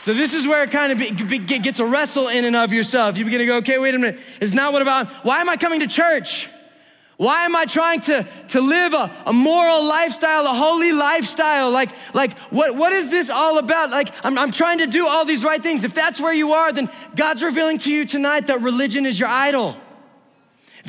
So 0.00 0.14
this 0.14 0.32
is 0.32 0.46
where 0.46 0.62
it 0.62 0.70
kind 0.70 0.92
of 0.92 0.98
be, 0.98 1.38
be, 1.38 1.38
gets 1.58 1.78
a 1.78 1.84
wrestle 1.84 2.28
in 2.28 2.46
and 2.46 2.56
of 2.56 2.72
yourself. 2.72 3.18
You 3.18 3.24
begin 3.24 3.40
to 3.40 3.46
go, 3.46 3.56
okay, 3.58 3.78
wait 3.78 3.94
a 3.94 3.98
minute. 3.98 4.18
It's 4.40 4.54
not 4.54 4.72
what 4.72 4.80
about, 4.80 5.08
why 5.26 5.40
am 5.40 5.48
I 5.50 5.58
coming 5.58 5.80
to 5.80 5.86
church? 5.86 6.48
Why 7.18 7.44
am 7.44 7.54
I 7.54 7.66
trying 7.66 8.00
to, 8.02 8.26
to 8.48 8.62
live 8.62 8.94
a, 8.94 9.14
a 9.26 9.32
moral 9.34 9.84
lifestyle, 9.84 10.46
a 10.46 10.54
holy 10.54 10.92
lifestyle? 10.92 11.70
Like, 11.70 11.90
like 12.14 12.38
what, 12.48 12.76
what 12.76 12.94
is 12.94 13.10
this 13.10 13.28
all 13.28 13.58
about? 13.58 13.90
Like, 13.90 14.08
I'm, 14.24 14.38
I'm 14.38 14.52
trying 14.52 14.78
to 14.78 14.86
do 14.86 15.06
all 15.06 15.26
these 15.26 15.44
right 15.44 15.62
things. 15.62 15.84
If 15.84 15.92
that's 15.92 16.18
where 16.18 16.32
you 16.32 16.54
are, 16.54 16.72
then 16.72 16.88
God's 17.14 17.42
revealing 17.42 17.76
to 17.78 17.92
you 17.92 18.06
tonight 18.06 18.46
that 18.46 18.62
religion 18.62 19.04
is 19.04 19.20
your 19.20 19.28
idol. 19.28 19.76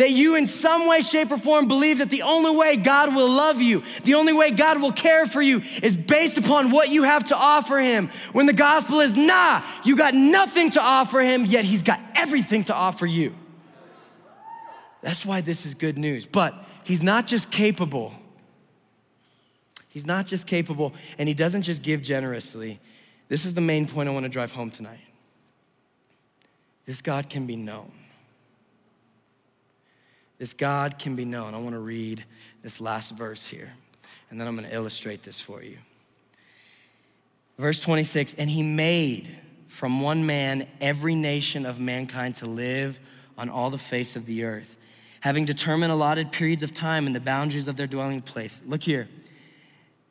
That 0.01 0.09
you, 0.09 0.35
in 0.35 0.47
some 0.47 0.87
way, 0.87 1.01
shape, 1.01 1.29
or 1.29 1.37
form, 1.37 1.67
believe 1.67 1.99
that 1.99 2.09
the 2.09 2.23
only 2.23 2.49
way 2.49 2.75
God 2.75 3.13
will 3.13 3.29
love 3.29 3.61
you, 3.61 3.83
the 4.03 4.15
only 4.15 4.33
way 4.33 4.49
God 4.49 4.81
will 4.81 4.91
care 4.91 5.27
for 5.27 5.43
you, 5.43 5.61
is 5.83 5.95
based 5.95 6.39
upon 6.39 6.71
what 6.71 6.89
you 6.89 7.03
have 7.03 7.25
to 7.25 7.37
offer 7.37 7.77
Him. 7.77 8.09
When 8.33 8.47
the 8.47 8.53
gospel 8.53 8.99
is, 9.01 9.15
nah, 9.15 9.63
you 9.85 9.95
got 9.95 10.15
nothing 10.15 10.71
to 10.71 10.81
offer 10.81 11.19
Him, 11.19 11.45
yet 11.45 11.65
He's 11.65 11.83
got 11.83 12.01
everything 12.15 12.63
to 12.63 12.73
offer 12.73 13.05
you. 13.05 13.35
That's 15.01 15.23
why 15.23 15.41
this 15.41 15.67
is 15.67 15.75
good 15.75 15.99
news. 15.99 16.25
But 16.25 16.55
He's 16.83 17.03
not 17.03 17.27
just 17.27 17.51
capable, 17.51 18.11
He's 19.87 20.07
not 20.07 20.25
just 20.25 20.47
capable, 20.47 20.93
and 21.19 21.29
He 21.29 21.35
doesn't 21.35 21.61
just 21.61 21.83
give 21.83 22.01
generously. 22.01 22.79
This 23.27 23.45
is 23.45 23.53
the 23.53 23.61
main 23.61 23.85
point 23.85 24.09
I 24.09 24.13
want 24.13 24.23
to 24.23 24.29
drive 24.29 24.51
home 24.51 24.71
tonight. 24.71 25.05
This 26.87 27.03
God 27.03 27.29
can 27.29 27.45
be 27.45 27.55
known 27.55 27.91
this 30.41 30.55
God 30.55 30.97
can 30.97 31.15
be 31.15 31.23
known. 31.23 31.53
I 31.53 31.59
want 31.59 31.73
to 31.75 31.79
read 31.79 32.25
this 32.63 32.81
last 32.81 33.11
verse 33.11 33.45
here, 33.45 33.71
and 34.31 34.41
then 34.41 34.47
I'm 34.47 34.55
going 34.55 34.67
to 34.67 34.75
illustrate 34.75 35.21
this 35.21 35.39
for 35.39 35.61
you. 35.61 35.77
Verse 37.59 37.79
26 37.79 38.33
And 38.39 38.49
he 38.49 38.63
made 38.63 39.29
from 39.67 40.01
one 40.01 40.25
man 40.25 40.67
every 40.81 41.13
nation 41.13 41.63
of 41.63 41.79
mankind 41.79 42.33
to 42.37 42.47
live 42.47 42.99
on 43.37 43.51
all 43.51 43.69
the 43.69 43.77
face 43.77 44.15
of 44.15 44.25
the 44.25 44.43
earth, 44.43 44.77
having 45.19 45.45
determined 45.45 45.91
allotted 45.91 46.31
periods 46.31 46.63
of 46.63 46.73
time 46.73 47.05
and 47.05 47.15
the 47.15 47.19
boundaries 47.19 47.67
of 47.67 47.75
their 47.75 47.85
dwelling 47.85 48.23
place. 48.23 48.63
Look 48.65 48.81
here, 48.81 49.09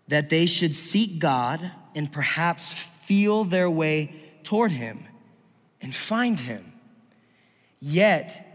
that 0.07 0.31
they 0.31 0.47
should 0.47 0.77
seek 0.77 1.19
God 1.19 1.73
and 1.97 2.13
perhaps 2.13 2.73
feel 2.73 3.43
their 3.43 3.69
way 3.69 4.15
toward 4.45 4.71
him 4.71 5.03
and 5.83 5.93
find 5.93 6.39
him. 6.39 6.73
Yet, 7.81 8.47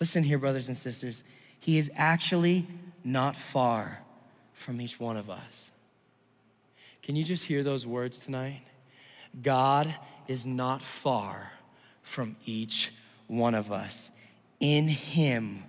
Listen 0.00 0.22
here, 0.22 0.38
brothers 0.38 0.68
and 0.68 0.76
sisters. 0.76 1.24
He 1.60 1.78
is 1.78 1.90
actually 1.94 2.66
not 3.04 3.36
far 3.36 4.00
from 4.52 4.80
each 4.80 5.00
one 5.00 5.16
of 5.16 5.30
us. 5.30 5.70
Can 7.02 7.16
you 7.16 7.24
just 7.24 7.44
hear 7.44 7.62
those 7.62 7.86
words 7.86 8.20
tonight? 8.20 8.62
God 9.42 9.92
is 10.26 10.46
not 10.46 10.82
far 10.82 11.52
from 12.02 12.36
each 12.44 12.92
one 13.26 13.54
of 13.54 13.72
us. 13.72 14.10
In 14.60 14.88
Him, 14.88 15.64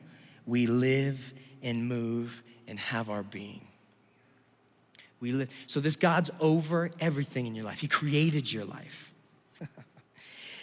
we 0.46 0.68
live 0.68 1.34
and 1.62 1.88
move 1.88 2.44
and 2.68 2.80
have 2.80 3.10
our 3.10 3.24
being. 3.24 3.62
We 5.20 5.32
live. 5.32 5.50
So, 5.68 5.80
this 5.80 5.96
God's 5.96 6.30
over 6.40 6.92
everything 7.00 7.46
in 7.46 7.56
your 7.56 7.66
life. 7.66 7.80
He 7.80 7.88
created 7.88 8.52
your 8.52 8.66
life. 8.66 9.14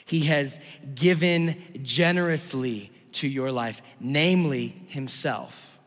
He 0.07 0.21
has 0.27 0.61
given 0.95 1.81
generously 1.83 2.93
to 3.17 3.29
your 3.29 3.53
life, 3.53 3.83
namely 4.01 4.75
Himself. 4.89 5.79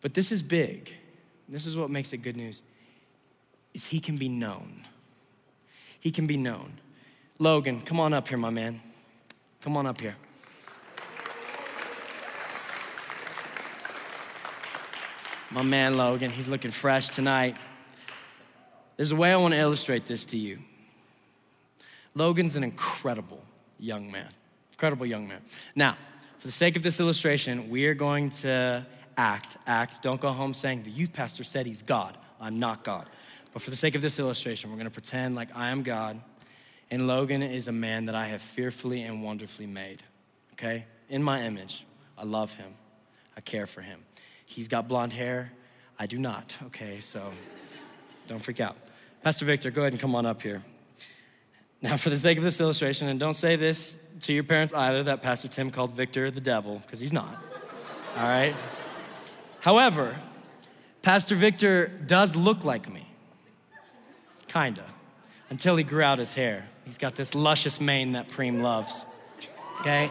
But 0.00 0.14
this 0.14 0.32
is 0.32 0.42
big. 0.42 0.92
This 1.48 1.66
is 1.66 1.76
what 1.76 1.90
makes 1.90 2.12
it 2.12 2.18
good 2.18 2.36
news. 2.36 2.62
Is 3.72 3.86
He 3.86 4.00
can 4.00 4.16
be 4.16 4.28
known. 4.28 4.86
He 6.00 6.10
can 6.10 6.26
be 6.26 6.36
known. 6.36 6.74
Logan, 7.38 7.80
come 7.80 7.98
on 7.98 8.12
up 8.12 8.28
here, 8.28 8.38
my 8.38 8.50
man. 8.50 8.80
Come 9.60 9.76
on 9.76 9.86
up 9.86 10.00
here. 10.00 10.16
My 15.50 15.62
man 15.62 15.96
Logan, 15.96 16.30
he's 16.30 16.48
looking 16.48 16.72
fresh 16.72 17.08
tonight. 17.08 17.56
There's 18.96 19.12
a 19.12 19.16
way 19.16 19.32
I 19.32 19.36
want 19.36 19.54
to 19.54 19.60
illustrate 19.60 20.04
this 20.04 20.24
to 20.26 20.36
you. 20.36 20.58
Logan's 22.14 22.56
an 22.56 22.64
incredible 22.64 23.42
young 23.78 24.10
man. 24.10 24.28
Incredible 24.74 25.06
young 25.06 25.26
man. 25.26 25.40
Now, 25.74 25.96
for 26.38 26.46
the 26.48 26.52
sake 26.52 26.76
of 26.76 26.82
this 26.82 27.00
illustration, 27.00 27.70
we 27.70 27.86
are 27.86 27.94
going 27.94 28.30
to 28.30 28.86
act. 29.16 29.56
Act. 29.66 30.02
Don't 30.02 30.20
go 30.20 30.30
home 30.30 30.52
saying, 30.54 30.82
the 30.82 30.90
youth 30.90 31.12
pastor 31.12 31.42
said 31.42 31.66
he's 31.66 31.82
God. 31.82 32.16
I'm 32.40 32.58
not 32.58 32.84
God. 32.84 33.08
But 33.52 33.62
for 33.62 33.70
the 33.70 33.76
sake 33.76 33.94
of 33.94 34.02
this 34.02 34.18
illustration, 34.18 34.70
we're 34.70 34.76
going 34.76 34.86
to 34.86 34.90
pretend 34.90 35.34
like 35.34 35.56
I 35.56 35.70
am 35.70 35.82
God 35.82 36.20
and 36.90 37.06
Logan 37.06 37.42
is 37.42 37.68
a 37.68 37.72
man 37.72 38.06
that 38.06 38.14
I 38.14 38.26
have 38.26 38.42
fearfully 38.42 39.02
and 39.02 39.22
wonderfully 39.22 39.66
made. 39.66 40.02
Okay? 40.52 40.84
In 41.08 41.22
my 41.22 41.42
image. 41.42 41.84
I 42.16 42.24
love 42.24 42.54
him. 42.54 42.72
I 43.36 43.40
care 43.40 43.66
for 43.66 43.80
him. 43.80 44.00
He's 44.46 44.68
got 44.68 44.86
blonde 44.86 45.12
hair. 45.12 45.50
I 45.98 46.06
do 46.06 46.18
not. 46.18 46.56
Okay, 46.66 47.00
so 47.00 47.32
don't 48.28 48.40
freak 48.40 48.60
out. 48.60 48.76
Pastor 49.22 49.44
Victor, 49.44 49.72
go 49.72 49.82
ahead 49.82 49.92
and 49.92 50.00
come 50.00 50.14
on 50.14 50.26
up 50.26 50.42
here. 50.42 50.62
Now, 51.82 51.96
for 51.96 52.10
the 52.10 52.16
sake 52.16 52.38
of 52.38 52.44
this 52.44 52.60
illustration, 52.60 53.08
and 53.08 53.18
don't 53.18 53.34
say 53.34 53.56
this 53.56 53.98
to 54.20 54.32
your 54.32 54.44
parents 54.44 54.72
either 54.72 55.02
that 55.04 55.22
Pastor 55.22 55.48
Tim 55.48 55.70
called 55.70 55.94
Victor 55.94 56.30
the 56.30 56.40
devil, 56.40 56.78
because 56.78 57.00
he's 57.00 57.12
not. 57.12 57.36
All 58.16 58.28
right? 58.28 58.54
However, 59.60 60.18
Pastor 61.02 61.34
Victor 61.34 61.88
does 61.88 62.36
look 62.36 62.64
like 62.64 62.92
me. 62.92 63.06
Kinda. 64.48 64.84
Until 65.50 65.76
he 65.76 65.84
grew 65.84 66.02
out 66.02 66.18
his 66.18 66.34
hair. 66.34 66.66
He's 66.84 66.98
got 66.98 67.16
this 67.16 67.34
luscious 67.34 67.80
mane 67.80 68.12
that 68.12 68.28
Preem 68.28 68.62
loves. 68.62 69.04
Okay? 69.80 70.10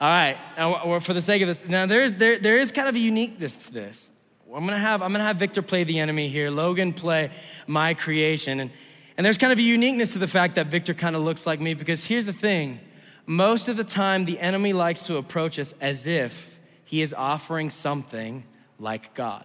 All 0.00 0.08
right. 0.08 0.36
Now, 0.56 0.98
for 1.00 1.14
the 1.14 1.22
sake 1.22 1.42
of 1.42 1.48
this, 1.48 1.64
now 1.66 1.86
there's, 1.86 2.12
there, 2.14 2.38
there 2.38 2.58
is 2.58 2.70
kind 2.70 2.88
of 2.88 2.94
a 2.94 3.00
uniqueness 3.00 3.56
to 3.66 3.72
this. 3.72 4.10
I'm 4.54 4.64
gonna 4.64 4.78
have 4.78 5.02
I'm 5.02 5.12
gonna 5.12 5.24
have 5.24 5.36
Victor 5.36 5.60
play 5.60 5.84
the 5.84 5.98
enemy 5.98 6.28
here, 6.28 6.50
Logan 6.50 6.94
play 6.94 7.30
my 7.66 7.92
creation, 7.92 8.60
and 8.60 8.70
and 9.16 9.24
there's 9.24 9.36
kind 9.36 9.52
of 9.52 9.58
a 9.58 9.62
uniqueness 9.62 10.12
to 10.14 10.18
the 10.18 10.28
fact 10.28 10.54
that 10.54 10.68
Victor 10.68 10.94
kind 10.94 11.16
of 11.16 11.22
looks 11.22 11.46
like 11.46 11.60
me 11.60 11.74
because 11.74 12.04
here's 12.04 12.24
the 12.24 12.32
thing 12.32 12.80
most 13.28 13.68
of 13.68 13.76
the 13.76 13.84
time, 13.84 14.24
the 14.24 14.38
enemy 14.38 14.72
likes 14.72 15.02
to 15.02 15.18
approach 15.18 15.58
us 15.58 15.74
as 15.82 16.06
if 16.06 16.58
he 16.86 17.02
is 17.02 17.12
offering 17.12 17.68
something 17.68 18.42
like 18.78 19.12
God. 19.12 19.44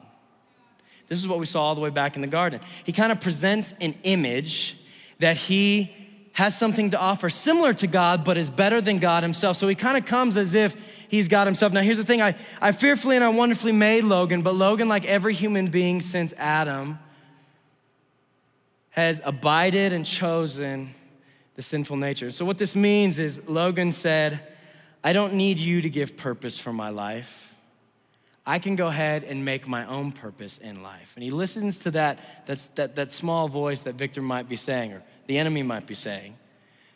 This 1.10 1.20
is 1.20 1.28
what 1.28 1.38
we 1.38 1.46
saw 1.46 1.64
all 1.64 1.76
the 1.76 1.82
way 1.82 1.90
back 1.90 2.16
in 2.16 2.22
the 2.22 2.28
garden. 2.28 2.62
He 2.86 2.94
kind 2.94 3.12
of 3.12 3.20
presents 3.20 3.74
an 3.82 3.94
image 4.04 4.78
that 5.20 5.36
he 5.36 5.94
has 6.32 6.58
something 6.58 6.92
to 6.92 6.98
offer 6.98 7.30
similar 7.30 7.74
to 7.74 7.86
God, 7.86 8.24
but 8.24 8.38
is 8.38 8.50
better 8.50 8.80
than 8.80 9.00
God 9.00 9.22
himself. 9.22 9.58
So 9.58 9.68
he 9.68 9.76
kind 9.76 9.98
of 9.98 10.06
comes 10.06 10.38
as 10.38 10.56
if 10.56 10.78
he's 11.10 11.28
God 11.28 11.46
himself. 11.46 11.74
Now, 11.74 11.82
here's 11.82 11.98
the 11.98 12.06
thing 12.06 12.22
I, 12.22 12.36
I 12.62 12.72
fearfully 12.72 13.18
and 13.18 13.26
I 13.26 13.30
wonderfully 13.30 13.74
made 13.74 14.06
Logan, 14.06 14.44
but 14.44 14.56
Logan, 14.56 14.88
like 14.88 15.04
every 15.04 15.34
human 15.34 15.68
being 15.68 16.00
since 16.00 16.34
Adam, 16.38 17.00
has 18.92 19.20
abided 19.26 19.92
and 19.92 20.06
chosen 20.06 20.96
the 21.56 21.62
sinful 21.62 21.98
nature. 21.98 22.32
So, 22.32 22.46
what 22.46 22.58
this 22.58 22.76
means 22.76 23.20
is 23.20 23.42
Logan 23.48 23.92
said, 23.92 24.40
I 25.04 25.14
don't 25.14 25.34
need 25.34 25.60
you 25.60 25.82
to 25.82 25.90
give 25.90 26.18
purpose 26.18 26.58
for 26.58 26.74
my 26.74 26.90
life. 26.90 27.56
I 28.46 28.60
can 28.60 28.76
go 28.76 28.88
ahead 28.88 29.24
and 29.24 29.46
make 29.46 29.68
my 29.68 29.86
own 29.86 30.12
purpose 30.12 30.58
in 30.58 30.84
life. 30.84 31.14
And 31.16 31.24
he 31.24 31.30
listens 31.30 31.80
to 31.80 31.92
that, 31.92 32.46
that's, 32.46 32.68
that, 32.70 32.96
that 32.96 33.14
small 33.14 33.48
voice 33.48 33.84
that 33.84 33.96
Victor 33.96 34.22
might 34.22 34.50
be 34.50 34.58
saying, 34.58 34.92
or 34.92 35.02
the 35.28 35.38
enemy 35.38 35.64
might 35.64 35.88
be 35.88 35.94
saying, 35.94 36.36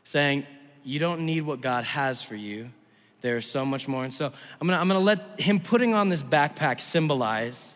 saying, 0.04 0.46
You 0.84 1.00
don't 1.00 1.22
need 1.26 1.42
what 1.42 1.62
God 1.62 1.84
has 1.86 2.22
for 2.22 2.36
you. 2.36 2.70
There's 3.22 3.50
so 3.50 3.66
much 3.66 3.88
more. 3.88 4.04
And 4.04 4.14
so 4.14 4.32
I'm 4.60 4.68
gonna, 4.68 4.80
I'm 4.80 4.88
gonna 4.88 5.00
let 5.00 5.40
him 5.40 5.60
putting 5.60 5.94
on 5.94 6.10
this 6.10 6.24
backpack 6.24 6.80
symbolize 6.80 7.74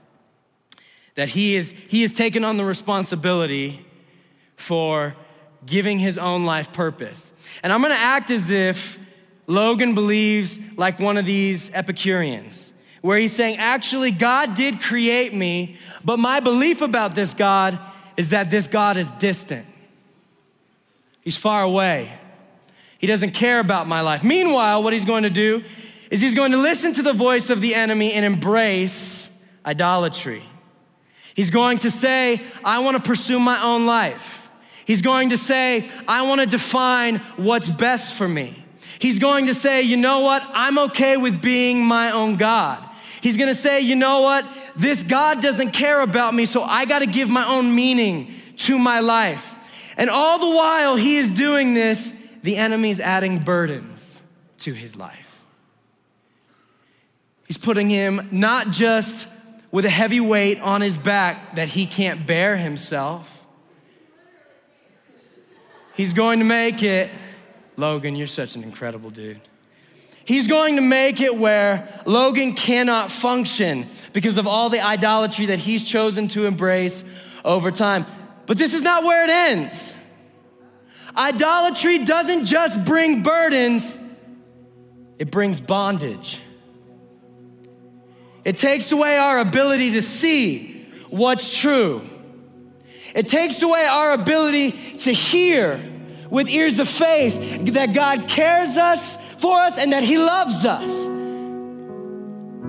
that 1.15 1.29
he 1.29 1.55
is 1.55 1.73
he 1.87 2.03
is 2.03 2.13
taking 2.13 2.43
on 2.43 2.57
the 2.57 2.65
responsibility 2.65 3.85
for 4.55 5.15
giving 5.65 5.99
his 5.99 6.17
own 6.17 6.45
life 6.45 6.73
purpose. 6.73 7.31
And 7.63 7.71
I'm 7.71 7.81
gonna 7.81 7.95
act 7.95 8.31
as 8.31 8.49
if 8.49 8.99
Logan 9.47 9.95
believes 9.95 10.59
like 10.77 10.99
one 10.99 11.17
of 11.17 11.25
these 11.25 11.71
Epicureans, 11.73 12.71
where 13.01 13.17
he's 13.17 13.33
saying, 13.33 13.57
actually, 13.57 14.11
God 14.11 14.53
did 14.53 14.79
create 14.79 15.33
me, 15.33 15.77
but 16.05 16.19
my 16.19 16.39
belief 16.39 16.81
about 16.81 17.15
this 17.15 17.33
God 17.33 17.79
is 18.15 18.29
that 18.29 18.49
this 18.49 18.67
God 18.67 18.97
is 18.97 19.11
distant. 19.13 19.65
He's 21.21 21.37
far 21.37 21.63
away. 21.63 22.17
He 22.97 23.07
doesn't 23.07 23.31
care 23.31 23.59
about 23.59 23.87
my 23.87 24.01
life. 24.01 24.23
Meanwhile, 24.23 24.83
what 24.83 24.93
he's 24.93 25.05
going 25.05 25.23
to 25.23 25.29
do 25.29 25.63
is 26.11 26.21
he's 26.21 26.35
going 26.35 26.51
to 26.51 26.57
listen 26.57 26.93
to 26.93 27.01
the 27.01 27.13
voice 27.13 27.49
of 27.49 27.61
the 27.61 27.73
enemy 27.73 28.13
and 28.13 28.23
embrace 28.25 29.27
idolatry. 29.65 30.43
He's 31.33 31.49
going 31.49 31.79
to 31.79 31.89
say, 31.89 32.41
I 32.63 32.79
want 32.79 32.97
to 32.97 33.03
pursue 33.03 33.39
my 33.39 33.61
own 33.63 33.85
life. 33.85 34.40
He's 34.85 35.01
going 35.01 35.29
to 35.29 35.37
say, 35.37 35.89
I 36.07 36.23
want 36.23 36.41
to 36.41 36.47
define 36.47 37.17
what's 37.37 37.69
best 37.69 38.15
for 38.15 38.27
me. 38.27 38.63
He's 38.99 39.19
going 39.19 39.47
to 39.47 39.53
say, 39.53 39.81
you 39.81 39.97
know 39.97 40.19
what? 40.19 40.43
I'm 40.53 40.77
okay 40.79 41.17
with 41.17 41.41
being 41.41 41.83
my 41.83 42.11
own 42.11 42.35
God. 42.35 42.87
He's 43.21 43.37
gonna 43.37 43.55
say, 43.55 43.81
you 43.81 43.95
know 43.95 44.21
what? 44.21 44.51
This 44.75 45.03
God 45.03 45.41
doesn't 45.41 45.71
care 45.71 46.01
about 46.01 46.33
me, 46.33 46.45
so 46.45 46.63
I 46.63 46.85
gotta 46.85 47.05
give 47.05 47.29
my 47.29 47.47
own 47.47 47.73
meaning 47.73 48.33
to 48.57 48.79
my 48.79 48.99
life. 48.99 49.55
And 49.95 50.09
all 50.09 50.39
the 50.39 50.49
while 50.49 50.95
he 50.95 51.17
is 51.17 51.29
doing 51.29 51.75
this, 51.75 52.15
the 52.41 52.57
enemy's 52.57 52.99
adding 52.99 53.37
burdens 53.37 54.21
to 54.59 54.73
his 54.73 54.95
life. 54.95 55.43
He's 57.45 57.57
putting 57.57 57.89
him 57.89 58.27
not 58.31 58.71
just 58.71 59.27
with 59.71 59.85
a 59.85 59.89
heavy 59.89 60.19
weight 60.19 60.59
on 60.59 60.81
his 60.81 60.97
back 60.97 61.55
that 61.55 61.69
he 61.69 61.85
can't 61.85 62.25
bear 62.25 62.57
himself 62.57 63.40
He's 65.95 66.13
going 66.13 66.39
to 66.39 66.45
make 66.45 66.83
it, 66.83 67.11
Logan, 67.77 68.15
you're 68.15 68.27
such 68.27 68.55
an 68.55 68.63
incredible 68.63 69.09
dude. 69.09 69.41
He's 70.23 70.47
going 70.47 70.75
to 70.75 70.81
make 70.81 71.19
it 71.19 71.35
where 71.35 72.01
Logan 72.05 72.53
cannot 72.53 73.11
function 73.11 73.87
because 74.13 74.37
of 74.37 74.47
all 74.47 74.69
the 74.69 74.79
idolatry 74.79 75.47
that 75.47 75.59
he's 75.59 75.83
chosen 75.83 76.27
to 76.29 76.45
embrace 76.45 77.03
over 77.43 77.71
time. 77.71 78.05
But 78.45 78.57
this 78.57 78.73
is 78.73 78.81
not 78.81 79.03
where 79.03 79.23
it 79.23 79.29
ends. 79.29 79.95
Idolatry 81.15 82.05
doesn't 82.05 82.45
just 82.45 82.85
bring 82.85 83.23
burdens, 83.23 83.97
it 85.17 85.31
brings 85.31 85.59
bondage. 85.59 86.39
It 88.43 88.55
takes 88.55 88.91
away 88.91 89.17
our 89.17 89.39
ability 89.39 89.91
to 89.91 90.01
see 90.01 90.87
what's 91.09 91.59
true. 91.59 92.07
It 93.13 93.27
takes 93.27 93.61
away 93.61 93.85
our 93.85 94.13
ability 94.13 94.71
to 94.71 95.11
hear 95.11 95.83
with 96.29 96.49
ears 96.49 96.79
of 96.79 96.87
faith 96.87 97.73
that 97.73 97.93
God 97.93 98.27
cares 98.27 98.77
us 98.77 99.17
for 99.37 99.59
us 99.59 99.77
and 99.77 99.91
that 99.93 100.03
He 100.03 100.17
loves 100.17 100.65
us. 100.65 101.05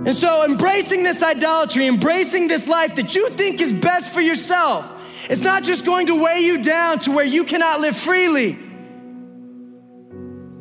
And 0.05 0.15
so, 0.15 0.45
embracing 0.45 1.05
this 1.05 1.23
idolatry, 1.23 1.87
embracing 1.87 2.49
this 2.49 2.67
life 2.67 2.97
that 2.97 3.15
you 3.15 3.31
think 3.31 3.61
is 3.61 3.73
best 3.73 4.13
for 4.13 4.21
yourself, 4.21 4.91
it's 5.31 5.43
not 5.43 5.63
just 5.63 5.87
going 5.87 6.09
to 6.09 6.21
weigh 6.21 6.41
you 6.41 6.61
down 6.61 6.99
to 7.01 7.13
where 7.13 7.25
you 7.25 7.45
cannot 7.45 7.81
live 7.81 7.97
freely. 7.97 8.59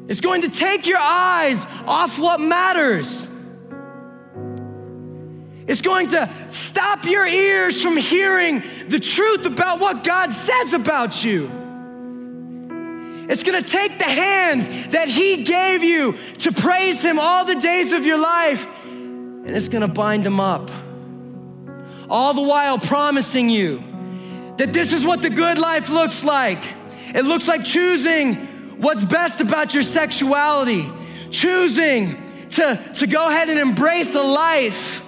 It's 0.07 0.21
going 0.21 0.41
to 0.41 0.49
take 0.49 0.85
your 0.85 0.99
eyes 0.99 1.65
off 1.87 2.19
what 2.19 2.39
matters. 2.39 3.27
It's 5.67 5.81
going 5.81 6.07
to 6.07 6.29
stop 6.49 7.05
your 7.05 7.27
ears 7.27 7.81
from 7.81 7.97
hearing 7.97 8.63
the 8.87 8.99
truth 8.99 9.45
about 9.45 9.79
what 9.79 10.03
God 10.03 10.31
says 10.31 10.73
about 10.73 11.23
you. 11.23 11.51
It's 13.29 13.43
gonna 13.43 13.61
take 13.61 13.97
the 13.97 14.03
hands 14.05 14.87
that 14.87 15.07
He 15.07 15.43
gave 15.43 15.83
you 15.83 16.17
to 16.39 16.51
praise 16.51 17.01
Him 17.01 17.19
all 17.19 17.45
the 17.45 17.55
days 17.55 17.93
of 17.93 18.05
your 18.05 18.17
life, 18.17 18.67
and 18.85 19.49
it's 19.49 19.69
gonna 19.69 19.87
bind 19.87 20.25
them 20.25 20.39
up. 20.39 20.69
All 22.09 22.33
the 22.33 22.41
while 22.41 22.77
promising 22.77 23.49
you 23.49 23.81
that 24.57 24.73
this 24.73 24.91
is 24.91 25.05
what 25.05 25.21
the 25.21 25.29
good 25.29 25.57
life 25.57 25.89
looks 25.89 26.23
like. 26.23 26.61
It 27.15 27.23
looks 27.23 27.47
like 27.47 27.63
choosing 27.63 28.35
what's 28.81 29.03
best 29.03 29.39
about 29.39 29.73
your 29.73 29.83
sexuality, 29.83 30.89
choosing 31.29 32.47
to, 32.49 32.91
to 32.95 33.07
go 33.07 33.29
ahead 33.29 33.49
and 33.49 33.59
embrace 33.59 34.13
a 34.13 34.21
life 34.21 35.05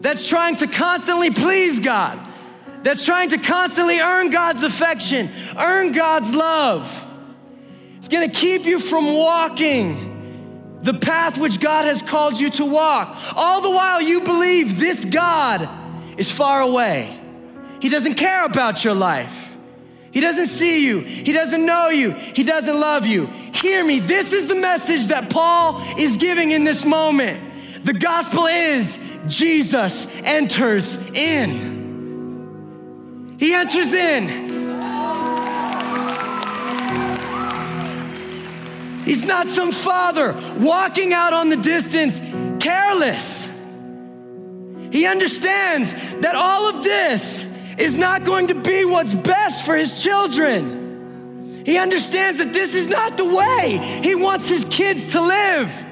that's 0.00 0.28
trying 0.28 0.56
to 0.56 0.66
constantly 0.66 1.30
please 1.30 1.80
God, 1.80 2.28
that's 2.82 3.04
trying 3.04 3.30
to 3.30 3.38
constantly 3.38 3.98
earn 3.98 4.30
God's 4.30 4.62
affection, 4.62 5.30
earn 5.58 5.92
God's 5.92 6.34
love. 6.34 7.04
It's 7.98 8.08
gonna 8.08 8.28
keep 8.28 8.66
you 8.66 8.78
from 8.78 9.14
walking 9.14 10.78
the 10.82 10.94
path 10.94 11.38
which 11.38 11.58
God 11.58 11.84
has 11.86 12.00
called 12.00 12.38
you 12.38 12.48
to 12.50 12.64
walk. 12.64 13.16
All 13.34 13.60
the 13.60 13.70
while 13.70 14.00
you 14.00 14.20
believe 14.20 14.78
this 14.78 15.04
God 15.04 15.68
is 16.16 16.30
far 16.30 16.60
away. 16.60 17.18
He 17.80 17.88
doesn't 17.88 18.14
care 18.14 18.44
about 18.44 18.84
your 18.84 18.94
life. 18.94 19.56
He 20.12 20.20
doesn't 20.20 20.46
see 20.46 20.86
you. 20.86 21.00
He 21.00 21.32
doesn't 21.32 21.66
know 21.66 21.88
you. 21.88 22.12
He 22.12 22.42
doesn't 22.42 22.78
love 22.78 23.04
you. 23.04 23.26
Hear 23.26 23.84
me. 23.84 23.98
This 23.98 24.32
is 24.32 24.46
the 24.46 24.54
message 24.54 25.08
that 25.08 25.28
Paul 25.28 25.82
is 25.98 26.16
giving 26.16 26.52
in 26.52 26.64
this 26.64 26.84
moment. 26.84 27.84
The 27.84 27.92
gospel 27.92 28.46
is 28.46 28.98
Jesus 29.28 30.06
enters 30.24 30.96
in. 31.12 31.76
He 33.38 33.52
enters 33.52 33.92
in. 33.92 34.46
He's 39.04 39.24
not 39.24 39.46
some 39.46 39.70
father 39.70 40.34
walking 40.58 41.12
out 41.12 41.32
on 41.32 41.48
the 41.48 41.56
distance 41.56 42.20
careless. 42.62 43.48
He 44.90 45.06
understands 45.06 45.92
that 46.20 46.34
all 46.34 46.68
of 46.68 46.82
this 46.82 47.46
is 47.78 47.96
not 47.96 48.24
going 48.24 48.48
to 48.48 48.54
be 48.54 48.84
what's 48.84 49.14
best 49.14 49.64
for 49.64 49.76
his 49.76 50.02
children. 50.02 51.62
He 51.64 51.78
understands 51.78 52.38
that 52.38 52.52
this 52.52 52.74
is 52.74 52.88
not 52.88 53.16
the 53.16 53.24
way 53.24 53.78
he 54.02 54.14
wants 54.14 54.48
his 54.48 54.64
kids 54.64 55.12
to 55.12 55.20
live. 55.20 55.85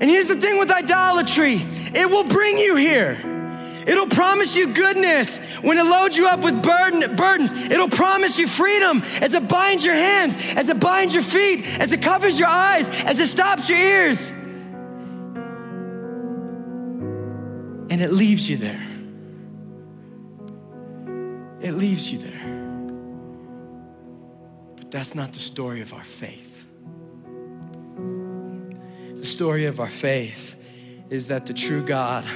And 0.00 0.08
here's 0.08 0.28
the 0.28 0.36
thing 0.36 0.58
with 0.58 0.70
idolatry 0.70 1.60
it 1.94 2.10
will 2.10 2.24
bring 2.24 2.58
you 2.58 2.76
here. 2.76 3.18
It'll 3.86 4.06
promise 4.06 4.56
you 4.56 4.72
goodness 4.72 5.38
when 5.62 5.78
it 5.78 5.84
loads 5.84 6.16
you 6.16 6.28
up 6.28 6.44
with 6.44 6.62
burden, 6.62 7.16
burdens. 7.16 7.52
It'll 7.52 7.88
promise 7.88 8.38
you 8.38 8.46
freedom 8.46 9.02
as 9.20 9.34
it 9.34 9.48
binds 9.48 9.84
your 9.84 9.94
hands, 9.94 10.36
as 10.56 10.68
it 10.68 10.80
binds 10.80 11.14
your 11.14 11.22
feet, 11.22 11.66
as 11.66 11.92
it 11.92 12.02
covers 12.02 12.38
your 12.38 12.48
eyes, 12.48 12.88
as 12.90 13.18
it 13.18 13.26
stops 13.26 13.68
your 13.68 13.78
ears. 13.78 14.28
And 17.90 18.00
it 18.00 18.12
leaves 18.12 18.48
you 18.48 18.56
there. 18.58 18.86
It 21.60 21.72
leaves 21.72 22.12
you 22.12 22.18
there. 22.18 22.40
But 24.76 24.90
that's 24.90 25.14
not 25.14 25.32
the 25.32 25.40
story 25.40 25.80
of 25.80 25.92
our 25.92 26.04
faith. 26.04 26.49
Story 29.40 29.64
of 29.64 29.80
our 29.80 29.88
faith 29.88 30.54
is 31.08 31.28
that 31.28 31.46
the 31.46 31.54
true 31.54 31.82
God 31.82 32.26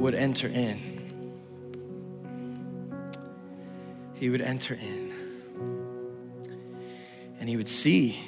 would 0.00 0.16
enter 0.16 0.48
in. 0.48 0.80
He 4.14 4.28
would 4.28 4.40
enter 4.40 4.74
in. 4.74 5.14
And 7.38 7.48
he 7.48 7.56
would 7.56 7.68
see 7.68 8.18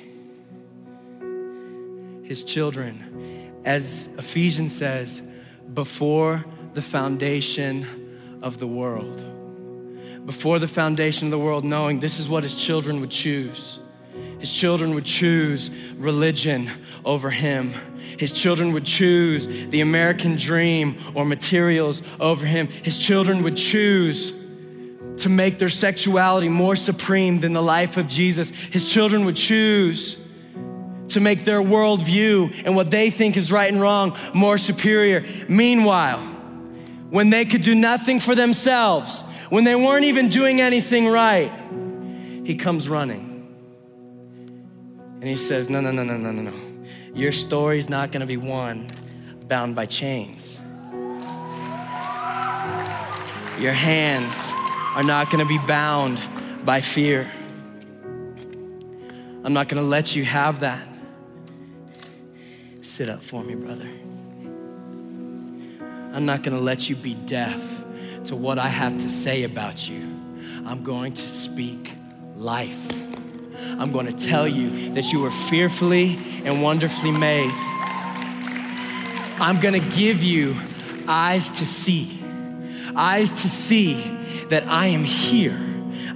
his 2.23 2.45
children, 2.45 3.51
as 3.65 4.09
Ephesians 4.19 4.73
says, 4.73 5.21
before 5.75 6.45
the 6.75 6.83
foundation 6.83 8.39
of 8.41 8.59
the 8.59 8.69
world. 8.69 9.25
Before 10.27 10.61
the 10.61 10.69
foundation 10.69 11.27
of 11.27 11.33
the 11.33 11.41
world, 11.41 11.65
knowing 11.65 11.99
this 11.99 12.21
is 12.21 12.29
what 12.29 12.45
his 12.45 12.55
children 12.55 13.01
would 13.01 13.11
choose. 13.11 13.81
His 14.39 14.53
children 14.53 14.95
would 14.95 15.05
choose 15.05 15.71
religion 15.97 16.71
over 17.05 17.31
him. 17.31 17.75
His 18.19 18.33
children 18.33 18.73
would 18.73 18.85
choose 18.85 19.47
the 19.47 19.81
American 19.81 20.37
dream 20.37 20.97
or 21.15 21.25
materials 21.25 22.03
over 22.19 22.45
him. 22.45 22.69
His 22.69 22.99
children 22.99 23.43
would 23.43 23.57
choose 23.57 24.33
to 25.19 25.29
make 25.29 25.59
their 25.59 25.69
sexuality 25.69 26.49
more 26.49 26.77
supreme 26.77 27.41
than 27.41 27.53
the 27.53 27.63
life 27.63 27.97
of 27.97 28.07
Jesus. 28.07 28.51
His 28.51 28.93
children 28.93 29.25
would 29.25 29.37
choose 29.37 30.17
to 31.09 31.21
make 31.21 31.45
their 31.45 31.61
worldview 31.61 32.63
and 32.65 32.77
what 32.77 32.91
they 32.91 33.11
think 33.11 33.37
is 33.37 33.51
right 33.51 33.71
and 33.71 33.81
wrong 33.81 34.17
more 34.35 34.59
superior. 34.59 35.25
Meanwhile, 35.49 36.21
when 37.11 37.31
they 37.31 37.45
could 37.45 37.63
do 37.63 37.75
nothing 37.75 38.21
for 38.21 38.35
themselves, 38.35 39.23
when 39.49 39.65
they 39.65 39.75
weren't 39.75 40.05
even 40.05 40.29
doing 40.29 40.61
anything 40.61 41.09
right, 41.09 41.51
he 42.45 42.55
comes 42.55 42.89
running. 42.89 43.28
And 45.21 45.25
he 45.25 45.37
says, 45.37 45.69
No, 45.69 45.81
no, 45.81 45.91
no, 45.91 46.05
no, 46.05 46.17
no, 46.17 46.31
no, 46.31 46.43
no. 46.43 46.55
Your 47.15 47.33
story's 47.33 47.89
not 47.89 48.13
gonna 48.13 48.27
be 48.27 48.37
one 48.37 48.87
bound 49.49 49.75
by 49.75 49.87
chains. 49.87 50.61
Your 53.59 53.73
hands 53.73 54.53
are 54.95 55.03
not 55.03 55.31
gonna 55.31 55.45
be 55.45 55.59
bound 55.59 56.23
by 56.65 56.81
fear. 56.81 57.29
I'm 59.43 59.53
not 59.53 59.69
gonna 59.69 59.83
let 59.83 60.15
you 60.15 60.25
have 60.25 60.61
that. 60.61 60.87
Sit 62.83 63.11
up 63.11 63.23
for 63.23 63.43
me, 63.43 63.57
brother. 63.57 63.89
I'm 66.13 66.25
not 66.27 66.43
gonna 66.43 66.61
let 66.61 66.89
you 66.89 66.95
be 66.95 67.15
deaf 67.15 67.85
to 68.27 68.37
what 68.37 68.59
I 68.59 68.69
have 68.69 68.99
to 68.99 69.09
say 69.09 69.43
about 69.43 69.89
you. 69.89 70.03
I'm 70.67 70.83
going 70.83 71.15
to 71.15 71.27
speak 71.27 71.91
life. 72.37 72.98
I'm 73.79 73.93
going 73.93 74.07
to 74.07 74.27
tell 74.27 74.49
you 74.49 74.93
that 74.95 75.13
you 75.13 75.21
were 75.21 75.31
fearfully 75.31 76.19
and 76.45 76.63
wonderfully 76.63 77.13
made. 77.13 77.51
I'm 79.41 79.61
going 79.61 79.81
to 79.81 79.97
give 79.97 80.23
you 80.23 80.57
eyes 81.07 81.53
to 81.53 81.67
see, 81.67 82.19
eyes 82.97 83.33
to 83.33 83.49
see 83.49 84.03
that 84.49 84.67
I 84.67 84.87
am 84.87 85.05
here. 85.05 85.59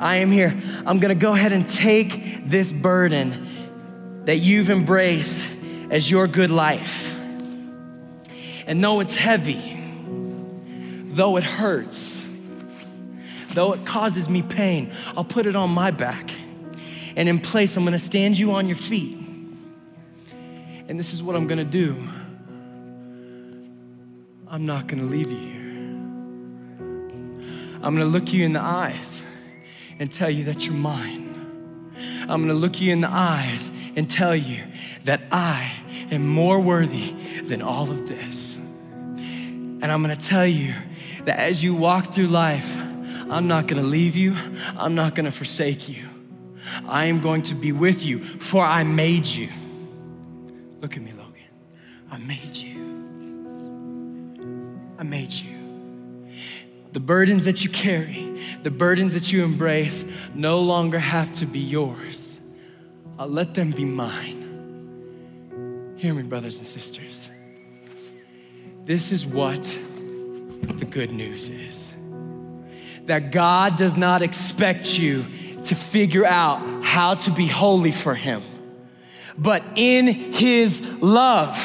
I 0.01 0.17
am 0.17 0.31
here. 0.31 0.61
I'm 0.85 0.99
going 0.99 1.17
to 1.17 1.21
go 1.21 1.33
ahead 1.33 1.53
and 1.53 1.65
take 1.67 2.49
this 2.49 2.73
burden 2.73 4.25
that 4.25 4.39
you've 4.39 4.71
embraced 4.71 5.49
as 5.91 6.11
your 6.11 6.27
good 6.27 6.51
life. 6.51 7.17
And 8.67 8.83
though 8.83 9.01
it's 9.01 9.15
heavy, 9.15 9.81
though 11.13 11.37
it 11.37 11.45
hurts, 11.45 12.27
though 13.51 13.73
it 13.75 13.85
causes 13.85 14.29
me 14.29 14.43
pain, 14.43 14.93
I'll 15.17 15.25
put 15.25 15.47
it 15.47 15.55
on 15.55 15.71
my 15.71 15.93
back 15.93 16.31
and 17.17 17.29
in 17.29 17.39
place, 17.39 17.77
I'm 17.77 17.85
gonna 17.85 17.99
stand 17.99 18.39
you 18.39 18.53
on 18.53 18.67
your 18.67 18.77
feet. 18.77 19.19
And 20.89 20.99
this 20.99 21.13
is 21.13 21.23
what 21.23 21.37
I'm 21.37 21.47
gonna 21.47 21.65
do 21.65 21.97
I'm 24.53 24.67
not 24.67 24.87
gonna 24.87 25.05
leave 25.05 25.31
you 25.31 25.39
here. 25.39 25.63
I'm 27.83 27.95
gonna 27.95 28.05
look 28.05 28.35
you 28.35 28.45
in 28.45 28.53
the 28.53 28.61
eyes 28.61 29.23
and 29.99 30.13
tell 30.13 30.29
you 30.29 30.45
that 30.45 30.67
you're 30.67 30.75
mine. 30.75 31.31
I'm 32.29 32.43
gonna 32.43 32.53
look 32.53 32.79
you 32.79 32.93
in 32.93 33.01
the 33.01 33.11
eyes 33.11 33.73
and 33.97 34.11
tell 34.11 34.37
you 34.37 34.63
that 35.05 35.23
I 35.33 35.73
am 36.11 36.29
more 36.29 36.61
worthy 36.61 37.13
than 37.45 37.63
all 37.63 37.91
of 37.91 38.07
this. 38.07 38.57
And 38.57 39.85
I'm 39.85 40.03
gonna 40.03 40.17
tell 40.17 40.47
you 40.47 40.75
that 41.25 41.39
as 41.39 41.65
you 41.65 41.75
walk 41.75 42.13
through 42.13 42.29
life, 42.29 42.77
I'm 42.77 43.49
not 43.49 43.67
gonna 43.67 43.83
leave 43.83 44.15
you, 44.15 44.37
I'm 44.77 44.95
not 44.95 45.15
gonna 45.15 45.31
forsake 45.31 45.89
you. 45.89 46.12
I 46.87 47.07
am 47.07 47.21
going 47.21 47.43
to 47.43 47.55
be 47.55 47.73
with 47.73 48.05
you, 48.05 48.25
for 48.39 48.65
I 48.65 48.83
made 48.83 49.27
you. 49.27 49.49
Look 50.81 50.97
at 50.97 51.03
me, 51.03 51.13
Logan. 51.13 51.33
I 52.11 52.19
made 52.19 52.57
you. 52.57 52.81
I 54.99 55.03
made 55.03 55.33
you. 55.33 55.59
The 56.93 57.01
burdens 57.01 57.47
that 57.47 57.65
you 57.65 57.71
carry, 57.71 58.41
the 58.63 58.71
burdens 58.71 59.15
that 59.15 59.33
you 59.33 59.45
embrace, 59.45 60.05
no 60.35 60.61
longer 60.61 60.99
have 60.99 61.33
to 61.35 61.47
be 61.47 61.61
yours. 61.61 62.41
I'll 63.19 63.29
let 63.29 63.55
them 63.55 63.71
be 63.71 63.85
mine. 63.85 64.41
Hear 65.97 66.15
me, 66.15 66.23
brothers 66.23 66.59
and 66.59 66.67
sisters. 66.67 67.31
This 68.85 69.13
is 69.13 69.25
what 69.25 69.79
the 70.63 70.85
good 70.85 71.13
news 71.13 71.49
is 71.49 71.93
that 73.05 73.33
God 73.33 73.77
does 73.77 73.97
not 73.97 74.23
expect 74.23 74.99
you 74.99 75.25
to 75.65 75.75
figure 75.75 76.27
out 76.27 76.85
how 76.85 77.15
to 77.15 77.31
be 77.31 77.47
holy 77.47 77.93
for 77.93 78.15
Him. 78.15 78.43
But 79.39 79.63
in 79.77 80.07
His 80.07 80.81
love, 81.01 81.57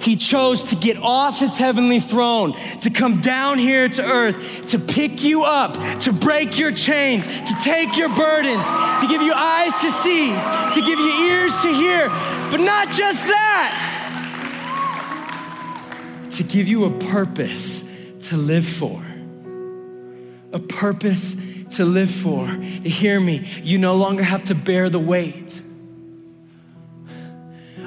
He 0.00 0.16
chose 0.16 0.64
to 0.64 0.76
get 0.76 0.96
off 0.98 1.40
His 1.40 1.56
heavenly 1.56 2.00
throne, 2.00 2.52
to 2.82 2.90
come 2.90 3.20
down 3.20 3.58
here 3.58 3.88
to 3.88 4.02
earth, 4.04 4.66
to 4.70 4.78
pick 4.78 5.24
you 5.24 5.44
up, 5.44 5.74
to 6.00 6.12
break 6.12 6.58
your 6.58 6.70
chains, 6.70 7.26
to 7.26 7.56
take 7.62 7.96
your 7.96 8.08
burdens, 8.10 8.64
to 9.00 9.06
give 9.08 9.22
you 9.22 9.32
eyes 9.32 9.72
to 9.80 9.90
see, 10.02 10.28
to 10.28 10.86
give 10.86 10.98
you 10.98 11.12
ears 11.26 11.60
to 11.62 11.68
hear. 11.72 12.08
But 12.50 12.60
not 12.60 12.90
just 12.92 13.18
that, 13.24 13.92
to 16.32 16.42
give 16.42 16.68
you 16.68 16.84
a 16.84 16.90
purpose 16.90 17.82
to 18.28 18.36
live 18.36 18.66
for. 18.66 19.02
A 20.52 20.58
purpose 20.58 21.34
to 21.70 21.84
live 21.84 22.10
for. 22.10 22.46
Hear 22.48 23.20
me, 23.20 23.48
you 23.62 23.78
no 23.78 23.96
longer 23.96 24.22
have 24.22 24.44
to 24.44 24.54
bear 24.54 24.88
the 24.88 24.98
weight 24.98 25.62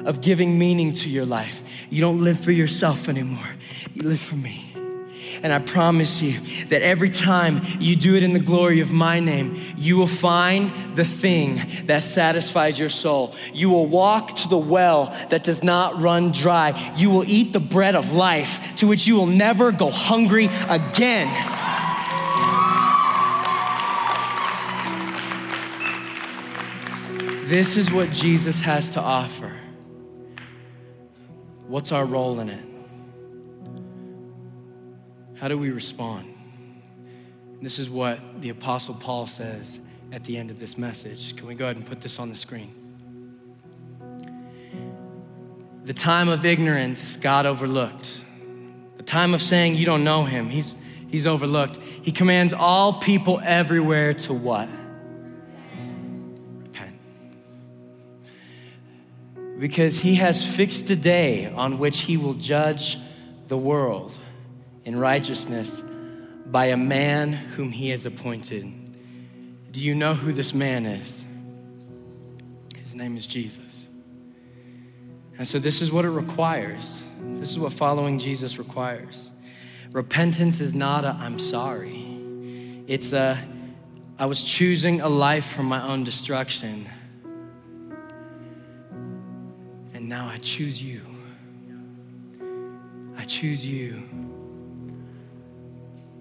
of 0.04 0.20
giving 0.20 0.58
meaning 0.58 0.92
to 0.94 1.08
your 1.08 1.26
life. 1.26 1.62
You 1.90 2.00
don't 2.00 2.20
live 2.20 2.40
for 2.40 2.52
yourself 2.52 3.08
anymore, 3.08 3.48
you 3.94 4.02
live 4.02 4.20
for 4.20 4.36
me. 4.36 4.66
And 5.42 5.52
I 5.52 5.58
promise 5.58 6.20
you 6.20 6.38
that 6.66 6.82
every 6.82 7.08
time 7.08 7.62
you 7.78 7.96
do 7.96 8.14
it 8.14 8.22
in 8.22 8.32
the 8.32 8.40
glory 8.40 8.80
of 8.80 8.92
my 8.92 9.20
name, 9.20 9.60
you 9.76 9.96
will 9.96 10.06
find 10.06 10.96
the 10.96 11.04
thing 11.04 11.62
that 11.86 12.02
satisfies 12.02 12.78
your 12.78 12.88
soul. 12.88 13.34
You 13.54 13.70
will 13.70 13.86
walk 13.86 14.34
to 14.36 14.48
the 14.48 14.58
well 14.58 15.16
that 15.30 15.44
does 15.44 15.62
not 15.62 16.00
run 16.00 16.32
dry. 16.32 16.92
You 16.96 17.10
will 17.10 17.24
eat 17.24 17.52
the 17.52 17.60
bread 17.60 17.94
of 17.94 18.12
life 18.12 18.76
to 18.76 18.86
which 18.86 19.06
you 19.06 19.16
will 19.16 19.26
never 19.26 19.72
go 19.72 19.90
hungry 19.90 20.50
again. 20.68 21.28
This 27.50 27.76
is 27.76 27.90
what 27.90 28.12
Jesus 28.12 28.60
has 28.60 28.90
to 28.90 29.00
offer. 29.00 29.50
What's 31.66 31.90
our 31.90 32.04
role 32.04 32.38
in 32.38 32.48
it? 32.48 32.64
How 35.34 35.48
do 35.48 35.58
we 35.58 35.70
respond? 35.70 36.32
This 37.60 37.80
is 37.80 37.90
what 37.90 38.20
the 38.40 38.50
Apostle 38.50 38.94
Paul 38.94 39.26
says 39.26 39.80
at 40.12 40.22
the 40.22 40.36
end 40.36 40.52
of 40.52 40.60
this 40.60 40.78
message. 40.78 41.34
Can 41.34 41.48
we 41.48 41.56
go 41.56 41.64
ahead 41.64 41.74
and 41.74 41.84
put 41.84 42.00
this 42.00 42.20
on 42.20 42.28
the 42.28 42.36
screen? 42.36 42.72
The 45.86 45.94
time 45.94 46.28
of 46.28 46.44
ignorance, 46.44 47.16
God 47.16 47.46
overlooked. 47.46 48.22
The 48.96 49.02
time 49.02 49.34
of 49.34 49.42
saying 49.42 49.74
you 49.74 49.86
don't 49.86 50.04
know 50.04 50.22
him, 50.22 50.50
he's, 50.50 50.76
he's 51.08 51.26
overlooked. 51.26 51.78
He 51.78 52.12
commands 52.12 52.54
all 52.54 53.00
people 53.00 53.40
everywhere 53.42 54.14
to 54.14 54.34
what? 54.34 54.68
Because 59.60 60.00
he 60.00 60.14
has 60.14 60.42
fixed 60.42 60.88
a 60.88 60.96
day 60.96 61.46
on 61.46 61.78
which 61.78 62.00
he 62.00 62.16
will 62.16 62.32
judge 62.32 62.96
the 63.48 63.58
world 63.58 64.16
in 64.86 64.98
righteousness 64.98 65.82
by 66.46 66.66
a 66.66 66.78
man 66.78 67.32
whom 67.32 67.70
he 67.70 67.90
has 67.90 68.06
appointed. 68.06 68.72
Do 69.70 69.84
you 69.84 69.94
know 69.94 70.14
who 70.14 70.32
this 70.32 70.54
man 70.54 70.86
is? 70.86 71.22
His 72.78 72.96
name 72.96 73.18
is 73.18 73.26
Jesus. 73.26 73.86
And 75.36 75.46
so, 75.46 75.58
this 75.58 75.82
is 75.82 75.92
what 75.92 76.06
it 76.06 76.10
requires. 76.10 77.02
This 77.20 77.50
is 77.50 77.58
what 77.58 77.74
following 77.74 78.18
Jesus 78.18 78.58
requires. 78.58 79.30
Repentance 79.92 80.60
is 80.60 80.72
not 80.72 81.04
a 81.04 81.10
I'm 81.20 81.38
sorry, 81.38 82.82
it's 82.86 83.12
a 83.12 83.38
I 84.18 84.24
was 84.24 84.42
choosing 84.42 85.02
a 85.02 85.08
life 85.08 85.44
from 85.44 85.66
my 85.66 85.82
own 85.82 86.04
destruction 86.04 86.88
now 90.10 90.28
I 90.28 90.38
choose 90.38 90.82
you. 90.82 91.00
I 93.16 93.22
choose 93.22 93.64
you. 93.64 94.02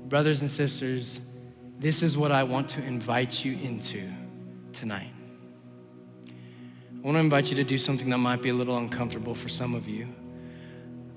Brothers 0.08 0.42
and 0.42 0.50
sisters, 0.50 1.20
this 1.80 2.04
is 2.04 2.16
what 2.16 2.32
I 2.32 2.44
want 2.44 2.70
to 2.70 2.84
invite 2.84 3.44
you 3.44 3.58
into 3.64 4.08
tonight. 4.74 5.10
I 6.28 7.02
want 7.02 7.16
to 7.16 7.20
invite 7.20 7.50
you 7.50 7.56
to 7.56 7.64
do 7.64 7.80
something 7.80 8.12
that 8.12 8.20
might 8.20 8.44
be 8.44 8.50
a 8.50 8.54
little 8.54 8.78
uncomfortable 8.78 9.34
for 9.34 9.50
some 9.50 9.74
of 9.74 9.88
you. 9.88 10.08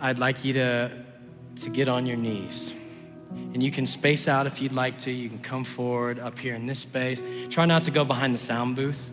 I'd 0.00 0.18
like 0.18 0.42
you 0.42 0.54
to, 0.54 1.04
to 1.56 1.68
get 1.68 1.88
on 1.88 2.06
your 2.06 2.16
knees. 2.16 2.72
And 3.52 3.62
you 3.62 3.70
can 3.70 3.84
space 3.84 4.28
out 4.28 4.46
if 4.46 4.62
you'd 4.62 4.72
like 4.72 4.96
to. 5.00 5.10
You 5.10 5.28
can 5.28 5.40
come 5.40 5.64
forward 5.64 6.18
up 6.18 6.38
here 6.38 6.54
in 6.54 6.64
this 6.64 6.80
space. 6.80 7.22
Try 7.50 7.66
not 7.66 7.84
to 7.84 7.90
go 7.90 8.02
behind 8.02 8.34
the 8.34 8.38
sound 8.38 8.76
booth. 8.76 9.10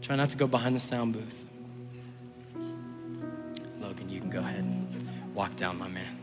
Try 0.00 0.16
not 0.16 0.30
to 0.30 0.38
go 0.38 0.46
behind 0.46 0.74
the 0.74 0.80
sound 0.80 1.12
booth 1.12 1.43
walk 5.34 5.56
down, 5.56 5.78
my 5.78 5.88
man. 5.88 6.20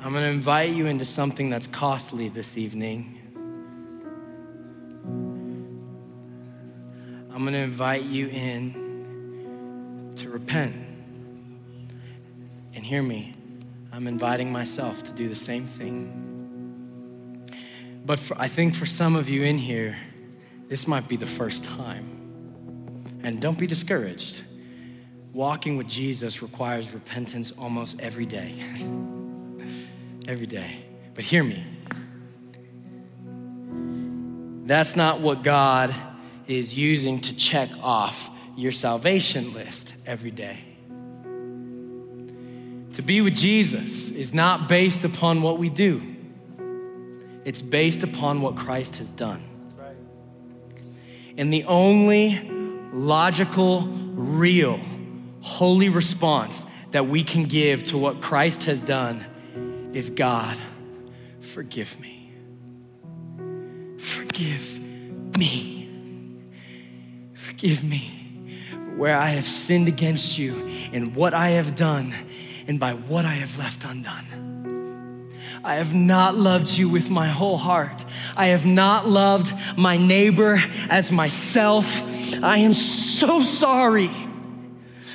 I'm 0.00 0.12
going 0.14 0.24
to 0.24 0.30
invite 0.30 0.70
you 0.70 0.86
into 0.86 1.04
something 1.04 1.50
that's 1.50 1.66
costly 1.66 2.28
this 2.28 2.56
evening. 2.56 3.14
I'm 7.30 7.42
going 7.42 7.52
to 7.52 7.58
invite 7.58 8.04
you 8.04 8.28
in 8.28 10.12
to 10.16 10.30
repent. 10.30 10.76
And 12.74 12.84
hear 12.84 13.02
me, 13.02 13.34
I'm 13.98 14.06
inviting 14.06 14.52
myself 14.52 15.02
to 15.02 15.12
do 15.12 15.28
the 15.28 15.34
same 15.34 15.66
thing. 15.66 17.50
But 18.06 18.20
for, 18.20 18.40
I 18.40 18.46
think 18.46 18.76
for 18.76 18.86
some 18.86 19.16
of 19.16 19.28
you 19.28 19.42
in 19.42 19.58
here, 19.58 19.96
this 20.68 20.86
might 20.86 21.08
be 21.08 21.16
the 21.16 21.26
first 21.26 21.64
time. 21.64 22.06
And 23.24 23.42
don't 23.42 23.58
be 23.58 23.66
discouraged. 23.66 24.42
Walking 25.32 25.76
with 25.76 25.88
Jesus 25.88 26.42
requires 26.42 26.94
repentance 26.94 27.50
almost 27.50 28.00
every 28.00 28.24
day. 28.24 28.54
every 30.28 30.46
day. 30.46 30.84
But 31.16 31.24
hear 31.24 31.42
me. 31.42 31.64
That's 34.66 34.94
not 34.94 35.18
what 35.18 35.42
God 35.42 35.92
is 36.46 36.78
using 36.78 37.20
to 37.22 37.34
check 37.34 37.68
off 37.82 38.30
your 38.56 38.70
salvation 38.70 39.52
list 39.54 39.94
every 40.06 40.30
day. 40.30 40.67
To 42.98 43.02
be 43.04 43.20
with 43.20 43.36
Jesus 43.36 44.10
is 44.10 44.34
not 44.34 44.68
based 44.68 45.04
upon 45.04 45.40
what 45.40 45.56
we 45.56 45.70
do, 45.70 46.02
it's 47.44 47.62
based 47.62 48.02
upon 48.02 48.42
what 48.42 48.56
Christ 48.56 48.96
has 48.96 49.08
done. 49.08 49.40
And 51.36 51.52
the 51.52 51.62
only 51.66 52.40
logical, 52.92 53.82
real, 53.86 54.80
holy 55.42 55.88
response 55.88 56.66
that 56.90 57.06
we 57.06 57.22
can 57.22 57.44
give 57.44 57.84
to 57.84 57.98
what 57.98 58.20
Christ 58.20 58.64
has 58.64 58.82
done 58.82 59.24
is 59.92 60.10
God, 60.10 60.58
forgive 61.38 62.00
me. 62.00 62.32
Forgive 63.96 65.36
me. 65.38 65.88
Forgive 67.34 67.84
me 67.84 68.60
for 68.72 68.96
where 68.96 69.16
I 69.16 69.28
have 69.28 69.46
sinned 69.46 69.86
against 69.86 70.36
you 70.36 70.66
and 70.92 71.14
what 71.14 71.32
I 71.32 71.50
have 71.50 71.76
done 71.76 72.12
and 72.68 72.78
by 72.78 72.92
what 72.92 73.24
I 73.24 73.34
have 73.34 73.58
left 73.58 73.84
undone. 73.84 75.32
I 75.64 75.74
have 75.74 75.94
not 75.94 76.36
loved 76.36 76.76
you 76.76 76.88
with 76.88 77.10
my 77.10 77.26
whole 77.26 77.56
heart. 77.56 78.04
I 78.36 78.48
have 78.48 78.64
not 78.64 79.08
loved 79.08 79.52
my 79.76 79.96
neighbor 79.96 80.62
as 80.88 81.10
myself. 81.10 82.02
I 82.44 82.58
am 82.58 82.74
so 82.74 83.42
sorry. 83.42 84.10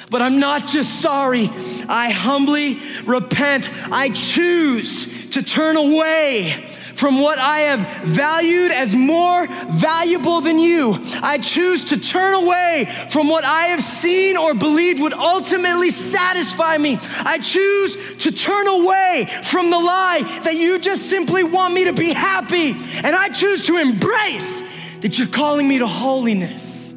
But 0.09 0.21
I'm 0.21 0.39
not 0.39 0.67
just 0.67 1.01
sorry, 1.01 1.49
I 1.87 2.09
humbly 2.09 2.79
repent. 3.05 3.69
I 3.91 4.09
choose 4.09 5.29
to 5.31 5.41
turn 5.41 5.77
away 5.77 6.67
from 7.03 7.19
what 7.19 7.37
I 7.37 7.59
have 7.63 8.05
valued 8.05 8.71
as 8.71 8.95
more 8.95 9.45
valuable 9.47 10.39
than 10.39 10.57
you. 10.57 10.97
I 11.21 11.37
choose 11.37 11.83
to 11.89 11.97
turn 11.97 12.33
away 12.33 12.87
from 13.09 13.27
what 13.27 13.43
I 13.43 13.65
have 13.65 13.83
seen 13.83 14.37
or 14.37 14.53
believed 14.53 15.01
would 15.01 15.11
ultimately 15.11 15.89
satisfy 15.89 16.77
me. 16.77 16.97
I 17.25 17.39
choose 17.39 18.15
to 18.19 18.31
turn 18.31 18.69
away 18.69 19.27
from 19.43 19.69
the 19.69 19.79
lie 19.79 20.21
that 20.45 20.55
you 20.55 20.79
just 20.79 21.09
simply 21.09 21.43
want 21.43 21.73
me 21.73 21.83
to 21.83 21.91
be 21.91 22.13
happy. 22.13 22.69
And 22.71 23.13
I 23.13 23.27
choose 23.27 23.65
to 23.65 23.75
embrace 23.79 24.63
that 25.01 25.19
you're 25.19 25.27
calling 25.27 25.67
me 25.67 25.79
to 25.79 25.87
holiness. 25.87 26.93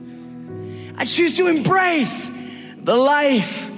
I 0.96 1.04
choose 1.04 1.36
to 1.38 1.48
embrace 1.48 2.30
the 2.78 2.94
life 2.94 3.68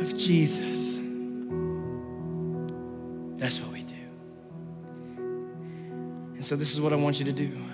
of 0.00 0.16
Jesus. 0.16 0.98
That's 3.36 3.60
what 3.60 3.72
we 3.72 3.79
so, 6.50 6.56
this 6.56 6.72
is 6.72 6.80
what 6.80 6.92
I 6.92 6.96
want 6.96 7.20
you 7.20 7.24
to 7.26 7.32
do. 7.32 7.64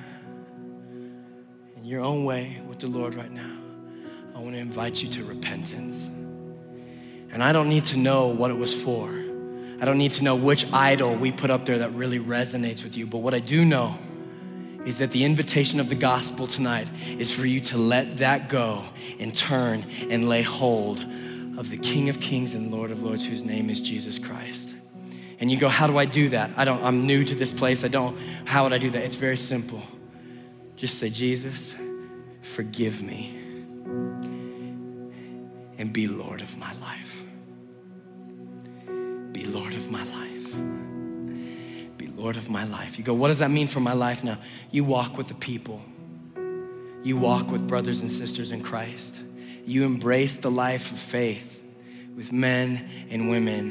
In 1.78 1.84
your 1.86 2.02
own 2.02 2.26
way 2.26 2.60
with 2.68 2.78
the 2.78 2.88
Lord 2.88 3.14
right 3.14 3.32
now, 3.32 3.56
I 4.34 4.38
want 4.38 4.52
to 4.52 4.58
invite 4.58 5.02
you 5.02 5.08
to 5.12 5.24
repentance. 5.24 6.04
And 7.32 7.42
I 7.42 7.52
don't 7.52 7.70
need 7.70 7.86
to 7.86 7.96
know 7.96 8.26
what 8.26 8.50
it 8.50 8.58
was 8.58 8.74
for. 8.74 9.08
I 9.08 9.86
don't 9.86 9.96
need 9.96 10.12
to 10.12 10.24
know 10.24 10.34
which 10.34 10.70
idol 10.74 11.16
we 11.16 11.32
put 11.32 11.50
up 11.50 11.64
there 11.64 11.78
that 11.78 11.94
really 11.94 12.18
resonates 12.18 12.84
with 12.84 12.98
you. 12.98 13.06
But 13.06 13.20
what 13.20 13.32
I 13.32 13.38
do 13.38 13.64
know 13.64 13.96
is 14.84 14.98
that 14.98 15.10
the 15.10 15.24
invitation 15.24 15.80
of 15.80 15.88
the 15.88 15.94
gospel 15.94 16.46
tonight 16.46 16.90
is 17.18 17.34
for 17.34 17.46
you 17.46 17.60
to 17.60 17.78
let 17.78 18.18
that 18.18 18.50
go 18.50 18.84
and 19.18 19.34
turn 19.34 19.86
and 20.10 20.28
lay 20.28 20.42
hold 20.42 21.00
of 21.56 21.70
the 21.70 21.78
King 21.78 22.10
of 22.10 22.20
Kings 22.20 22.52
and 22.52 22.70
Lord 22.70 22.90
of 22.90 23.02
Lords, 23.02 23.24
whose 23.24 23.42
name 23.42 23.70
is 23.70 23.80
Jesus 23.80 24.18
Christ 24.18 24.75
and 25.38 25.50
you 25.50 25.56
go, 25.58 25.68
How 25.68 25.86
do 25.86 25.98
I 25.98 26.04
do 26.04 26.30
that? 26.30 26.50
I 26.56 26.64
don't, 26.64 26.82
I'm 26.82 27.02
new 27.02 27.24
to 27.24 27.34
this 27.34 27.52
place. 27.52 27.84
I 27.84 27.88
don't, 27.88 28.16
how 28.44 28.64
would 28.64 28.72
I 28.72 28.78
do 28.78 28.90
that? 28.90 29.02
It's 29.02 29.16
very 29.16 29.36
simple. 29.36 29.82
Just 30.76 30.98
say, 30.98 31.10
Jesus, 31.10 31.74
forgive 32.42 33.02
me 33.02 33.34
and 35.78 35.92
be 35.92 36.06
Lord 36.06 36.40
of 36.40 36.56
my 36.58 36.72
life. 36.74 37.22
Be 39.32 39.44
Lord 39.44 39.74
of 39.74 39.90
my 39.90 40.04
life. 40.04 41.96
Be 41.98 42.06
Lord 42.06 42.36
of 42.36 42.48
my 42.48 42.64
life. 42.64 42.98
You 42.98 43.04
go, 43.04 43.14
what 43.14 43.28
does 43.28 43.38
that 43.38 43.50
mean 43.50 43.68
for 43.68 43.80
my 43.80 43.92
life 43.92 44.24
now? 44.24 44.38
You 44.70 44.84
walk 44.84 45.16
with 45.16 45.28
the 45.28 45.34
people, 45.34 45.82
you 47.02 47.16
walk 47.16 47.50
with 47.50 47.66
brothers 47.66 48.00
and 48.02 48.10
sisters 48.10 48.52
in 48.52 48.62
Christ, 48.62 49.22
you 49.66 49.84
embrace 49.84 50.36
the 50.36 50.50
life 50.50 50.90
of 50.92 50.98
faith 50.98 51.55
with 52.16 52.32
men 52.32 52.88
and 53.10 53.28
women, 53.28 53.70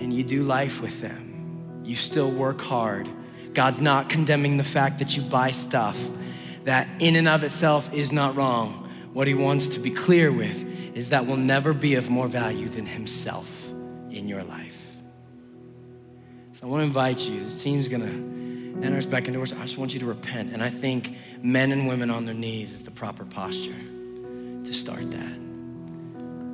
and 0.00 0.12
you 0.12 0.24
do 0.24 0.42
life 0.42 0.82
with 0.82 1.00
them. 1.00 1.80
You 1.84 1.96
still 1.96 2.30
work 2.30 2.60
hard. 2.60 3.08
God's 3.54 3.80
not 3.80 4.08
condemning 4.08 4.56
the 4.56 4.64
fact 4.64 4.98
that 4.98 5.16
you 5.16 5.22
buy 5.22 5.52
stuff 5.52 5.98
that, 6.64 6.88
in 6.98 7.14
and 7.14 7.28
of 7.28 7.44
itself, 7.44 7.92
is 7.94 8.10
not 8.10 8.34
wrong. 8.34 8.90
What 9.12 9.28
He 9.28 9.34
wants 9.34 9.68
to 9.68 9.80
be 9.80 9.90
clear 9.90 10.32
with 10.32 10.64
is 10.96 11.10
that 11.10 11.26
will 11.26 11.36
never 11.36 11.72
be 11.72 11.94
of 11.94 12.10
more 12.10 12.26
value 12.26 12.68
than 12.68 12.84
Himself 12.84 13.68
in 14.10 14.28
your 14.28 14.42
life. 14.42 14.80
So 16.54 16.64
I 16.64 16.66
want 16.66 16.80
to 16.80 16.86
invite 16.86 17.28
you. 17.28 17.38
This 17.38 17.62
team's 17.62 17.86
going 17.86 18.02
to 18.02 18.86
enter 18.86 18.98
us 18.98 19.06
back 19.06 19.28
into 19.28 19.38
worship. 19.38 19.58
I 19.58 19.62
just 19.62 19.78
want 19.78 19.94
you 19.94 20.00
to 20.00 20.06
repent. 20.06 20.52
And 20.52 20.62
I 20.62 20.70
think 20.70 21.16
men 21.42 21.70
and 21.70 21.86
women 21.86 22.10
on 22.10 22.24
their 22.24 22.34
knees 22.34 22.72
is 22.72 22.82
the 22.82 22.90
proper 22.90 23.24
posture 23.24 23.72
to 24.64 24.72
start 24.72 25.10
that. 25.12 25.43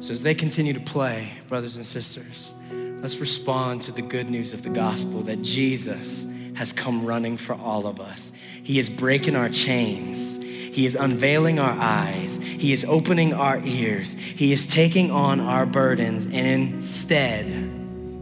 So 0.01 0.13
as 0.13 0.23
they 0.23 0.35
continue 0.35 0.73
to 0.73 0.81
play, 0.81 1.31
brothers 1.47 1.77
and 1.77 1.85
sisters, 1.85 2.55
let's 3.03 3.19
respond 3.19 3.83
to 3.83 3.93
the 3.93 4.01
good 4.01 4.31
news 4.31 4.55
of 4.55 4.63
the 4.63 4.71
gospel 4.71 5.21
that 5.25 5.43
Jesus 5.43 6.27
has 6.57 6.73
come 6.73 7.05
running 7.05 7.37
for 7.37 7.55
all 7.55 7.87
of 7.87 8.01
us. 8.01 8.33
He 8.63 8.79
is 8.79 8.89
breaking 8.89 9.37
our 9.37 9.51
chains. 9.51 10.37
He 10.37 10.87
is 10.87 10.95
unveiling 10.95 11.59
our 11.59 11.77
eyes. 11.79 12.39
He 12.39 12.73
is 12.73 12.83
opening 12.87 13.35
our 13.35 13.61
ears. 13.65 14.15
He 14.15 14.55
is 14.55 14.67
taking 14.67 15.11
on 15.11 15.39
our 15.39 15.67
burdens 15.67 16.25
and 16.25 16.35
instead 16.35 17.47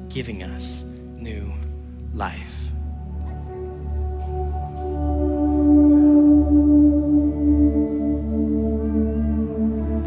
giving 0.09 0.43
us 0.43 0.83
new 0.83 1.53
life. 2.13 2.48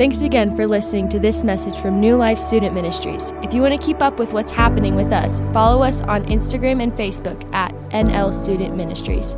Thanks 0.01 0.21
again 0.21 0.55
for 0.55 0.65
listening 0.65 1.09
to 1.09 1.19
this 1.19 1.43
message 1.43 1.77
from 1.77 1.99
New 1.99 2.15
Life 2.15 2.39
Student 2.39 2.73
Ministries. 2.73 3.31
If 3.43 3.53
you 3.53 3.61
want 3.61 3.79
to 3.79 3.85
keep 3.85 4.01
up 4.01 4.17
with 4.17 4.33
what's 4.33 4.49
happening 4.49 4.95
with 4.95 5.13
us, 5.13 5.39
follow 5.53 5.83
us 5.83 6.01
on 6.01 6.25
Instagram 6.25 6.81
and 6.81 6.91
Facebook 6.91 7.39
at 7.53 7.71
NL 7.91 8.33
Student 8.33 8.75
Ministries. 8.75 9.35